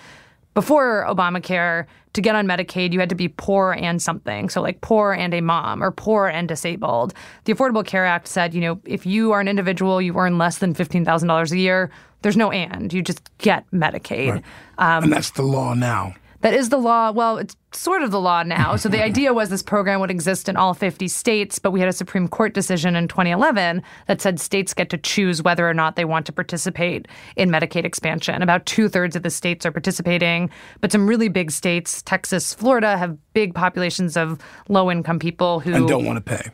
Before 0.54 1.06
Obamacare, 1.08 1.86
to 2.14 2.22
get 2.22 2.36
on 2.36 2.48
Medicaid, 2.48 2.92
you 2.92 3.00
had 3.00 3.10
to 3.10 3.16
be 3.16 3.28
poor 3.28 3.74
and 3.74 4.02
something. 4.02 4.50
So, 4.50 4.62
like 4.62 4.82
poor 4.82 5.14
and 5.14 5.34
a 5.34 5.42
mom 5.42 5.84
or 5.84 5.92
poor 5.92 6.28
and 6.28 6.48
disabled. 6.48 7.14
The 7.46 7.54
Affordable 7.54 7.86
Care 7.86 8.06
Act 8.06 8.28
said, 8.28 8.54
you 8.54 8.62
know, 8.62 8.82
if 8.84 9.06
you 9.06 9.32
are 9.32 9.40
an 9.40 9.48
individual, 9.48 10.02
you 10.02 10.16
earn 10.18 10.38
less 10.38 10.58
than 10.58 10.74
$15,000 10.74 11.52
a 11.52 11.58
year, 11.58 11.92
there's 12.22 12.36
no 12.36 12.52
and. 12.52 12.92
You 12.92 13.02
just 13.02 13.22
get 13.38 13.70
Medicaid. 13.72 14.32
Right. 14.32 14.44
and 14.78 15.14
that's 15.14 15.32
the 15.32 15.44
law 15.44 15.74
now. 15.74 16.16
That 16.42 16.54
is 16.54 16.70
the 16.70 16.78
law. 16.78 17.12
Well, 17.12 17.38
it's 17.38 17.56
sort 17.74 18.02
of 18.02 18.12
the 18.12 18.20
law 18.20 18.44
now. 18.44 18.76
So 18.76 18.90
the 18.90 19.04
idea 19.10 19.34
was 19.34 19.50
this 19.50 19.62
program 19.62 20.00
would 20.00 20.12
exist 20.12 20.50
in 20.50 20.56
all 20.56 20.74
50 20.74 21.08
states, 21.08 21.60
but 21.60 21.72
we 21.72 21.80
had 21.80 21.90
a 21.90 21.94
Supreme 21.94 22.28
Court 22.28 22.54
decision 22.54 22.96
in 22.96 23.08
2011 23.08 23.84
that 24.08 24.22
said 24.22 24.40
states 24.40 24.74
get 24.74 24.90
to 24.90 24.98
choose 24.98 25.44
whether 25.44 25.68
or 25.70 25.74
not 25.74 25.96
they 25.96 26.06
want 26.06 26.26
to 26.28 26.32
participate 26.32 27.08
in 27.36 27.50
Medicaid 27.50 27.86
expansion. 27.86 28.42
About 28.42 28.66
two 28.66 28.90
thirds 28.90 29.16
of 29.16 29.24
the 29.24 29.30
states 29.30 29.66
are 29.66 29.72
participating, 29.72 30.50
but 30.82 30.92
some 30.92 31.08
really 31.08 31.30
big 31.30 31.52
states, 31.52 32.02
Texas, 32.02 32.54
Florida, 32.54 32.98
have 32.98 33.18
big 33.34 33.54
populations 33.54 34.16
of 34.16 34.40
low 34.70 34.90
income 34.90 35.20
people 35.20 35.60
who 35.60 35.74
And 35.74 35.88
don't 35.88 36.06
want 36.06 36.18
to 36.18 36.38
pay. 36.38 36.50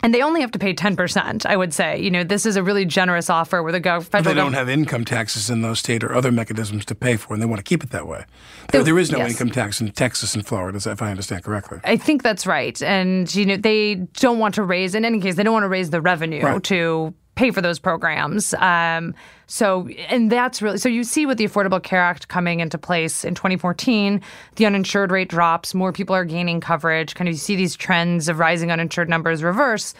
And 0.00 0.14
they 0.14 0.22
only 0.22 0.40
have 0.40 0.50
to 0.52 0.58
pay 0.58 0.74
10%, 0.74 1.46
I 1.46 1.56
would 1.56 1.74
say. 1.74 2.00
You 2.00 2.10
know, 2.10 2.24
this 2.24 2.46
is 2.46 2.56
a 2.56 2.62
really 2.62 2.84
generous 2.84 3.28
offer 3.28 3.62
where 3.62 3.72
the 3.72 3.80
But 3.80 4.04
federal 4.04 4.34
they 4.34 4.40
don't 4.40 4.52
have 4.52 4.68
income 4.68 5.04
taxes 5.04 5.50
in 5.50 5.62
those 5.62 5.80
states 5.80 6.04
or 6.04 6.14
other 6.14 6.30
mechanisms 6.30 6.84
to 6.86 6.94
pay 6.94 7.16
for, 7.16 7.34
and 7.34 7.42
they 7.42 7.46
want 7.46 7.58
to 7.58 7.64
keep 7.64 7.82
it 7.82 7.90
that 7.90 8.06
way. 8.06 8.24
There, 8.70 8.82
there 8.84 8.98
is 8.98 9.10
no 9.10 9.18
yes. 9.18 9.32
income 9.32 9.50
tax 9.50 9.80
in 9.80 9.90
Texas 9.92 10.34
and 10.34 10.46
Florida, 10.46 10.78
if 10.90 11.02
I 11.02 11.10
understand 11.10 11.44
correctly. 11.44 11.80
I 11.84 11.96
think 11.96 12.22
that's 12.22 12.46
right. 12.46 12.80
And, 12.82 13.32
you 13.34 13.46
know, 13.46 13.56
they 13.56 13.96
don't 14.14 14.38
want 14.38 14.54
to 14.56 14.62
raise, 14.62 14.94
in 14.94 15.04
any 15.04 15.20
case, 15.20 15.34
they 15.36 15.42
don't 15.42 15.54
want 15.54 15.64
to 15.64 15.68
raise 15.68 15.90
the 15.90 16.00
revenue 16.00 16.42
Right. 16.42 16.62
to 16.64 17.14
pay 17.38 17.52
for 17.52 17.62
those 17.62 17.78
programs. 17.78 18.52
Um, 18.54 19.14
so, 19.46 19.86
and 20.08 20.30
that's 20.30 20.60
really, 20.60 20.76
so 20.76 20.88
you 20.88 21.04
see 21.04 21.24
with 21.24 21.38
the 21.38 21.46
Affordable 21.46 21.80
Care 21.80 22.02
Act 22.02 22.26
coming 22.26 22.58
into 22.58 22.76
place 22.76 23.24
in 23.24 23.36
2014, 23.36 24.20
the 24.56 24.66
uninsured 24.66 25.12
rate 25.12 25.28
drops, 25.28 25.72
more 25.72 25.92
people 25.92 26.16
are 26.16 26.24
gaining 26.24 26.60
coverage. 26.60 27.14
Kind 27.14 27.28
of 27.28 27.34
you 27.34 27.38
see 27.38 27.54
these 27.54 27.76
trends 27.76 28.28
of 28.28 28.40
rising 28.40 28.72
uninsured 28.72 29.08
numbers 29.08 29.44
reverse. 29.44 29.94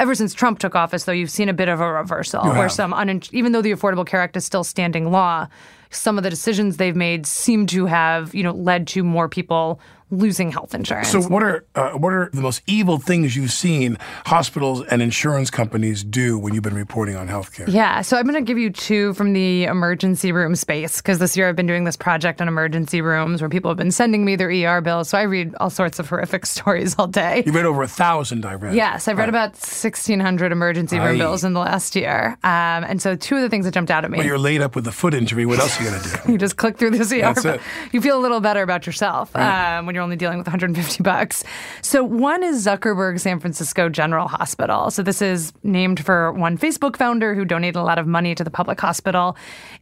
Ever 0.00 0.16
since 0.16 0.34
Trump 0.34 0.58
took 0.58 0.74
office, 0.74 1.04
though, 1.04 1.12
you've 1.12 1.30
seen 1.30 1.48
a 1.48 1.52
bit 1.54 1.68
of 1.68 1.80
a 1.80 1.92
reversal 1.92 2.42
You 2.42 2.50
where 2.50 2.62
have. 2.62 2.72
some, 2.72 2.92
unin- 2.92 3.32
even 3.32 3.52
though 3.52 3.62
the 3.62 3.72
Affordable 3.72 4.06
Care 4.06 4.20
Act 4.20 4.36
is 4.36 4.44
still 4.44 4.64
standing 4.64 5.12
law, 5.12 5.46
some 5.90 6.18
of 6.18 6.24
the 6.24 6.30
decisions 6.30 6.76
they've 6.76 6.96
made 6.96 7.24
seem 7.24 7.66
to 7.66 7.86
have, 7.86 8.34
you 8.34 8.42
know, 8.42 8.52
led 8.52 8.88
to 8.88 9.04
more 9.04 9.28
people 9.28 9.80
losing 10.10 10.50
health 10.50 10.74
insurance. 10.74 11.08
So, 11.08 11.20
what 11.22 11.42
are 11.42 11.64
uh, 11.74 11.90
what 11.92 12.12
are 12.12 12.30
the 12.32 12.40
most 12.40 12.62
evil 12.66 12.98
things 12.98 13.36
you've 13.36 13.52
seen 13.52 13.96
hospitals 14.26 14.84
and 14.86 15.02
insurance 15.02 15.50
companies 15.50 16.02
do 16.04 16.38
when 16.38 16.54
you've 16.54 16.62
been 16.62 16.74
reporting 16.74 17.16
on 17.16 17.28
healthcare? 17.28 17.66
Yeah, 17.72 18.02
so 18.02 18.16
I'm 18.16 18.24
going 18.24 18.34
to 18.34 18.40
give 18.46 18.58
you 18.58 18.70
two 18.70 19.14
from 19.14 19.32
the 19.32 19.64
emergency 19.64 20.32
room 20.32 20.54
space 20.56 20.98
because 21.00 21.18
this 21.18 21.36
year 21.36 21.48
I've 21.48 21.56
been 21.56 21.66
doing 21.66 21.84
this 21.84 21.96
project 21.96 22.40
on 22.40 22.48
emergency 22.48 23.00
rooms 23.00 23.40
where 23.42 23.48
people 23.48 23.70
have 23.70 23.78
been 23.78 23.90
sending 23.92 24.24
me 24.24 24.36
their 24.36 24.50
ER 24.50 24.80
bills. 24.80 25.08
So 25.08 25.18
I 25.18 25.22
read 25.22 25.54
all 25.60 25.70
sorts 25.70 25.98
of 25.98 26.08
horrific 26.08 26.46
stories 26.56 26.96
all 26.98 27.06
day. 27.06 27.42
You 27.46 27.52
read 27.52 27.64
over 27.66 27.82
a 27.82 27.88
thousand, 27.88 28.44
I 28.44 28.54
read. 28.54 28.74
Yes, 28.74 29.08
I've 29.08 29.16
read 29.16 29.24
Right. 29.24 29.28
about 29.30 29.50
1,600 29.52 30.52
emergency 30.52 30.98
room 30.98 31.16
Aye. 31.16 31.18
bills 31.18 31.44
in 31.44 31.52
the 31.52 31.60
last 31.60 31.94
year. 31.94 32.36
Um, 32.42 32.84
and 32.84 33.00
so 33.02 33.14
two 33.16 33.36
of 33.36 33.42
the 33.42 33.48
things 33.48 33.64
that 33.64 33.72
jumped 33.74 33.90
out 33.90 34.04
at 34.04 34.10
me. 34.10 34.18
When 34.18 34.26
you're 34.26 34.38
laid 34.38 34.60
up 34.60 34.74
with 34.74 34.86
a 34.86 34.92
foot 34.92 35.14
injury, 35.14 35.46
what 35.46 35.58
else 35.58 35.78
are 35.80 35.84
you 35.84 35.90
going 35.90 36.02
to 36.02 36.20
do? 36.26 36.32
you 36.32 36.38
just 36.38 36.56
click 36.56 36.78
through 36.78 36.90
this 36.90 37.12
ER. 37.12 37.20
That's 37.20 37.44
it. 37.44 37.60
You 37.92 38.00
feel 38.00 38.18
a 38.18 38.22
little 38.22 38.40
better 38.40 38.62
about 38.62 38.86
yourself 38.86 39.34
Right. 39.34 39.78
um, 39.78 39.86
when 39.86 39.94
you're 39.94 39.99
only 40.00 40.16
dealing 40.16 40.38
with 40.38 40.46
150 40.46 41.02
bucks. 41.02 41.44
So 41.82 42.02
one 42.02 42.42
is 42.42 42.66
Zuckerberg 42.66 43.20
San 43.20 43.40
Francisco 43.40 43.88
General 43.88 44.28
Hospital. 44.28 44.90
So 44.90 45.02
this 45.02 45.22
is 45.22 45.52
named 45.62 46.04
for 46.04 46.32
one 46.32 46.58
Facebook 46.58 46.96
founder 46.96 47.34
who 47.34 47.44
donated 47.44 47.76
a 47.76 47.82
lot 47.82 47.98
of 47.98 48.06
money 48.06 48.34
to 48.34 48.44
the 48.44 48.50
public 48.50 48.80
hospital. 48.80 49.36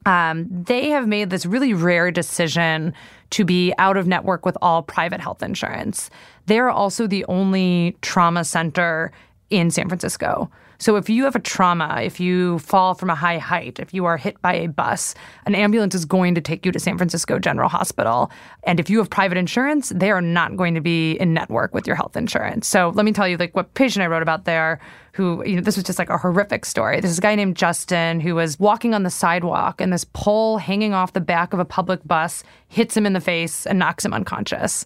Um, 0.07 0.47
they 0.51 0.91
have 0.91 1.09
made 1.09 1.31
this 1.31 1.47
really 1.47 1.75
rare 1.75 2.11
decision 2.11 2.95
to 3.31 3.45
be 3.45 3.73
out 3.79 3.97
of 3.97 4.07
network 4.07 4.47
with 4.47 4.57
all 4.63 4.83
private 4.83 5.21
health 5.21 5.43
insurance. 5.43 6.11
They're 6.47 6.71
also 6.71 7.07
the 7.07 7.25
only 7.27 7.97
trauma 8.01 8.45
center 8.45 9.13
in 9.51 9.71
San 9.71 9.89
Francisco. 9.89 10.51
So 10.81 10.95
if 10.95 11.11
you 11.11 11.25
have 11.25 11.35
a 11.35 11.41
trauma, 11.41 12.01
if 12.03 12.21
you 12.21 12.61
fall 12.61 12.95
from 12.95 13.11
a 13.11 13.14
high 13.14 13.38
height, 13.38 13.81
if 13.81 13.93
you 13.93 14.05
are 14.05 14.17
hit 14.17 14.41
by 14.43 14.55
a 14.55 14.69
bus, 14.69 15.14
an 15.45 15.57
ambulance 15.57 15.93
is 15.93 16.05
going 16.05 16.37
to 16.37 16.41
take 16.41 16.64
you 16.64 16.71
to 16.71 16.79
San 16.79 16.97
Francisco 16.97 17.41
General 17.41 17.69
Hospital. 17.69 18.31
And 18.62 18.79
if 18.79 18.88
you 18.88 18.99
have 18.99 19.11
private 19.11 19.38
insurance, 19.38 19.88
they 19.88 20.12
are 20.12 20.21
not 20.21 20.57
going 20.57 20.75
to 20.75 20.81
be 20.81 21.14
in 21.14 21.35
network 21.35 21.75
with 21.75 21.87
your 21.87 21.97
health 21.97 22.17
insurance. 22.17 22.69
So 22.69 22.91
let 22.91 23.05
me 23.05 23.12
tell 23.12 23.27
you 23.27 23.37
like 23.37 23.57
what 23.57 23.75
patient 23.75 24.05
I 24.05 24.07
wrote 24.07 24.23
about 24.23 24.45
there 24.45 24.79
who, 25.12 25.45
you 25.45 25.57
know, 25.57 25.62
this 25.62 25.75
was 25.75 25.85
just 25.85 25.99
like 25.99 26.11
a 26.11 26.19
horrific 26.19 26.64
story. 26.64 27.01
This 27.01 27.11
is 27.11 27.19
a 27.19 27.23
guy 27.23 27.35
named 27.35 27.57
Justin 27.57 28.21
who 28.21 28.37
was 28.37 28.61
walking 28.61 28.95
on 28.95 29.03
the 29.03 29.11
sidewalk 29.11 29.81
and 29.81 29.93
this 29.93 30.05
pole 30.12 30.59
hanging 30.59 30.95
off 30.95 31.12
the 31.12 31.21
back 31.21 31.53
of 31.53 31.59
a 31.59 31.64
public 31.64 32.07
bus 32.07 32.45
hits 32.69 32.97
him 32.97 33.05
in 33.05 33.14
the 33.14 33.21
face 33.21 33.67
and 33.67 33.81
knocks 33.81 34.05
him 34.05 34.14
unconscious. 34.14 34.85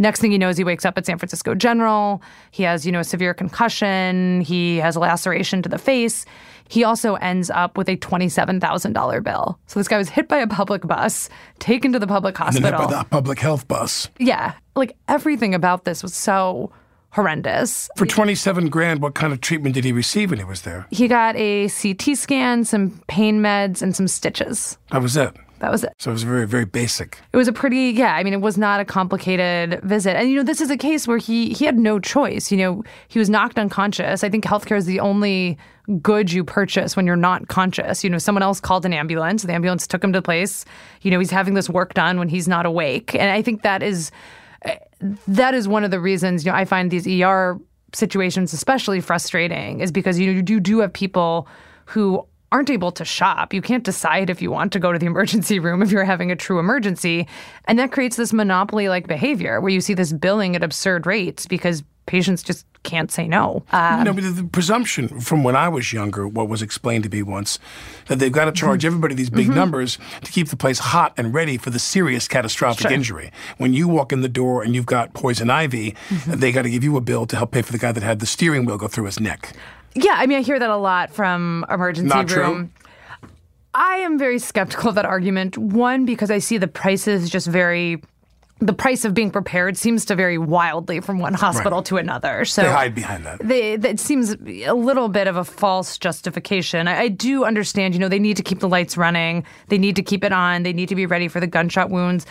Next 0.00 0.18
thing 0.20 0.32
he 0.32 0.38
knows, 0.38 0.56
he 0.56 0.64
wakes 0.64 0.84
up 0.84 0.96
at 0.98 1.04
San 1.06 1.18
Francisco 1.18 1.54
General. 1.54 2.20
He 2.50 2.62
has, 2.64 2.84
you 2.86 2.90
know, 2.90 3.00
a 3.00 3.04
severe 3.04 3.34
concussion. 3.34 4.40
He 4.40 4.78
has 4.78 4.96
a 4.96 4.98
laceration 5.00 5.60
to 5.62 5.68
the 5.68 5.78
face. 5.78 6.24
He 6.68 6.84
also 6.84 7.16
ends 7.16 7.50
up 7.50 7.76
with 7.76 7.88
a 7.88 7.96
$27,000 7.98 9.22
bill. 9.22 9.58
So 9.66 9.78
this 9.78 9.88
guy 9.88 9.98
was 9.98 10.08
hit 10.08 10.26
by 10.26 10.38
a 10.38 10.46
public 10.46 10.82
bus, 10.86 11.28
taken 11.58 11.92
to 11.92 11.98
the 11.98 12.06
public 12.06 12.36
hospital. 12.38 12.86
by 12.86 12.86
the 12.86 13.04
public 13.04 13.38
health 13.38 13.68
bus. 13.68 14.08
yeah. 14.18 14.54
Like 14.76 14.96
everything 15.08 15.54
about 15.54 15.84
this 15.84 16.02
was 16.02 16.14
so 16.14 16.72
horrendous. 17.10 17.90
For 17.96 18.06
27 18.06 18.68
grand, 18.68 19.02
what 19.02 19.14
kind 19.14 19.32
of 19.32 19.40
treatment 19.40 19.74
did 19.74 19.84
he 19.84 19.92
receive 19.92 20.30
when 20.30 20.38
he 20.38 20.44
was 20.44 20.62
there? 20.62 20.86
He 20.90 21.08
got 21.08 21.36
a 21.36 21.68
CT 21.68 22.16
scan, 22.16 22.64
some 22.64 23.02
pain 23.08 23.42
meds, 23.42 23.82
and 23.82 23.94
some 23.94 24.08
stitches. 24.08 24.78
That 24.92 25.02
was 25.02 25.16
it. 25.16 25.36
That 25.60 25.70
was 25.70 25.84
it. 25.84 25.92
So 25.98 26.10
it 26.10 26.14
was 26.14 26.22
very, 26.22 26.46
very 26.46 26.64
basic. 26.64 27.18
It 27.32 27.36
was 27.36 27.46
a 27.46 27.52
pretty, 27.52 27.90
yeah. 27.90 28.14
I 28.14 28.24
mean, 28.24 28.32
it 28.32 28.40
was 28.40 28.58
not 28.58 28.80
a 28.80 28.84
complicated 28.84 29.80
visit, 29.82 30.16
and 30.16 30.28
you 30.28 30.36
know, 30.36 30.42
this 30.42 30.60
is 30.60 30.70
a 30.70 30.76
case 30.76 31.06
where 31.06 31.18
he 31.18 31.52
he 31.52 31.64
had 31.66 31.78
no 31.78 31.98
choice. 31.98 32.50
You 32.50 32.58
know, 32.58 32.82
he 33.08 33.18
was 33.18 33.30
knocked 33.30 33.58
unconscious. 33.58 34.24
I 34.24 34.30
think 34.30 34.44
healthcare 34.44 34.76
is 34.76 34.86
the 34.86 35.00
only 35.00 35.58
good 36.00 36.32
you 36.32 36.44
purchase 36.44 36.96
when 36.96 37.06
you're 37.06 37.16
not 37.16 37.48
conscious. 37.48 38.02
You 38.02 38.10
know, 38.10 38.18
someone 38.18 38.42
else 38.42 38.60
called 38.60 38.86
an 38.86 38.92
ambulance. 38.92 39.42
The 39.42 39.52
ambulance 39.52 39.86
took 39.86 40.02
him 40.02 40.12
to 40.12 40.18
the 40.18 40.22
place. 40.22 40.64
You 41.02 41.10
know, 41.10 41.18
he's 41.18 41.30
having 41.30 41.54
this 41.54 41.68
work 41.68 41.94
done 41.94 42.18
when 42.18 42.28
he's 42.28 42.48
not 42.48 42.64
awake, 42.64 43.14
and 43.14 43.30
I 43.30 43.42
think 43.42 43.62
that 43.62 43.82
is 43.82 44.10
that 45.28 45.54
is 45.54 45.68
one 45.68 45.84
of 45.84 45.90
the 45.90 46.00
reasons. 46.00 46.44
You 46.44 46.52
know, 46.52 46.56
I 46.56 46.64
find 46.64 46.90
these 46.90 47.06
ER 47.06 47.58
situations 47.92 48.52
especially 48.52 49.00
frustrating 49.00 49.80
is 49.80 49.90
because 49.90 50.18
you 50.18 50.32
know, 50.32 50.42
you 50.46 50.60
do 50.60 50.78
have 50.78 50.92
people 50.92 51.48
who 51.86 52.24
aren't 52.52 52.70
able 52.70 52.90
to 52.92 53.04
shop. 53.04 53.54
You 53.54 53.62
can't 53.62 53.84
decide 53.84 54.28
if 54.30 54.42
you 54.42 54.50
want 54.50 54.72
to 54.72 54.78
go 54.78 54.92
to 54.92 54.98
the 54.98 55.06
emergency 55.14 55.58
room 55.58 55.82
if 55.82 55.90
you're 55.90 56.04
having 56.04 56.30
a 56.30 56.36
true 56.36 56.58
emergency. 56.58 57.26
And 57.66 57.78
that 57.78 57.92
creates 57.92 58.16
this 58.16 58.32
monopoly 58.32 58.88
like 58.88 59.06
behavior 59.06 59.60
where 59.60 59.70
you 59.70 59.80
see 59.80 59.94
this 59.94 60.12
billing 60.12 60.56
at 60.56 60.62
absurd 60.64 61.06
rates 61.06 61.46
because 61.46 61.82
patients 62.06 62.42
just 62.42 62.66
can't 62.82 63.12
say 63.12 63.28
no. 63.28 63.62
Um, 63.72 64.02
no, 64.04 64.12
but 64.12 64.24
the, 64.24 64.30
the 64.30 64.44
presumption 64.44 65.20
from 65.20 65.44
when 65.44 65.54
I 65.54 65.68
was 65.68 65.92
younger, 65.92 66.26
what 66.26 66.48
was 66.48 66.60
explained 66.62 67.04
to 67.04 67.10
me 67.10 67.22
once, 67.22 67.58
that 68.08 68.18
they've 68.18 68.32
got 68.32 68.46
to 68.46 68.52
charge 68.52 68.84
everybody 68.84 69.14
these 69.14 69.30
big 69.30 69.46
Mhm. 69.48 69.54
numbers 69.54 69.98
to 70.24 70.32
keep 70.32 70.48
the 70.48 70.56
place 70.56 70.78
hot 70.80 71.12
and 71.16 71.32
ready 71.32 71.56
for 71.58 71.70
the 71.70 71.78
serious 71.78 72.26
catastrophic 72.26 72.82
Sure. 72.82 72.90
injury. 72.90 73.30
When 73.58 73.74
you 73.74 73.86
walk 73.86 74.12
in 74.12 74.22
the 74.22 74.28
door 74.30 74.62
and 74.64 74.74
you've 74.74 74.86
got 74.86 75.12
poison 75.14 75.50
ivy, 75.50 75.94
they 76.26 76.50
got 76.50 76.62
to 76.62 76.70
give 76.70 76.82
you 76.82 76.96
a 76.96 77.00
bill 77.02 77.26
to 77.26 77.36
help 77.36 77.52
pay 77.52 77.62
for 77.62 77.70
the 77.70 77.78
guy 77.78 77.92
that 77.92 78.02
had 78.02 78.18
the 78.18 78.26
steering 78.26 78.64
wheel 78.64 78.78
go 78.78 78.88
through 78.88 79.04
his 79.04 79.20
neck. 79.20 79.52
Yeah, 79.94 80.14
I 80.16 80.26
mean, 80.26 80.38
I 80.38 80.42
hear 80.42 80.58
that 80.58 80.70
a 80.70 80.76
lot 80.76 81.10
from 81.12 81.64
emergency 81.70 82.08
Not 82.08 82.28
true. 82.28 82.68
I 83.72 83.96
am 83.96 84.18
very 84.18 84.38
skeptical 84.38 84.88
of 84.88 84.94
that 84.96 85.04
argument. 85.04 85.56
One, 85.56 86.04
because 86.04 86.30
I 86.30 86.38
see 86.38 86.58
the 86.58 86.66
prices 86.68 87.30
just 87.30 87.46
very 87.46 88.02
the 88.62 88.74
price 88.74 89.06
of 89.06 89.14
being 89.14 89.30
prepared 89.30 89.78
seems 89.78 90.04
to 90.04 90.14
vary 90.14 90.36
wildly 90.36 91.00
from 91.00 91.18
one 91.18 91.32
hospital 91.32 91.78
Right. 91.78 91.86
to 91.86 91.96
another. 91.96 92.44
So 92.44 92.62
they 92.62 92.68
hide 92.70 92.94
behind 92.94 93.24
that. 93.24 93.38
they, 93.42 93.76
that 93.76 93.98
seems 93.98 94.32
a 94.66 94.74
little 94.74 95.08
bit 95.08 95.26
of 95.26 95.36
a 95.36 95.44
false 95.44 95.96
justification. 95.96 96.86
I, 96.86 97.00
I 97.04 97.08
do 97.08 97.44
understand, 97.46 97.94
you 97.94 98.00
know, 98.00 98.08
they 98.08 98.18
need 98.18 98.36
to 98.36 98.42
keep 98.42 98.60
the 98.60 98.68
lights 98.68 98.98
running, 98.98 99.46
they 99.68 99.78
need 99.78 99.96
to 99.96 100.02
keep 100.02 100.24
it 100.24 100.32
on, 100.32 100.62
they 100.62 100.74
need 100.74 100.90
to 100.90 100.94
be 100.94 101.06
ready 101.06 101.26
for 101.26 101.40
the 101.40 101.46
gunshot 101.46 101.88
wounds. 101.88 102.26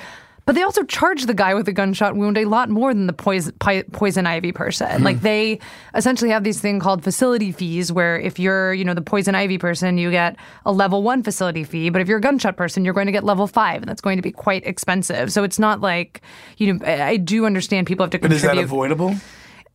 But 0.50 0.56
they 0.56 0.64
also 0.64 0.82
charge 0.82 1.28
the 1.28 1.36
guy 1.36 1.54
with 1.54 1.68
the 1.68 1.72
gunshot 1.72 2.16
wound 2.16 2.36
a 2.36 2.46
lot 2.46 2.70
more 2.70 2.92
than 2.92 3.06
the 3.06 3.14
poison, 3.14 3.54
poison 3.92 4.26
ivy 4.26 4.52
person. 4.52 4.90
Hmm. 4.98 5.04
Like 5.04 5.22
they 5.22 5.60
essentially 5.94 6.32
have 6.32 6.44
these 6.44 6.60
thing 6.60 6.80
called 6.80 7.04
facility 7.04 7.52
fees, 7.52 7.92
where 7.92 8.20
if 8.20 8.40
you're, 8.40 8.74
you 8.74 8.84
know, 8.84 8.96
the 8.96 9.02
poison 9.04 9.36
ivy 9.36 9.60
person, 9.60 10.00
you 10.00 10.10
get 10.10 10.38
a 10.66 10.72
level 10.72 11.04
one 11.04 11.22
facility 11.22 11.64
fee. 11.64 11.92
But 11.92 12.02
if 12.02 12.08
you're 12.08 12.18
a 12.18 12.22
gunshot 12.22 12.58
person, 12.58 12.84
you're 12.84 12.96
going 12.96 13.06
to 13.06 13.12
get 13.12 13.24
level 13.24 13.46
five, 13.46 13.84
and 13.84 13.88
that's 13.88 14.02
going 14.02 14.18
to 14.18 14.24
be 14.24 14.32
quite 14.32 14.66
expensive. 14.66 15.32
So 15.32 15.44
it's 15.44 15.60
not 15.60 15.82
like, 15.82 16.20
you 16.58 16.74
know, 16.74 16.84
I 16.84 17.10
I 17.10 17.18
do 17.18 17.46
understand 17.46 17.86
people 17.86 18.04
have 18.04 18.10
to 18.10 18.18
contribute. 18.18 18.48
But 18.48 18.52
is 18.54 18.58
that 18.58 18.64
avoidable? 18.64 19.14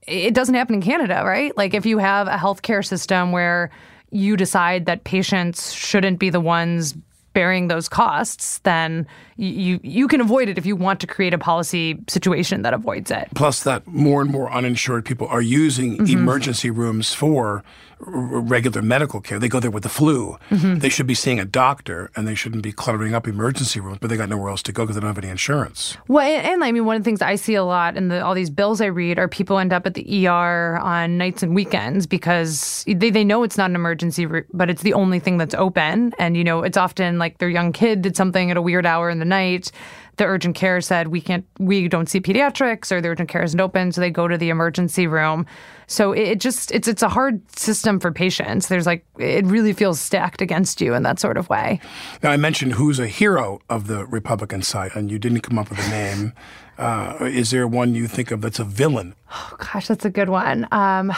it 0.09 0.35
doesn't 0.35 0.57
happen 0.57 0.75
in 0.75 0.83
Canada, 0.83 1.23
right? 1.25 1.57
Like 1.57 1.73
if 1.73 1.87
you 1.87 1.99
have 1.99 2.27
a 2.27 2.37
healthcare 2.37 2.85
system 2.85 3.31
where 3.31 3.71
you 4.11 4.37
decide 4.37 4.87
that 4.87 5.05
patients 5.05 5.73
shouldn't 5.73 6.19
be 6.19 6.31
the 6.31 6.41
ones 6.41 6.95
bearing 7.35 7.69
those 7.69 7.89
costs, 7.89 8.59
then 8.61 9.07
you 9.37 9.79
you 9.83 10.09
can 10.09 10.21
avoid 10.21 10.49
it 10.49 10.57
if 10.57 10.65
you 10.65 10.77
want 10.77 11.01
to 11.01 11.07
create 11.07 11.35
a 11.35 11.39
policy 11.39 11.99
situation 12.09 12.63
that 12.63 12.73
avoids 12.73 13.11
it. 13.11 13.29
Plus, 13.35 13.63
that 13.65 13.87
more 13.87 14.23
and 14.23 14.31
more 14.31 14.51
uninsured 14.51 15.05
people 15.05 15.27
are 15.27 15.43
using 15.43 15.99
Mhm. 15.99 16.09
emergency 16.13 16.71
rooms 16.71 17.13
for 17.13 17.63
r- 18.07 18.13
regular 18.41 18.81
medical 18.83 19.21
care. 19.21 19.39
They 19.39 19.49
go 19.49 19.61
there 19.61 19.71
with 19.71 19.83
the 19.83 19.89
flu. 19.89 20.37
Mhm. 20.51 20.81
They 20.81 20.89
should 20.89 21.07
be 21.07 21.15
seeing 21.15 21.41
a 21.41 21.45
doctor, 21.45 22.11
and 22.15 22.29
they 22.29 22.35
shouldn't 22.35 22.63
be 22.63 22.71
cluttering 22.73 23.15
up 23.15 23.27
emergency 23.27 23.81
rooms, 23.81 23.99
but 24.01 24.09
they 24.11 24.17
got 24.17 24.29
nowhere 24.29 24.51
else 24.51 24.63
to 24.65 24.73
go 24.73 24.83
because 24.85 24.95
they 24.97 25.01
don't 25.01 25.09
have 25.15 25.19
any 25.25 25.31
insurance. 25.31 25.97
Well, 26.07 26.25
and, 26.27 26.47
and 26.47 26.65
I 26.65 26.71
mean, 26.71 26.85
one 26.85 26.97
of 26.97 27.03
the 27.03 27.09
things 27.09 27.23
I 27.23 27.35
see 27.37 27.55
a 27.55 27.65
lot 27.65 27.97
in 27.97 28.09
the, 28.09 28.23
all 28.25 28.35
these 28.35 28.51
bills 28.51 28.81
I 28.81 28.87
read 28.87 29.19
are 29.19 29.27
people 29.27 29.59
end 29.59 29.73
up 29.73 29.87
at 29.87 29.95
the 29.95 30.05
ER 30.29 30.79
on 30.83 31.17
nights 31.19 31.43
and 31.43 31.55
weekends 31.55 32.07
because 32.07 32.85
they, 32.87 33.11
they 33.11 33.25
know 33.25 33.43
it's 33.43 33.57
not 33.57 33.71
an 33.71 33.77
emergency, 33.77 34.27
room, 34.27 34.45
but 34.53 34.69
it's 34.71 34.83
the 34.83 34.93
only 34.95 35.19
thing 35.19 35.39
that's 35.39 35.55
open. 35.55 36.13
And, 36.19 36.37
you 36.37 36.45
know, 36.45 36.63
it's 36.63 36.77
often 36.77 37.19
like 37.19 37.24
their 37.39 37.49
young 37.49 37.73
kid 37.73 38.03
did 38.03 38.17
something 38.17 38.51
at 38.51 38.57
a 38.57 38.63
weird 38.63 38.87
hour 38.87 39.11
in 39.11 39.19
the 39.19 39.25
night. 39.25 39.71
The 40.17 40.27
urgent 40.27 40.55
care 40.55 40.81
said, 40.81 41.09
we 41.09 41.21
can't, 41.21 41.45
we 41.59 41.89
don't 41.89 42.09
see 42.09 42.21
pediatrics 42.21 42.93
or 42.93 43.01
the 43.01 43.09
urgent 43.09 43.29
care 43.29 43.43
isn't 43.43 43.61
open. 43.61 43.91
So 43.91 44.01
they 44.01 44.11
go 44.11 44.29
to 44.29 44.39
the 44.39 44.49
emergency 44.49 45.09
room. 45.09 45.45
So 45.89 46.13
it, 46.13 46.29
it 46.29 46.41
just, 46.41 46.71
it's, 46.71 46.87
it's 46.87 47.03
a 47.03 47.09
hard 47.09 47.43
system 47.59 47.99
for 47.99 48.13
patients. 48.13 48.69
There's 48.69 48.87
like, 48.87 49.05
it 49.19 49.45
really 49.47 49.73
feels 49.73 49.99
stacked 49.99 50.41
against 50.41 50.81
you 50.81 50.95
in 50.95 51.03
that 51.03 51.19
sort 51.19 51.37
of 51.37 51.49
way. 51.49 51.81
Now, 52.23 52.31
I 52.31 52.37
mentioned 52.37 52.75
who's 52.75 53.01
a 53.01 53.09
hero 53.09 53.61
of 53.69 53.89
the 53.89 54.07
Republican 54.07 54.63
side, 54.63 54.93
and 54.95 55.11
you 55.11 55.19
didn't 55.19 55.41
come 55.41 55.59
up 55.59 55.69
with 55.69 55.85
a 55.85 55.91
name. 55.91 56.33
Uh, 56.79 57.17
is 57.21 57.51
there 57.51 57.67
one 57.67 57.95
you 57.95 58.07
think 58.07 58.31
of 58.31 58.41
that's 58.41 58.61
a 58.61 58.65
villain? 58.65 59.15
Oh, 59.33 59.57
gosh, 59.59 59.89
that's 59.89 60.05
a 60.05 60.11
good 60.11 60.29
one. 60.29 60.69
Um, 60.71 61.13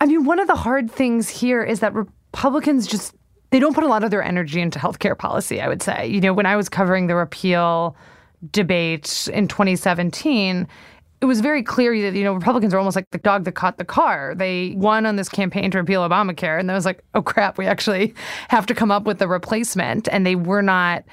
I 0.00 0.06
mean, 0.06 0.24
one 0.24 0.40
of 0.40 0.48
the 0.48 0.56
hard 0.56 0.90
things 0.90 1.28
here 1.28 1.62
is 1.62 1.78
that 1.80 1.94
Republicans 1.94 2.88
just 2.88 3.14
they 3.52 3.60
don't 3.60 3.74
put 3.74 3.84
a 3.84 3.88
lot 3.88 4.02
of 4.02 4.10
their 4.10 4.22
energy 4.22 4.60
into 4.60 4.80
healthcare 4.80 5.16
policy. 5.16 5.60
I 5.60 5.68
would 5.68 5.82
say, 5.82 6.08
you 6.08 6.20
know, 6.20 6.32
when 6.32 6.46
I 6.46 6.56
was 6.56 6.68
covering 6.68 7.06
the 7.06 7.14
repeal 7.14 7.96
debate 8.50 9.28
in 9.32 9.46
2017. 9.46 10.66
It 11.20 11.24
was 11.26 11.40
very 11.40 11.62
clear 11.62 12.10
that 12.10 12.16
you 12.16 12.24
know 12.24 12.34
Republicans 12.34 12.74
are 12.74 12.78
almost 12.78 12.96
like 12.96 13.10
the 13.10 13.18
dog 13.18 13.44
that 13.44 13.52
caught 13.52 13.78
the 13.78 13.84
car. 13.84 14.34
They 14.34 14.74
won 14.76 15.06
on 15.06 15.16
this 15.16 15.28
campaign 15.28 15.70
to 15.70 15.78
repeal 15.78 16.06
Obamacare, 16.06 16.58
and 16.58 16.68
then 16.68 16.74
it 16.74 16.78
was 16.78 16.84
like, 16.84 17.04
oh 17.14 17.22
crap, 17.22 17.58
we 17.58 17.66
actually 17.66 18.14
have 18.48 18.66
to 18.66 18.74
come 18.74 18.90
up 18.90 19.04
with 19.04 19.22
a 19.22 19.28
replacement, 19.28 20.08
and 20.10 20.26
they 20.26 20.34
were 20.34 20.62
not 20.62 21.04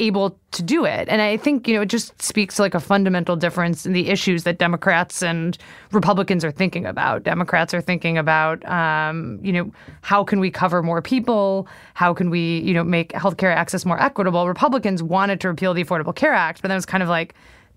able 0.00 0.38
to 0.52 0.62
do 0.62 0.84
it. 0.84 1.08
And 1.08 1.20
I 1.20 1.36
think, 1.36 1.66
you 1.66 1.74
know, 1.74 1.82
it 1.82 1.86
just 1.88 2.20
speaks 2.22 2.56
to 2.56 2.62
like 2.62 2.74
a 2.74 2.80
fundamental 2.80 3.34
difference 3.36 3.84
in 3.84 3.92
the 3.92 4.08
issues 4.08 4.44
that 4.44 4.58
Democrats 4.58 5.22
and 5.22 5.58
Republicans 5.92 6.44
are 6.44 6.52
thinking 6.52 6.86
about. 6.86 7.24
Democrats 7.24 7.74
are 7.74 7.80
thinking 7.80 8.16
about, 8.16 8.64
um, 8.66 9.40
you 9.42 9.52
know, 9.52 9.72
how 10.02 10.22
can 10.22 10.38
we 10.38 10.50
cover 10.50 10.82
more 10.82 11.02
people? 11.02 11.66
How 11.94 12.14
can 12.14 12.30
we, 12.30 12.58
you 12.60 12.74
know, 12.74 12.84
make 12.84 13.12
healthcare 13.12 13.52
access 13.54 13.84
more 13.84 14.00
equitable? 14.00 14.46
Republicans 14.46 15.02
wanted 15.02 15.40
to 15.40 15.48
repeal 15.48 15.74
the 15.74 15.84
Affordable 15.84 16.14
Care 16.14 16.32
Act, 16.32 16.62
but 16.62 16.68
then 16.68 16.76
it 16.76 16.78
was 16.78 16.86
kind 16.86 17.02
of 17.02 17.08
like, 17.08 17.34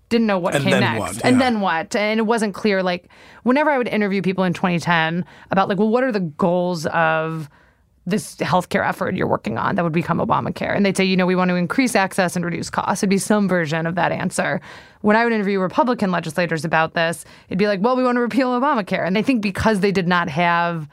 didn't 0.08 0.26
know 0.26 0.38
what 0.38 0.54
And 0.54 0.62
came 0.62 0.78
next. 0.78 0.98
what? 1.00 1.24
And 1.24 1.36
Yeah. 1.36 1.38
then 1.44 1.60
what? 1.60 1.96
And 1.96 2.20
it 2.20 2.24
wasn't 2.24 2.54
clear. 2.54 2.82
Like, 2.82 3.08
whenever 3.44 3.70
I 3.70 3.78
would 3.78 3.88
interview 3.88 4.20
people 4.22 4.44
in 4.44 4.52
2010 4.52 5.24
about, 5.50 5.68
like, 5.68 5.78
well, 5.78 5.88
what 5.88 6.04
are 6.04 6.12
the 6.12 6.20
goals 6.20 6.84
of 6.86 7.48
this 8.06 8.36
healthcare 8.36 8.86
effort 8.86 9.14
you're 9.14 9.28
working 9.28 9.58
on 9.58 9.76
that 9.76 9.84
would 9.84 9.92
become 9.92 10.18
Obamacare. 10.18 10.74
And 10.74 10.84
they'd 10.84 10.96
say, 10.96 11.04
you 11.04 11.16
know, 11.16 11.26
we 11.26 11.36
want 11.36 11.50
to 11.50 11.54
increase 11.54 11.94
access 11.94 12.34
and 12.34 12.44
reduce 12.44 12.68
costs. 12.68 13.02
It'd 13.02 13.10
be 13.10 13.18
some 13.18 13.48
version 13.48 13.86
of 13.86 13.94
that 13.94 14.10
answer. 14.10 14.60
When 15.02 15.16
I 15.16 15.24
would 15.24 15.32
interview 15.32 15.60
Republican 15.60 16.10
legislators 16.10 16.64
about 16.64 16.94
this, 16.94 17.24
it'd 17.48 17.58
be 17.58 17.68
like, 17.68 17.80
well, 17.80 17.96
we 17.96 18.02
want 18.02 18.16
to 18.16 18.20
repeal 18.20 18.58
Obamacare. 18.58 19.06
And 19.06 19.16
I 19.16 19.22
think 19.22 19.40
because 19.40 19.80
they 19.80 19.92
did 19.92 20.08
not 20.08 20.28
have 20.28 20.88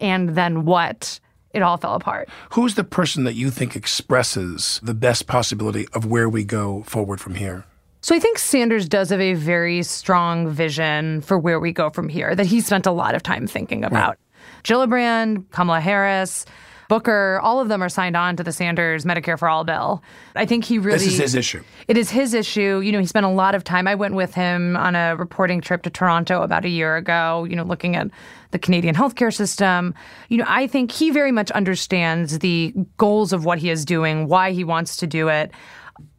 and 0.00 0.30
then 0.30 0.64
what, 0.64 1.20
it 1.52 1.62
all 1.62 1.76
fell 1.76 1.94
apart. 1.94 2.28
Who's 2.52 2.76
the 2.76 2.84
person 2.84 3.24
that 3.24 3.34
you 3.34 3.50
think 3.50 3.76
expresses 3.76 4.80
the 4.82 4.94
best 4.94 5.26
possibility 5.26 5.86
of 5.92 6.06
where 6.06 6.28
we 6.28 6.44
go 6.44 6.82
forward 6.84 7.20
from 7.20 7.34
here? 7.34 7.64
So 8.00 8.14
I 8.14 8.20
think 8.20 8.38
Sanders 8.38 8.88
does 8.88 9.10
have 9.10 9.20
a 9.20 9.34
very 9.34 9.82
strong 9.82 10.48
vision 10.48 11.20
for 11.20 11.38
where 11.38 11.58
we 11.58 11.72
go 11.72 11.90
from 11.90 12.08
here 12.08 12.34
that 12.34 12.46
he 12.46 12.60
spent 12.60 12.86
a 12.86 12.92
lot 12.92 13.14
of 13.14 13.22
time 13.22 13.46
thinking 13.46 13.84
about. 13.84 14.18
Gillibrand, 14.64 15.50
Kamala 15.50 15.80
Harris, 15.80 16.44
Booker, 16.88 17.38
all 17.42 17.60
of 17.60 17.68
them 17.68 17.82
are 17.82 17.90
signed 17.90 18.16
on 18.16 18.36
to 18.36 18.42
the 18.42 18.50
Sanders 18.50 19.04
Medicare 19.04 19.38
for 19.38 19.46
All 19.46 19.62
bill. 19.62 20.02
I 20.34 20.46
think 20.46 20.64
he 20.64 20.78
really 20.78 20.98
This 20.98 21.06
is 21.08 21.18
his 21.18 21.34
issue. 21.34 21.62
It 21.86 21.98
is 21.98 22.08
his 22.08 22.32
issue. 22.32 22.80
You 22.80 22.92
know, 22.92 22.98
he 22.98 23.04
spent 23.04 23.26
a 23.26 23.30
lot 23.30 23.54
of 23.54 23.62
time. 23.62 23.86
I 23.86 23.94
went 23.94 24.14
with 24.14 24.34
him 24.34 24.74
on 24.74 24.96
a 24.96 25.14
reporting 25.14 25.60
trip 25.60 25.82
to 25.82 25.90
Toronto 25.90 26.40
about 26.42 26.64
a 26.64 26.68
year 26.68 26.96
ago, 26.96 27.44
you 27.44 27.56
know, 27.56 27.62
looking 27.62 27.94
at 27.94 28.08
the 28.52 28.58
Canadian 28.58 28.94
healthcare 28.94 29.34
system. 29.34 29.94
You 30.30 30.38
know, 30.38 30.46
I 30.48 30.66
think 30.66 30.90
he 30.90 31.10
very 31.10 31.30
much 31.30 31.50
understands 31.50 32.38
the 32.38 32.72
goals 32.96 33.34
of 33.34 33.44
what 33.44 33.58
he 33.58 33.68
is 33.68 33.84
doing, 33.84 34.26
why 34.26 34.52
he 34.52 34.64
wants 34.64 34.96
to 34.96 35.06
do 35.06 35.28
it. 35.28 35.50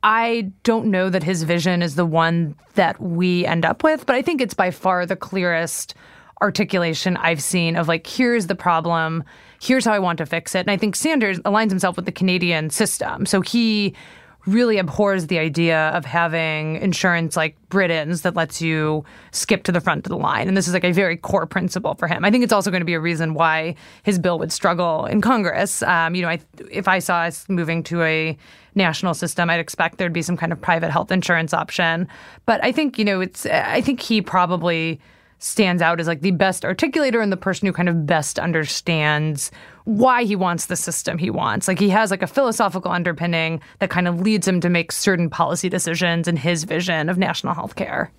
I 0.04 0.52
don't 0.64 0.92
know 0.92 1.10
that 1.10 1.24
his 1.24 1.42
vision 1.44 1.82
is 1.82 1.96
the 1.96 2.06
one 2.06 2.56
that 2.76 3.02
we 3.02 3.44
end 3.44 3.66
up 3.66 3.84
with, 3.84 4.06
but 4.06 4.16
I 4.16 4.22
think 4.22 4.40
it's 4.40 4.54
by 4.54 4.70
far 4.70 5.08
the 5.08 5.16
clearest 5.16 5.96
articulation 6.42 7.18
I've 7.18 7.42
seen 7.42 7.76
of 7.76 7.88
like, 7.88 8.08
here's 8.08 8.48
the 8.48 8.56
problem, 8.56 9.24
here's 9.62 9.86
how 9.86 9.94
I 9.94 10.00
want 10.00 10.18
to 10.20 10.26
fix 10.26 10.56
it. 10.56 10.60
And 10.60 10.72
I 10.72 10.78
think 10.78 10.96
Sanders 10.96 11.40
aligns 11.40 11.70
himself 11.70 11.96
with 11.96 12.06
the 12.06 12.12
Canadian 12.12 12.70
system. 12.70 13.26
So 13.26 13.42
he 13.42 13.94
really 14.46 14.78
abhors 14.78 15.28
the 15.28 15.38
idea 15.38 15.90
of 15.90 16.06
having 16.06 16.78
insurance 16.78 17.36
like 17.36 17.58
Britain's 17.68 18.22
that 18.22 18.36
lets 18.36 18.62
you 18.62 19.04
skip 19.32 19.64
to 19.64 19.72
the 19.72 19.82
front 19.82 20.06
of 20.06 20.10
the 20.10 20.18
line. 20.18 20.48
And 20.48 20.56
this 20.56 20.68
is 20.68 20.74
like 20.74 20.86
a 20.86 20.94
very 20.94 21.18
core 21.18 21.46
principle 21.46 21.94
for 21.96 22.08
him. 22.08 22.24
I 22.24 22.32
think 22.32 22.46
it's 22.46 22.54
also 22.54 22.72
going 22.72 22.82
to 22.82 22.86
be 22.86 22.94
a 22.94 23.02
reason 23.02 23.34
why 23.34 23.76
his 24.04 24.18
bill 24.18 24.40
would 24.40 24.52
struggle 24.52 25.06
in 25.06 25.20
Congress. 25.20 25.84
Um, 25.84 26.16
you 26.16 26.22
know, 26.22 26.30
I, 26.30 26.40
if 26.72 26.88
I 26.88 27.00
saw 27.00 27.24
us 27.24 27.48
moving 27.50 27.84
to 27.84 28.02
a 28.02 28.38
national 28.76 29.14
system, 29.14 29.50
I'd 29.50 29.60
expect 29.60 29.98
there'd 29.98 30.14
be 30.14 30.22
some 30.22 30.38
kind 30.38 30.54
of 30.54 30.60
private 30.60 30.90
health 30.90 31.12
insurance 31.12 31.54
option. 31.54 32.08
But 32.46 32.64
I 32.64 32.72
think, 32.72 32.98
you 32.98 33.04
know, 33.04 33.20
it's, 33.20 33.46
I 33.46 33.82
think 33.82 34.00
he 34.00 34.22
probably 34.22 35.02
stands 35.40 35.82
out 35.82 36.00
as 36.00 36.08
like 36.08 36.22
the 36.22 36.32
best 36.32 36.64
articulator 36.64 37.24
and 37.24 37.32
the 37.32 37.38
person 37.38 37.66
who 37.66 37.74
kind 37.74 37.90
of 37.90 38.06
best 38.06 38.38
understands 38.38 39.52
why 39.86 40.24
he 40.24 40.36
wants 40.36 40.68
the 40.68 40.76
system 40.76 41.18
he 41.18 41.30
wants. 41.30 41.68
Like 41.68 41.80
he 41.80 41.90
has 41.90 42.12
like 42.12 42.22
a 42.22 42.28
philosophical 42.28 42.92
underpinning 42.92 43.62
that 43.80 43.90
kind 43.90 44.08
of 44.08 44.22
leads 44.22 44.48
him 44.48 44.62
to 44.62 44.70
make 44.70 44.92
certain 44.92 45.30
policy 45.30 45.70
decisions 45.70 46.28
in 46.28 46.38
his 46.38 46.64
vision 46.66 47.10
of 47.10 47.18
national 47.18 47.54
health 47.54 47.76
care. 47.76 48.12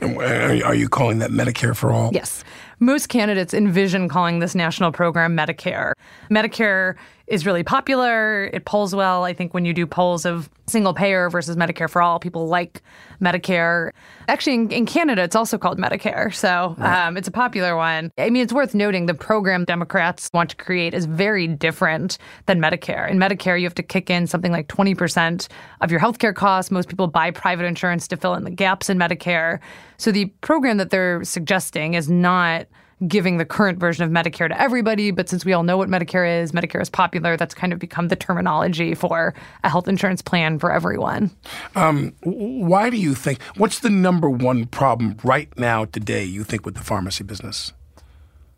Uh, 0.00 0.06
are 0.18 0.64
are 0.64 0.74
you 0.74 0.88
calling 0.88 1.18
that 1.18 1.30
Medicare 1.30 1.76
for 1.76 1.92
all? 1.92 2.10
Yes. 2.12 2.42
Most 2.80 3.08
candidates 3.08 3.54
envision 3.54 4.08
calling 4.08 4.40
this 4.40 4.54
national 4.54 4.90
program 4.90 5.36
Medicare. 5.36 5.92
Medicare 6.30 6.96
is 7.26 7.46
really 7.46 7.62
popular. 7.62 8.44
It 8.46 8.64
polls 8.64 8.94
well. 8.94 9.24
I 9.24 9.32
think 9.32 9.54
when 9.54 9.64
you 9.64 9.72
do 9.72 9.86
polls 9.86 10.24
of 10.24 10.50
single 10.66 10.94
payer 10.94 11.28
versus 11.28 11.56
Medicare 11.56 11.88
for 11.88 12.02
all, 12.02 12.18
people 12.18 12.48
like 12.48 12.82
Medicare. 13.20 13.90
Actually, 14.28 14.54
in, 14.54 14.70
in 14.70 14.86
Canada, 14.86 15.22
it's 15.22 15.36
also 15.36 15.58
called 15.58 15.78
Medicare. 15.78 16.34
So 16.34 16.74
um, 16.78 17.16
it's 17.16 17.28
a 17.28 17.32
popular 17.32 17.76
one. 17.76 18.10
I 18.18 18.30
mean, 18.30 18.42
it's 18.42 18.52
worth 18.52 18.74
noting 18.74 19.06
the 19.06 19.14
program 19.14 19.64
Democrats 19.64 20.30
want 20.32 20.50
to 20.50 20.56
create 20.56 20.94
is 20.94 21.06
very 21.06 21.46
different 21.46 22.18
than 22.46 22.60
Medicare. 22.60 23.10
In 23.10 23.18
Medicare, 23.18 23.58
you 23.58 23.66
have 23.66 23.74
to 23.74 23.82
kick 23.82 24.10
in 24.10 24.26
something 24.26 24.52
like 24.52 24.68
20% 24.68 25.48
of 25.80 25.90
your 25.90 26.00
healthcare 26.00 26.34
costs. 26.34 26.70
Most 26.70 26.88
people 26.88 27.06
buy 27.06 27.30
private 27.30 27.64
insurance 27.64 28.08
to 28.08 28.16
fill 28.16 28.34
in 28.34 28.44
the 28.44 28.50
gaps 28.50 28.88
in 28.90 28.98
Medicare. 28.98 29.60
So 29.98 30.10
the 30.10 30.26
program 30.40 30.78
that 30.78 30.90
they're 30.90 31.22
suggesting 31.24 31.94
is 31.94 32.10
not 32.10 32.66
giving 33.06 33.38
the 33.38 33.44
current 33.44 33.78
version 33.78 34.04
of 34.04 34.10
Medicare 34.10 34.48
to 34.48 34.60
everybody, 34.60 35.10
but 35.10 35.28
since 35.28 35.44
we 35.44 35.52
all 35.52 35.62
know 35.62 35.76
what 35.76 35.88
Medicare 35.88 36.42
is, 36.42 36.52
Medicare 36.52 36.80
is 36.80 36.90
popular, 36.90 37.36
that's 37.36 37.54
kind 37.54 37.72
of 37.72 37.78
become 37.78 38.08
the 38.08 38.16
terminology 38.16 38.94
for 38.94 39.34
a 39.64 39.68
health 39.68 39.88
insurance 39.88 40.22
plan 40.22 40.58
for 40.58 40.72
everyone. 40.72 41.30
Um, 41.74 42.14
why 42.22 42.90
do 42.90 42.96
you 42.96 43.14
think? 43.14 43.42
What's 43.56 43.80
the 43.80 43.90
number 43.90 44.30
one 44.30 44.66
problem 44.66 45.16
right 45.24 45.48
now 45.58 45.84
today? 45.86 46.24
You 46.24 46.44
think 46.44 46.64
with 46.64 46.74
the 46.74 46.84
pharmacy 46.84 47.24
business? 47.24 47.72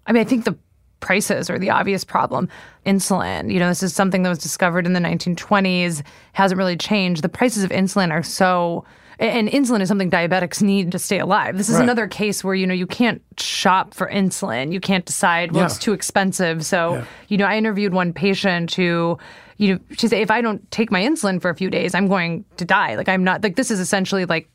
I 0.06 0.12
mean, 0.12 0.20
I 0.20 0.24
think 0.24 0.44
the 0.44 0.56
prices 1.00 1.50
are 1.50 1.58
the 1.58 1.70
obvious 1.70 2.04
problem. 2.04 2.48
Insulin, 2.86 3.52
you 3.52 3.58
know, 3.58 3.68
this 3.68 3.82
is 3.82 3.94
something 3.94 4.22
that 4.22 4.28
was 4.30 4.38
discovered 4.38 4.86
in 4.86 4.94
the 4.94 5.00
1920s, 5.00 6.02
hasn't 6.32 6.58
really 6.58 6.76
changed. 6.76 7.22
The 7.22 7.28
prices 7.28 7.62
of 7.62 7.70
insulin 7.70 8.10
are 8.10 8.22
so 8.22 8.84
and 9.18 9.48
insulin 9.48 9.80
is 9.80 9.88
something 9.88 10.10
diabetics 10.10 10.60
need 10.62 10.92
to 10.92 10.98
stay 10.98 11.18
alive. 11.18 11.56
This 11.56 11.68
is 11.68 11.76
Right. 11.76 11.82
another 11.84 12.06
case 12.08 12.42
where 12.42 12.54
you 12.54 12.66
know 12.66 12.74
you 12.74 12.86
can't 12.86 13.22
shop 13.38 13.94
for 13.94 14.08
insulin. 14.08 14.72
You 14.72 14.80
can't 14.80 15.04
decide 15.04 15.52
well 15.52 15.62
Yeah. 15.62 15.66
it's 15.66 15.78
too 15.78 15.92
expensive. 15.92 16.64
So 16.64 17.04
you 17.28 17.36
know 17.38 17.46
I 17.46 17.56
interviewed 17.56 17.92
one 17.94 18.12
patient 18.12 18.74
who 18.74 19.18
you 19.56 19.74
know 19.74 19.80
she 19.96 20.08
said 20.08 20.20
if 20.20 20.30
I 20.30 20.40
don't 20.40 20.68
take 20.70 20.90
my 20.90 21.00
insulin 21.02 21.40
for 21.40 21.48
a 21.50 21.54
few 21.54 21.70
days 21.70 21.94
I'm 21.94 22.08
going 22.08 22.44
to 22.56 22.64
die. 22.64 22.96
Like 22.96 23.08
I'm 23.08 23.22
not 23.24 23.42
like 23.42 23.56
this 23.56 23.70
is 23.70 23.80
essentially 23.80 24.24
like 24.24 24.48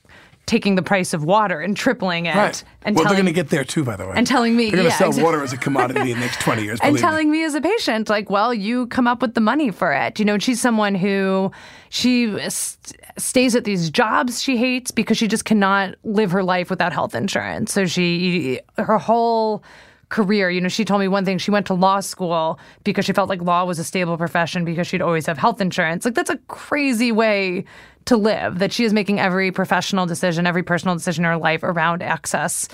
taking 0.50 0.74
the 0.74 0.82
price 0.82 1.14
of 1.14 1.24
water 1.24 1.62
and 1.62 1.78
tripling 1.78 2.26
it 2.26 2.36
Right. 2.36 2.64
and 2.82 2.95
well, 2.95 3.04
they're 3.04 3.12
telling 3.12 3.26
going 3.26 3.34
to 3.36 3.39
get 3.41 3.50
there 3.50 3.64
too, 3.64 3.84
by 3.84 3.95
the 3.95 4.06
way. 4.08 4.14
and 4.16 4.26
telling 4.26 4.56
me- 4.56 4.66
they're 4.72 4.78
going 4.78 4.86
to 4.86 4.89
yeah, 4.89 4.97
sell 4.97 5.10
exactly. 5.10 5.24
water 5.32 5.43
as 5.43 5.54
a 5.54 5.58
commodity 5.68 6.12
in 6.12 6.20
the 6.20 6.26
next 6.26 6.41
20 6.41 6.64
years. 6.64 6.80
and 6.82 6.89
believe 6.89 6.95
me. 6.95 7.00
telling 7.02 7.30
me 7.32 7.43
as 7.43 7.54
a 7.54 7.62
patient 7.62 8.10
like 8.10 8.30
well 8.32 8.52
you 8.54 8.88
come 8.88 9.08
up 9.08 9.22
with 9.22 9.36
the 9.36 9.41
money 9.41 9.70
for 9.70 9.93
it 9.93 10.18
you 10.20 10.26
know 10.26 10.34
and 10.34 10.41
she's 10.43 10.60
someone 10.60 10.95
who 10.95 11.52
she 11.89 12.28
st- 12.50 12.97
stays 13.18 13.54
at 13.56 13.64
these 13.64 13.89
jobs 13.91 14.41
she 14.41 14.58
hates 14.58 14.89
because 14.91 15.18
she 15.18 15.28
just 15.28 15.45
cannot 15.45 15.93
live 16.04 16.32
her 16.32 16.43
life 16.43 16.70
without 16.72 16.91
health 16.93 17.14
insurance 17.14 17.72
so 17.72 17.86
she 17.86 18.60
her 18.78 18.97
whole 18.97 19.64
career 20.10 20.50
you 20.50 20.60
know 20.60 20.68
she 20.70 20.84
told 20.84 21.00
me 21.00 21.08
one 21.08 21.24
thing 21.26 21.38
she 21.38 21.52
went 21.52 21.68
to 21.68 21.74
law 21.76 22.00
school 22.00 22.58
because 22.84 23.06
she 23.06 23.14
felt 23.14 23.30
like 23.30 23.41
law 23.43 23.64
was 23.64 23.78
a 23.78 23.84
stable 23.84 24.18
profession 24.18 24.66
because 24.66 24.88
she'd 24.88 25.02
always 25.04 25.28
have 25.28 25.38
health 25.38 25.62
insurance 25.62 26.04
like 26.06 26.16
that's 26.16 26.32
a 26.32 26.38
crazy 26.47 27.12
way 27.12 27.64
to 28.10 28.18
live 28.18 28.60
that 28.60 28.74
she 28.74 28.84
is 28.84 28.93
making 28.93 29.20
every 29.20 29.51
professional 29.51 30.05
decision 30.05 30.45
every 30.45 30.64
personal 30.64 30.95
decision 30.95 31.24
in 31.24 31.32
her 31.32 31.38
life 31.38 31.64
around 31.64 32.01
access 32.01 32.68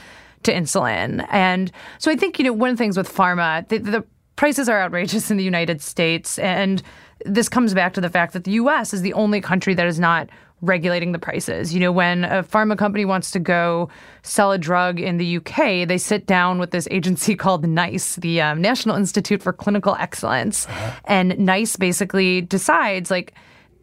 to 0.46 0.54
insulin. 0.54 1.26
And 1.30 1.72
so 1.98 2.10
I 2.10 2.16
think, 2.16 2.40
you 2.40 2.46
know, 2.46 2.54
one 2.54 2.70
of 2.70 2.78
the 2.78 2.84
things 2.84 2.98
with 2.98 3.14
pharma, 3.14 3.68
the, 3.68 3.80
the 3.80 4.06
prices 4.36 4.70
are 4.70 4.82
outrageous 4.82 5.30
in 5.30 5.38
the 5.38 5.44
United 5.44 5.82
States. 5.82 6.40
And 6.40 6.82
this 7.26 7.50
comes 7.50 7.74
back 7.74 7.94
to 7.94 8.02
the 8.02 8.10
fact 8.10 8.34
that 8.34 8.46
the 8.46 8.52
US 8.52 8.94
is 8.94 9.02
the 9.02 9.14
only 9.14 9.42
country 9.42 9.74
that 9.74 9.88
is 9.88 10.00
not 10.00 10.30
regulating 10.62 11.12
the 11.12 11.20
prices. 11.20 11.74
You 11.74 11.80
know, 11.82 11.92
when 11.92 12.24
a 12.24 12.44
pharma 12.44 12.78
company 12.78 13.06
wants 13.06 13.32
to 13.32 13.40
go 13.40 13.90
sell 14.24 14.52
a 14.52 14.58
drug 14.58 15.00
in 15.00 15.18
the 15.18 15.38
UK, 15.38 15.88
they 15.88 15.98
sit 15.98 16.26
down 16.26 16.60
with 16.60 16.72
this 16.72 16.88
agency 16.92 17.36
called 17.44 17.68
NICE, 17.68 18.16
the 18.18 18.42
um, 18.42 18.62
National 18.62 18.96
Institute 18.96 19.44
for 19.44 19.52
Clinical 19.52 19.96
Excellence. 20.00 20.68
And 21.06 21.38
NICE 21.38 21.76
basically 21.76 22.42
decides, 22.42 23.12
like, 23.12 23.34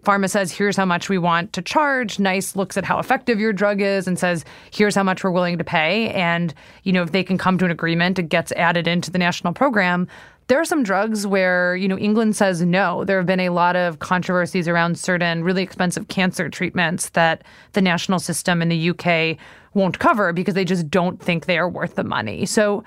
Pharma 0.05 0.28
says, 0.28 0.50
here's 0.50 0.76
how 0.76 0.84
much 0.84 1.09
we 1.09 1.18
want 1.18 1.53
to 1.53 1.62
charge. 1.62 2.18
NICE 2.18 2.57
looks 2.57 2.76
at 2.76 2.84
how 2.84 2.98
effective 2.98 3.38
your 3.38 3.53
drug 3.53 3.80
is 3.80 4.09
and 4.09 4.18
says, 4.18 4.44
here's 4.72 4.94
how 4.94 5.03
much 5.05 5.22
we're 5.22 5.30
willing 5.30 5.59
to 5.59 5.64
pay. 5.64 6.11
And, 6.11 6.53
you 6.82 6.92
know, 6.92 7.03
if 7.03 7.12
they 7.12 7.22
can 7.22 7.38
come 7.38 7.57
to 7.59 7.64
an 7.64 7.70
agreement, 7.70 8.18
it 8.18 8.28
gets 8.28 8.50
added 8.53 8.88
into 8.88 9.11
the 9.11 9.18
national 9.18 9.53
program. 9.53 10.09
There 10.48 10.61
are 10.61 10.64
some 10.64 10.82
drugs 10.82 11.24
where, 11.24 11.76
you 11.76 11.86
know, 11.86 11.96
England 11.96 12.34
says 12.34 12.62
no. 12.62 13.05
There 13.05 13.16
have 13.16 13.26
been 13.26 13.40
a 13.40 13.50
lot 13.50 13.76
of 13.76 14.00
controversies 14.00 14.66
around 14.66 14.98
certain 14.98 15.44
really 15.44 15.62
expensive 15.62 16.09
cancer 16.09 16.48
treatments 16.48 17.11
that 17.11 17.44
the 17.72 17.80
national 17.80 18.18
system 18.18 18.61
in 18.61 18.68
the 18.68 18.90
UK 18.90 19.38
won't 19.72 20.00
cover 20.00 20.32
because 20.32 20.55
they 20.55 20.64
just 20.64 20.90
don't 20.90 21.22
think 21.22 21.46
they 21.46 21.59
are 21.59 21.68
worth 21.68 21.94
the 21.94 22.05
money. 22.05 22.44
So 22.44 22.82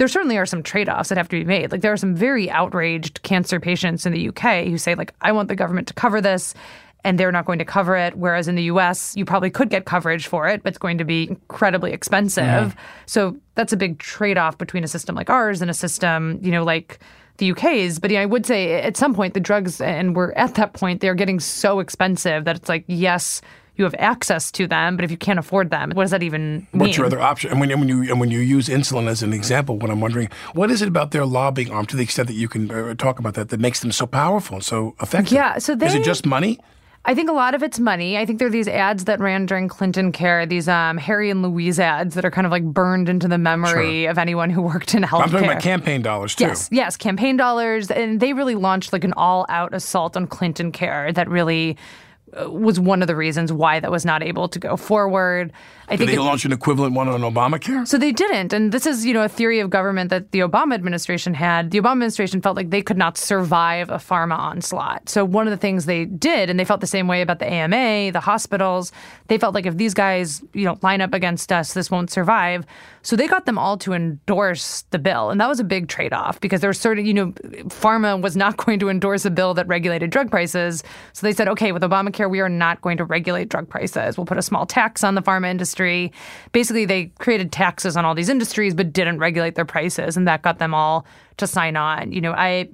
there 0.00 0.08
certainly 0.08 0.38
are 0.38 0.46
some 0.46 0.62
trade-offs 0.62 1.10
that 1.10 1.18
have 1.18 1.28
to 1.28 1.38
be 1.38 1.44
made. 1.44 1.70
Like 1.70 1.82
there 1.82 1.92
are 1.92 1.96
some 1.98 2.14
very 2.14 2.50
outraged 2.50 3.22
cancer 3.22 3.60
patients 3.60 4.06
in 4.06 4.14
the 4.14 4.30
UK 4.30 4.64
who 4.64 4.78
say 4.78 4.94
like 4.94 5.12
I 5.20 5.30
want 5.32 5.48
the 5.48 5.54
government 5.54 5.88
to 5.88 5.94
cover 5.94 6.22
this 6.22 6.54
and 7.04 7.20
they're 7.20 7.30
not 7.30 7.44
going 7.44 7.58
to 7.58 7.66
cover 7.66 7.96
it 7.96 8.16
whereas 8.16 8.48
in 8.48 8.54
the 8.54 8.62
US 8.62 9.14
you 9.14 9.26
probably 9.26 9.50
could 9.50 9.68
get 9.68 9.84
coverage 9.84 10.26
for 10.26 10.48
it 10.48 10.62
but 10.62 10.70
it's 10.70 10.78
going 10.78 10.96
to 10.96 11.04
be 11.04 11.28
incredibly 11.28 11.92
expensive. 11.92 12.42
Yeah. 12.42 12.72
So 13.04 13.36
that's 13.56 13.74
a 13.74 13.76
big 13.76 13.98
trade-off 13.98 14.56
between 14.56 14.84
a 14.84 14.88
system 14.88 15.14
like 15.14 15.28
ours 15.28 15.60
and 15.60 15.70
a 15.70 15.74
system, 15.74 16.38
you 16.40 16.50
know, 16.50 16.64
like 16.64 16.98
the 17.36 17.50
UK's, 17.50 17.98
but 17.98 18.10
yeah, 18.10 18.22
I 18.22 18.26
would 18.26 18.46
say 18.46 18.80
at 18.80 18.96
some 18.96 19.14
point 19.14 19.34
the 19.34 19.40
drugs, 19.40 19.82
and 19.82 20.16
we're 20.16 20.32
at 20.32 20.54
that 20.54 20.72
point, 20.72 21.02
they're 21.02 21.14
getting 21.14 21.40
so 21.40 21.80
expensive 21.80 22.46
that 22.46 22.56
it's 22.56 22.70
like, 22.70 22.84
yes, 22.86 23.42
you 23.80 23.84
have 23.84 23.96
access 23.98 24.52
to 24.52 24.68
them, 24.68 24.94
but 24.94 25.04
if 25.04 25.10
you 25.10 25.16
can't 25.16 25.38
afford 25.38 25.70
them, 25.70 25.90
what 25.94 26.04
does 26.04 26.12
that 26.12 26.22
even 26.22 26.68
mean? 26.72 26.80
What's 26.80 26.96
your 26.96 27.06
other 27.06 27.18
option? 27.18 27.50
And 27.50 27.58
when, 27.58 27.72
and 27.72 27.80
when 27.80 27.88
you 27.88 28.02
and 28.02 28.20
when 28.20 28.30
you 28.30 28.38
use 28.38 28.68
insulin 28.68 29.08
as 29.08 29.24
an 29.24 29.32
example, 29.32 29.76
what 29.78 29.90
I'm 29.90 30.00
wondering, 30.00 30.28
what 30.52 30.70
is 30.70 30.82
it 30.82 30.88
about 30.88 31.10
their 31.10 31.26
lobbying 31.26 31.72
arm, 31.72 31.86
to 31.86 31.96
the 31.96 32.04
extent 32.04 32.28
that 32.28 32.34
you 32.34 32.46
can 32.46 32.70
uh, 32.70 32.94
talk 32.94 33.18
about 33.18 33.34
that, 33.34 33.48
that 33.48 33.58
makes 33.58 33.80
them 33.80 33.90
so 33.90 34.06
powerful 34.06 34.56
and 34.56 34.64
so 34.64 34.94
effective? 35.00 35.32
Yeah, 35.32 35.58
so 35.58 35.72
is 35.72 35.94
it 35.94 36.04
just 36.04 36.24
money? 36.24 36.60
I 37.06 37.14
think 37.14 37.30
a 37.30 37.32
lot 37.32 37.54
of 37.54 37.62
it's 37.62 37.78
money. 37.80 38.18
I 38.18 38.26
think 38.26 38.38
there 38.38 38.48
are 38.48 38.50
these 38.50 38.68
ads 38.68 39.04
that 39.04 39.20
ran 39.20 39.46
during 39.46 39.68
Clinton 39.68 40.12
care, 40.12 40.44
these 40.44 40.68
um, 40.68 40.98
Harry 40.98 41.30
and 41.30 41.40
Louise 41.42 41.80
ads 41.80 42.14
that 42.14 42.26
are 42.26 42.30
kind 42.30 42.46
of 42.46 42.50
like 42.50 42.62
burned 42.62 43.08
into 43.08 43.26
the 43.26 43.38
memory 43.38 44.04
of 44.04 44.18
anyone 44.18 44.50
who 44.50 44.60
worked 44.60 44.94
in 44.94 45.02
healthcare. 45.02 45.22
I'm 45.22 45.30
talking 45.30 45.48
about 45.48 45.62
campaign 45.62 46.02
dollars 46.02 46.34
too. 46.34 46.44
Yes, 46.44 46.68
yes, 46.70 46.98
campaign 46.98 47.38
dollars, 47.38 47.90
and 47.90 48.20
they 48.20 48.34
really 48.34 48.54
launched 48.54 48.92
like 48.92 49.04
an 49.04 49.14
all-out 49.14 49.72
assault 49.72 50.14
on 50.14 50.26
Clinton 50.26 50.72
Care 50.72 51.10
that 51.14 51.26
really 51.26 51.78
was 52.46 52.78
one 52.78 53.02
of 53.02 53.08
the 53.08 53.16
reasons 53.16 53.52
why 53.52 53.80
that 53.80 53.90
was 53.90 54.04
not 54.04 54.22
able 54.22 54.48
to 54.48 54.58
go 54.58 54.76
forward. 54.76 55.52
I 55.90 55.96
Did 55.96 56.06
think 56.06 56.10
they 56.12 56.16
it- 56.16 56.24
launch 56.24 56.44
an 56.44 56.52
equivalent 56.52 56.94
one 56.94 57.08
on 57.08 57.20
Obamacare? 57.22 57.86
so 57.86 57.98
they 57.98 58.12
didn't, 58.12 58.52
and 58.52 58.70
this 58.72 58.86
is 58.86 59.04
you 59.04 59.12
know 59.12 59.22
a 59.22 59.28
theory 59.28 59.58
of 59.60 59.70
government 59.70 60.10
that 60.10 60.30
the 60.30 60.38
Obama 60.40 60.74
administration 60.74 61.34
had. 61.34 61.70
The 61.72 61.80
Obama 61.80 61.92
administration 61.92 62.40
felt 62.40 62.56
like 62.56 62.70
they 62.70 62.80
could 62.82 62.96
not 62.96 63.18
survive 63.18 63.90
a 63.90 63.96
pharma 63.96 64.38
onslaught. 64.38 65.08
So 65.08 65.24
one 65.24 65.46
of 65.46 65.50
the 65.50 65.56
things 65.56 65.86
they 65.86 66.04
did, 66.04 66.48
and 66.48 66.58
they 66.60 66.64
felt 66.64 66.80
the 66.80 66.86
same 66.86 67.08
way 67.08 67.22
about 67.22 67.40
the 67.40 67.46
AMA, 67.52 68.12
the 68.12 68.20
hospitals. 68.20 68.92
They 69.26 69.36
felt 69.38 69.54
like 69.54 69.66
if 69.66 69.76
these 69.76 69.94
guys 69.94 70.42
you 70.54 70.64
know 70.64 70.78
line 70.82 71.00
up 71.00 71.12
against 71.12 71.50
us, 71.52 71.74
this 71.74 71.90
won't 71.90 72.10
survive. 72.10 72.64
So 73.02 73.16
they 73.16 73.26
got 73.26 73.46
them 73.46 73.58
all 73.58 73.76
to 73.78 73.92
endorse 73.94 74.82
the 74.90 74.98
bill, 74.98 75.30
and 75.30 75.40
that 75.40 75.48
was 75.48 75.58
a 75.58 75.64
big 75.64 75.88
trade-off 75.88 76.38
because 76.40 76.60
there 76.60 76.68
was 76.70 76.78
certain 76.78 77.04
you 77.06 77.14
know 77.14 77.32
pharma 77.82 78.20
was 78.20 78.36
not 78.36 78.56
going 78.64 78.78
to 78.78 78.88
endorse 78.88 79.24
a 79.24 79.30
bill 79.30 79.54
that 79.54 79.66
regulated 79.66 80.10
drug 80.10 80.30
prices. 80.30 80.84
So 81.14 81.26
they 81.26 81.32
said, 81.32 81.48
okay, 81.48 81.72
with 81.72 81.82
Obamacare, 81.82 82.30
we 82.30 82.40
are 82.40 82.48
not 82.48 82.80
going 82.82 82.96
to 82.98 83.04
regulate 83.04 83.48
drug 83.48 83.68
prices. 83.68 84.16
We'll 84.16 84.26
put 84.26 84.38
a 84.38 84.42
small 84.42 84.66
tax 84.66 85.02
on 85.02 85.14
the 85.16 85.22
pharma 85.22 85.50
industry. 85.50 85.79
Basically, 86.52 86.84
they 86.84 87.06
created 87.18 87.52
taxes 87.52 87.96
on 87.96 88.04
all 88.04 88.14
these 88.14 88.28
industries, 88.28 88.74
but 88.74 88.92
didn't 88.92 89.18
regulate 89.18 89.54
their 89.54 89.64
prices, 89.64 90.16
and 90.16 90.26
that 90.28 90.42
got 90.42 90.58
them 90.58 90.74
all 90.74 91.06
to 91.36 91.46
sign 91.46 91.76
on. 91.76 92.12
You 92.12 92.20
know, 92.20 92.32
I. 92.32 92.68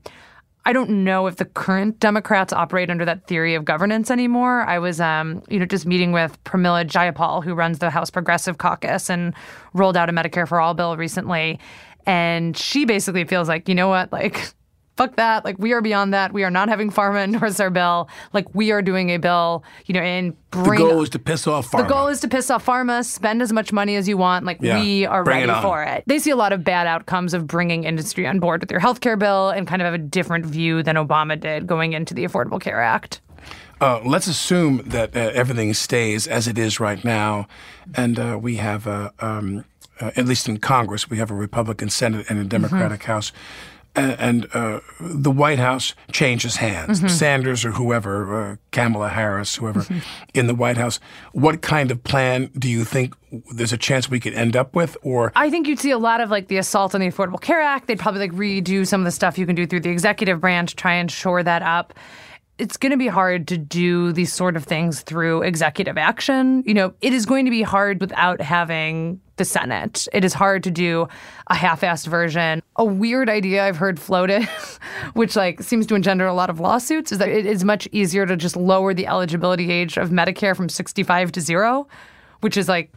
I 0.68 0.72
don't 0.72 1.04
know 1.04 1.28
if 1.28 1.36
the 1.36 1.44
current 1.44 2.00
Democrats 2.00 2.52
operate 2.52 2.90
under 2.90 3.04
that 3.04 3.28
theory 3.28 3.54
of 3.54 3.64
governance 3.64 4.10
anymore. 4.10 4.62
I 4.62 4.80
was, 4.80 5.00
um, 5.00 5.40
you 5.48 5.60
know, 5.60 5.64
just 5.64 5.86
meeting 5.86 6.10
with 6.10 6.42
Pramila 6.42 6.84
Jayapal, 6.84 7.44
who 7.44 7.54
runs 7.54 7.78
the 7.78 7.88
House 7.88 8.10
Progressive 8.10 8.58
Caucus 8.58 9.08
and 9.08 9.32
rolled 9.74 9.96
out 9.96 10.08
a 10.08 10.12
Medicare 10.12 10.48
for 10.48 10.60
All 10.60 10.74
bill 10.74 10.96
recently, 10.96 11.60
and 12.04 12.56
she 12.56 12.84
basically 12.84 13.24
feels 13.24 13.46
like, 13.46 13.68
you 13.68 13.76
know 13.76 13.86
what, 13.86 14.10
like 14.10 14.52
fuck 14.96 15.16
that. 15.16 15.44
Like 15.44 15.58
we 15.58 15.72
are 15.72 15.80
beyond 15.82 16.12
that. 16.14 16.32
We 16.32 16.44
are 16.44 16.50
not 16.50 16.68
having 16.68 16.90
pharma 16.90 17.24
endorse 17.24 17.60
our 17.60 17.70
bill. 17.70 18.08
Like 18.32 18.46
we 18.54 18.70
are 18.72 18.82
doing 18.82 19.10
a 19.10 19.18
bill, 19.18 19.64
you 19.86 19.94
know, 19.94 20.00
and 20.00 20.34
bring. 20.50 20.80
The 20.80 20.88
goal 20.88 21.02
is 21.02 21.10
to 21.10 21.18
piss 21.18 21.46
off 21.46 21.70
pharma. 21.70 21.82
the 21.82 21.88
goal 21.94 22.08
is 22.08 22.20
to 22.20 22.28
piss 22.28 22.50
off 22.50 22.64
pharma, 22.64 23.04
spend 23.04 23.42
as 23.42 23.52
much 23.52 23.72
money 23.72 23.96
as 23.96 24.08
you 24.08 24.16
want. 24.16 24.44
Like 24.44 24.58
Yeah, 24.60 24.80
we 24.80 25.06
are 25.06 25.22
bring 25.24 25.40
ready 25.40 25.52
on. 25.52 25.62
for 25.62 25.82
it. 25.82 26.04
They 26.06 26.18
see 26.18 26.30
a 26.30 26.36
lot 26.36 26.52
of 26.52 26.64
bad 26.64 26.86
outcomes 26.86 27.34
of 27.34 27.46
bringing 27.46 27.84
industry 27.84 28.26
on 28.26 28.40
board 28.40 28.60
with 28.60 28.68
their 28.68 28.80
healthcare 28.80 29.18
bill 29.18 29.50
and 29.50 29.66
kind 29.66 29.82
of 29.82 29.86
have 29.86 29.94
a 29.94 29.98
different 29.98 30.46
view 30.46 30.82
than 30.82 30.96
Obama 30.96 31.38
did 31.38 31.66
going 31.66 31.92
into 31.92 32.14
the 32.14 32.24
Affordable 32.24 32.60
Care 32.60 32.80
Act. 32.82 33.20
Uh, 33.78 34.00
let's 34.06 34.26
assume 34.26 34.78
that 34.86 35.14
uh, 35.14 35.20
everything 35.34 35.74
stays 35.74 36.26
as 36.26 36.48
it 36.48 36.56
is 36.56 36.80
right 36.80 37.04
now, 37.04 37.46
and 37.94 38.18
uh, 38.18 38.38
we 38.40 38.56
have, 38.56 38.86
uh, 38.86 39.10
um, 39.20 39.66
uh, 40.00 40.10
at 40.16 40.24
least 40.24 40.48
in 40.48 40.56
Congress, 40.56 41.10
we 41.10 41.18
have 41.18 41.30
a 41.30 41.34
Republican 41.34 41.90
Senate 41.90 42.24
and 42.30 42.38
a 42.38 42.44
Democratic 42.44 43.02
House. 43.02 43.32
And 43.96 44.46
uh, 44.54 44.80
the 45.00 45.30
White 45.30 45.58
House 45.58 45.94
changes 46.12 46.56
hands. 46.56 47.00
Mhm. 47.00 47.10
Sanders 47.10 47.64
or 47.64 47.72
whoever, 47.72 48.42
uh, 48.52 48.56
Kamala 48.70 49.08
Harris, 49.08 49.56
whoever 49.56 49.86
in 50.34 50.46
the 50.46 50.54
White 50.54 50.76
House. 50.76 51.00
What 51.32 51.62
kind 51.62 51.90
of 51.90 52.04
plan 52.04 52.50
do 52.58 52.68
you 52.68 52.84
think 52.84 53.14
there's 53.54 53.72
a 53.72 53.78
chance 53.78 54.10
we 54.10 54.20
could 54.20 54.34
end 54.34 54.54
up 54.54 54.74
with? 54.74 54.96
Or 55.02 55.32
I 55.34 55.48
think 55.50 55.66
you'd 55.66 55.80
see 55.80 55.90
a 55.90 55.98
lot 55.98 56.20
of 56.20 56.30
like 56.30 56.48
the 56.48 56.58
assault 56.58 56.94
on 56.94 57.00
the 57.00 57.08
Affordable 57.08 57.40
Care 57.40 57.60
Act. 57.62 57.86
They'd 57.88 57.98
probably 57.98 58.20
like 58.20 58.32
redo 58.32 58.86
some 58.86 59.00
of 59.00 59.04
the 59.06 59.10
stuff 59.10 59.38
you 59.38 59.46
can 59.46 59.54
do 59.56 59.66
through 59.66 59.80
the 59.80 59.90
executive 59.90 60.40
branch, 60.40 60.76
try 60.76 60.92
and 60.94 61.10
shore 61.10 61.42
that 61.42 61.62
up. 61.62 61.94
It's 62.58 62.76
going 62.76 62.90
to 62.90 62.96
be 62.96 63.08
hard 63.08 63.48
to 63.48 63.58
do 63.58 64.12
these 64.12 64.32
sort 64.32 64.56
of 64.56 64.64
things 64.64 65.02
through 65.02 65.42
executive 65.42 65.98
action. 65.98 66.62
You 66.66 66.74
know, 66.74 66.94
it 67.02 67.12
is 67.12 67.26
going 67.26 67.44
to 67.44 67.50
be 67.50 67.62
hard 67.62 68.00
without 68.00 68.40
having 68.40 69.20
the 69.36 69.44
Senate. 69.44 70.08
It 70.12 70.24
is 70.24 70.32
hard 70.32 70.62
to 70.64 70.70
do 70.70 71.08
a 71.48 71.54
half-assed 71.54 72.06
version. 72.06 72.62
A 72.76 72.84
weird 72.84 73.28
idea 73.28 73.64
I've 73.66 73.76
heard 73.76 74.00
floated, 74.00 74.44
which 75.12 75.36
like 75.36 75.62
seems 75.62 75.86
to 75.86 75.94
engender 75.94 76.26
a 76.26 76.32
lot 76.32 76.48
of 76.48 76.58
lawsuits, 76.58 77.12
is 77.12 77.18
that 77.18 77.28
it 77.28 77.44
is 77.44 77.64
much 77.64 77.86
easier 77.92 78.24
to 78.26 78.36
just 78.36 78.56
lower 78.56 78.94
the 78.94 79.06
eligibility 79.06 79.70
age 79.70 79.98
of 79.98 80.08
Medicare 80.08 80.56
from 80.56 80.68
65 80.68 81.32
to 81.32 81.40
0, 81.40 81.86
which 82.40 82.56
is 82.56 82.68
like 82.68 82.90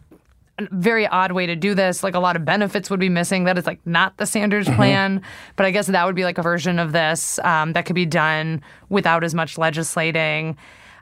a 0.59 0.67
very 0.71 1.07
odd 1.07 1.31
way 1.31 1.45
to 1.45 1.55
do 1.55 1.73
this. 1.73 2.03
Like 2.03 2.15
a 2.15 2.19
lot 2.19 2.35
of 2.35 2.45
benefits 2.45 2.89
would 2.89 2.99
be 2.99 3.09
missing. 3.09 3.43
That 3.45 3.57
is 3.57 3.65
like 3.65 3.79
not 3.85 4.17
the 4.17 4.25
Sanders 4.25 4.67
Mm-hmm. 4.67 4.75
plan. 4.75 5.21
But 5.55 5.65
I 5.65 5.71
guess 5.71 5.87
that 5.87 6.05
would 6.05 6.15
be 6.15 6.23
like 6.23 6.37
a 6.37 6.41
version 6.43 6.79
of 6.79 6.91
this 6.91 7.39
um, 7.39 7.73
that 7.73 7.85
could 7.85 7.95
be 7.95 8.05
done 8.05 8.61
without 8.89 9.23
as 9.23 9.33
much 9.33 9.57
legislating. 9.57 10.57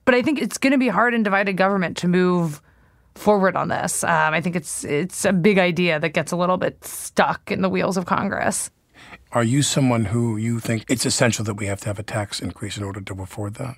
But 0.05 0.15
I 0.15 0.21
think 0.21 0.41
it's 0.41 0.57
going 0.57 0.71
to 0.71 0.77
be 0.77 0.87
hard 0.87 1.13
in 1.13 1.23
divided 1.23 1.57
government 1.57 1.97
to 1.97 2.07
move 2.07 2.61
forward 3.15 3.55
on 3.55 3.67
this. 3.67 4.03
Um, 4.03 4.33
I 4.33 4.41
think 4.41 4.55
it's 4.55 4.83
it's 4.85 5.25
a 5.25 5.33
big 5.33 5.57
idea 5.57 5.99
that 5.99 6.09
gets 6.09 6.31
a 6.31 6.35
little 6.37 6.57
bit 6.57 6.83
stuck 6.85 7.51
in 7.51 7.61
the 7.61 7.69
wheels 7.69 7.97
of 7.97 8.05
Congress. 8.05 8.69
are 9.33 9.43
you 9.43 9.61
someone 9.61 10.05
who 10.05 10.37
you 10.37 10.59
think 10.59 10.85
it's 10.87 11.05
essential 11.05 11.43
that 11.45 11.55
we 11.55 11.65
have 11.65 11.81
to 11.81 11.87
have 11.87 11.99
a 11.99 12.03
tax 12.03 12.39
increase 12.39 12.77
in 12.77 12.83
order 12.83 13.01
to 13.01 13.21
afford 13.21 13.55
that? 13.55 13.75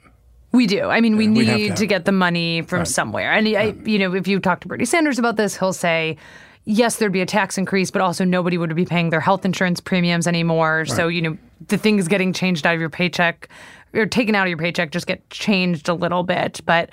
We 0.52 0.66
do. 0.68 0.86
I 0.86 1.00
mean, 1.02 1.16
we 1.18 1.26
Yeah, 1.26 1.32
we'd 1.32 1.48
need 1.48 1.68
to 1.70 1.76
to, 1.76 1.88
get 1.88 2.06
the 2.06 2.12
money 2.12 2.62
from 2.64 2.80
Right. 2.80 2.88
somewhere. 2.88 3.32
And 3.34 3.48
I, 3.50 3.76
you 3.86 4.00
know, 4.00 4.16
if 4.16 4.28
you 4.28 4.40
talk 4.40 4.62
to 4.62 4.68
Bernie 4.68 4.86
Sanders 4.86 5.20
about 5.20 5.36
this, 5.36 5.58
he'll 5.58 5.74
say, 5.74 6.18
yes, 6.66 6.96
there'd 6.98 7.12
be 7.12 7.22
a 7.22 7.26
tax 7.26 7.58
increase, 7.58 7.92
but 7.92 8.02
also 8.02 8.24
nobody 8.26 8.58
would 8.58 8.76
be 8.76 8.86
paying 8.86 9.10
their 9.12 9.20
health 9.20 9.46
insurance 9.46 9.80
premiums 9.80 10.28
anymore. 10.28 10.86
So, 10.86 11.08
you 11.08 11.22
know, 11.22 11.38
the 11.68 11.78
things 11.78 12.08
getting 12.08 12.34
changed 12.34 12.66
out 12.66 12.74
of 12.74 12.80
your 12.80 12.90
paycheck 12.90 13.48
or 13.94 14.06
taken 14.06 14.34
out 14.36 14.44
of 14.44 14.50
your 14.50 14.58
paycheck 14.58 14.92
just 14.92 15.08
get 15.08 15.28
changed 15.30 15.88
a 15.90 15.94
little 15.94 16.24
bit. 16.24 16.62
But 16.66 16.90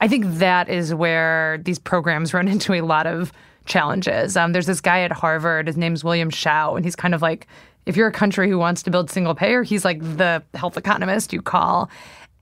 I 0.00 0.08
think 0.08 0.26
that 0.38 0.68
is 0.68 0.94
where 0.94 1.58
these 1.64 1.78
programs 1.78 2.32
run 2.34 2.46
into 2.48 2.74
a 2.74 2.80
lot 2.82 3.06
of 3.06 3.32
challenges. 3.66 4.36
Um, 4.36 4.52
there's 4.52 4.66
this 4.66 4.80
guy 4.80 5.00
at 5.00 5.12
Harvard, 5.12 5.66
his 5.66 5.76
name's 5.76 6.02
William 6.04 6.30
Hsiao, 6.30 6.76
and 6.76 6.84
he's 6.84 6.96
kind 6.96 7.14
of 7.14 7.22
like, 7.22 7.46
if 7.86 7.96
you're 7.96 8.08
a 8.08 8.12
country 8.12 8.48
who 8.48 8.58
wants 8.58 8.82
to 8.82 8.90
build 8.90 9.10
single 9.10 9.34
payer, 9.34 9.62
he's 9.62 9.84
like 9.84 10.00
the 10.00 10.42
health 10.54 10.76
economist 10.76 11.32
you 11.32 11.40
call. 11.42 11.88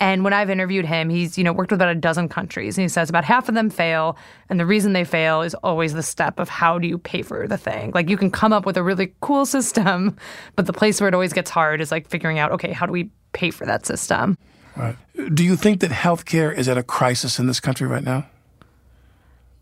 And 0.01 0.22
when 0.22 0.32
I've 0.32 0.49
interviewed 0.49 0.84
him, 0.86 1.09
he's 1.11 1.36
you 1.36 1.42
know 1.44 1.53
worked 1.53 1.72
with 1.72 1.80
about 1.80 1.90
a 1.90 1.94
dozen 1.99 2.28
countries, 2.28 2.78
and 2.78 2.82
he 2.82 2.88
says 2.88 3.11
about 3.11 3.24
half 3.24 3.49
of 3.49 3.55
them 3.57 3.68
fail, 3.68 4.16
and 4.49 4.61
the 4.61 4.66
reason 4.66 4.92
they 4.92 5.05
fail 5.05 5.42
is 5.42 5.55
always 5.64 5.92
the 5.92 6.03
step 6.05 6.38
of 6.38 6.49
how 6.49 6.78
do 6.78 6.86
you 6.86 6.99
pay 6.99 7.22
for 7.22 7.49
the 7.49 7.59
thing. 7.59 7.90
Like 7.94 8.09
you 8.09 8.16
can 8.16 8.30
come 8.30 8.53
up 8.53 8.64
with 8.64 8.76
a 8.76 8.82
really 8.82 9.12
cool 9.20 9.44
system, 9.44 10.16
but 10.57 10.66
the 10.66 10.72
place 10.72 11.01
where 11.01 11.09
it 11.09 11.14
always 11.14 11.32
gets 11.32 11.51
hard 11.51 11.80
is 11.80 11.90
like 11.90 12.09
figuring 12.09 12.38
out 12.38 12.53
okay, 12.53 12.72
how 12.72 12.86
do 12.86 12.92
we 12.92 13.11
pay 13.32 13.51
for 13.51 13.66
that 13.66 13.86
system? 13.86 14.36
Right. 14.76 14.96
Do 15.34 15.42
you 15.42 15.57
think 15.57 15.80
that 15.80 15.90
healthcare 15.90 16.57
is 16.57 16.68
at 16.68 16.78
a 16.78 16.84
crisis 16.84 17.40
in 17.40 17.46
this 17.49 17.59
country 17.59 17.88
right 17.88 18.05
now? 18.05 18.26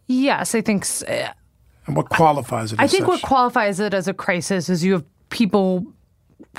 Yes, 0.07 0.55
I 0.55 0.61
think. 0.61 0.82
s- 0.82 1.03
uh, 1.03 1.32
And 1.87 1.97
what 1.97 2.09
qualifies 2.11 2.72
it? 2.72 2.78
I 2.80 2.87
think 2.87 3.03
such? 3.05 3.09
what 3.09 3.22
qualifies 3.22 3.80
it 3.80 3.95
as 3.95 4.07
a 4.09 4.14
crisis 4.14 4.68
is 4.68 4.84
you 4.84 4.93
have 4.93 5.05
people 5.30 5.87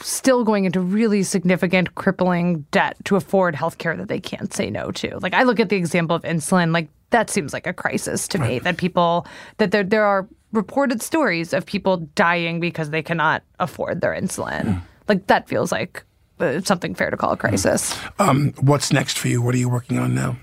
still 0.01 0.43
going 0.43 0.65
into 0.65 0.79
really 0.79 1.23
significant 1.23 1.95
crippling 1.95 2.61
debt 2.71 2.97
to 3.05 3.15
afford 3.15 3.55
healthcare 3.55 3.97
that 3.97 4.07
they 4.07 4.19
can't 4.19 4.53
say 4.53 4.69
no 4.69 4.91
to. 4.91 5.17
Like 5.19 5.33
I 5.33 5.43
look 5.43 5.59
at 5.59 5.69
the 5.69 5.75
example 5.75 6.15
of 6.15 6.23
insulin, 6.23 6.73
like 6.73 6.89
that 7.09 7.29
seems 7.29 7.53
like 7.53 7.67
a 7.67 7.73
crisis 7.73 8.27
to 8.29 8.37
me 8.37 8.59
that 8.59 8.77
people 8.77 9.25
that 9.57 9.71
there 9.71 9.83
there 9.83 10.05
are 10.05 10.27
reported 10.51 11.01
stories 11.01 11.53
of 11.53 11.65
people 11.65 11.97
dying 12.15 12.59
because 12.59 12.89
they 12.89 13.01
cannot 13.01 13.43
afford 13.59 14.01
their 14.01 14.13
insulin. 14.13 14.81
Like 15.07 15.27
that 15.27 15.47
feels 15.47 15.71
like 15.71 16.03
uh, 16.39 16.61
something 16.61 16.95
fair 16.95 17.09
to 17.09 17.17
call 17.17 17.31
a 17.31 17.37
crisis. 17.37 17.97
Um, 18.19 18.53
what's 18.59 18.91
next 18.91 19.17
for 19.17 19.27
you? 19.27 19.41
What 19.41 19.55
are 19.55 19.57
you 19.57 19.69
working 19.69 19.97
on 19.99 20.13
now? 20.13 20.37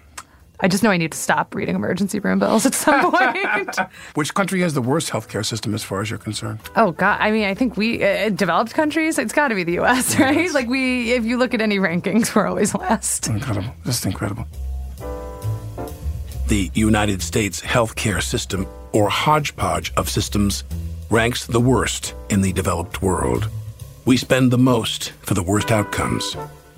I 0.61 0.69
just 0.69 0.83
know 0.83 0.91
I 0.91 0.97
need 0.97 1.13
to 1.13 1.19
stop 1.19 1.55
reading 1.55 1.75
emergency 1.75 2.21
room 2.21 2.39
bills 2.39 2.65
at 2.65 2.75
some 2.75 3.11
point. 3.11 3.77
Which 4.15 4.35
country 4.35 4.61
has 4.61 4.73
the 4.75 4.83
worst 4.83 5.11
healthcare 5.11 5.45
system 5.45 5.75
as 5.75 5.83
far 5.83 6.01
as 6.01 6.11
you're 6.11 6.19
concerned? 6.19 6.61
Oh 6.77 6.93
God! 6.93 7.19
I 7.21 7.31
mean, 7.33 7.45
I 7.45 7.55
think 7.55 7.77
we 7.77 8.05
uh, 8.05 8.29
developed 8.31 8.73
countries. 8.73 9.19
It's 9.19 9.33
got 9.33 9.49
to 9.49 9.55
be 9.55 9.65
the 9.65 9.75
U.S., 9.75 10.19
right? 10.19 10.53
Like 10.53 10.69
we, 10.69 11.13
if 11.13 11.25
you 11.25 11.37
look 11.39 11.55
at 11.55 11.61
any 11.61 11.79
rankings, 11.79 12.35
we're 12.35 12.47
always 12.47 12.75
last. 12.75 13.29
Incredible. 13.29 13.75
Just 13.85 14.07
incredible. 14.07 14.47
The 16.47 16.71
United 16.75 17.23
States 17.23 17.61
healthcare 17.61 18.23
system, 18.23 18.67
or 18.93 19.09
hodgepodge 19.09 19.93
of 19.97 20.09
systems, 20.09 20.63
ranks 21.11 21.47
the 21.47 21.61
worst 21.61 22.15
in 22.31 22.43
the 22.43 22.53
developed 22.53 23.03
world. 23.03 23.49
We 24.05 24.17
spend 24.17 24.51
the 24.51 24.59
most 24.59 25.11
for 25.23 25.35
the 25.35 25.43
worst 25.43 25.73
outcomes. 25.73 26.37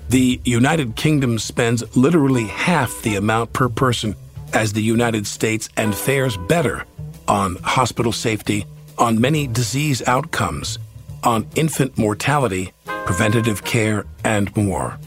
The 0.09 0.39
United 0.45 0.95
Kingdom 0.95 1.37
spends 1.37 1.83
literally 1.97 2.45
half 2.45 3.01
the 3.01 3.15
amount 3.15 3.51
per 3.51 3.67
person 3.67 4.15
as 4.53 4.71
the 4.71 4.81
United 4.81 5.27
States 5.27 5.67
and 5.75 5.93
fares 5.93 6.37
better 6.37 6.85
on 7.27 7.57
hospital 7.57 8.13
safety, 8.13 8.65
on 8.97 9.19
many 9.19 9.47
disease 9.47 10.01
outcomes, 10.07 10.79
on 11.23 11.45
infant 11.55 11.97
mortality, 11.97 12.71
preventative 12.85 13.65
care, 13.65 14.05
and 14.23 14.55
more. 14.55 14.97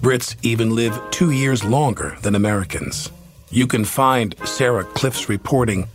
Brits 0.00 0.36
even 0.42 0.76
live 0.76 1.00
two 1.10 1.32
years 1.32 1.64
longer 1.64 2.16
than 2.22 2.36
Americans. 2.36 3.10
You 3.50 3.66
can 3.66 3.84
find 3.84 4.36
Sarah 4.44 4.84
Kliff's 4.84 5.28
reporting, 5.28 5.88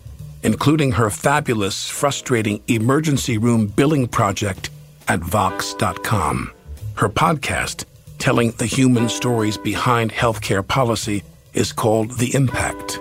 including 0.44 0.92
her 0.94 1.10
fabulous, 1.10 1.88
frustrating 1.88 2.62
emergency 2.68 3.38
room 3.38 3.68
billing 3.68 4.08
project 4.10 4.70
at 5.08 5.20
Vox.com. 5.20 6.52
Her 6.96 7.10
podcast, 7.10 7.86
telling 8.20 8.52
the 8.52 8.66
human 8.66 9.10
stories 9.10 9.58
behind 9.58 10.12
healthcare 10.12 10.66
policy, 10.66 11.24
is 11.54 11.74
called 11.74 12.12
The 12.18 12.36
Impact. 12.36 13.00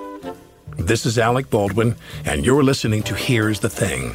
This 0.79 1.05
is 1.05 1.19
Alec 1.19 1.51
Baldwin, 1.51 1.97
and 2.25 2.47
you're 2.47 2.63
listening 2.63 3.03
to 3.03 3.15
Here's 3.15 3.61
the 3.61 3.69
Thing. 3.69 4.15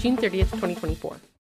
June 0.00 0.16
30th, 0.16 0.50
2024. 0.50 1.28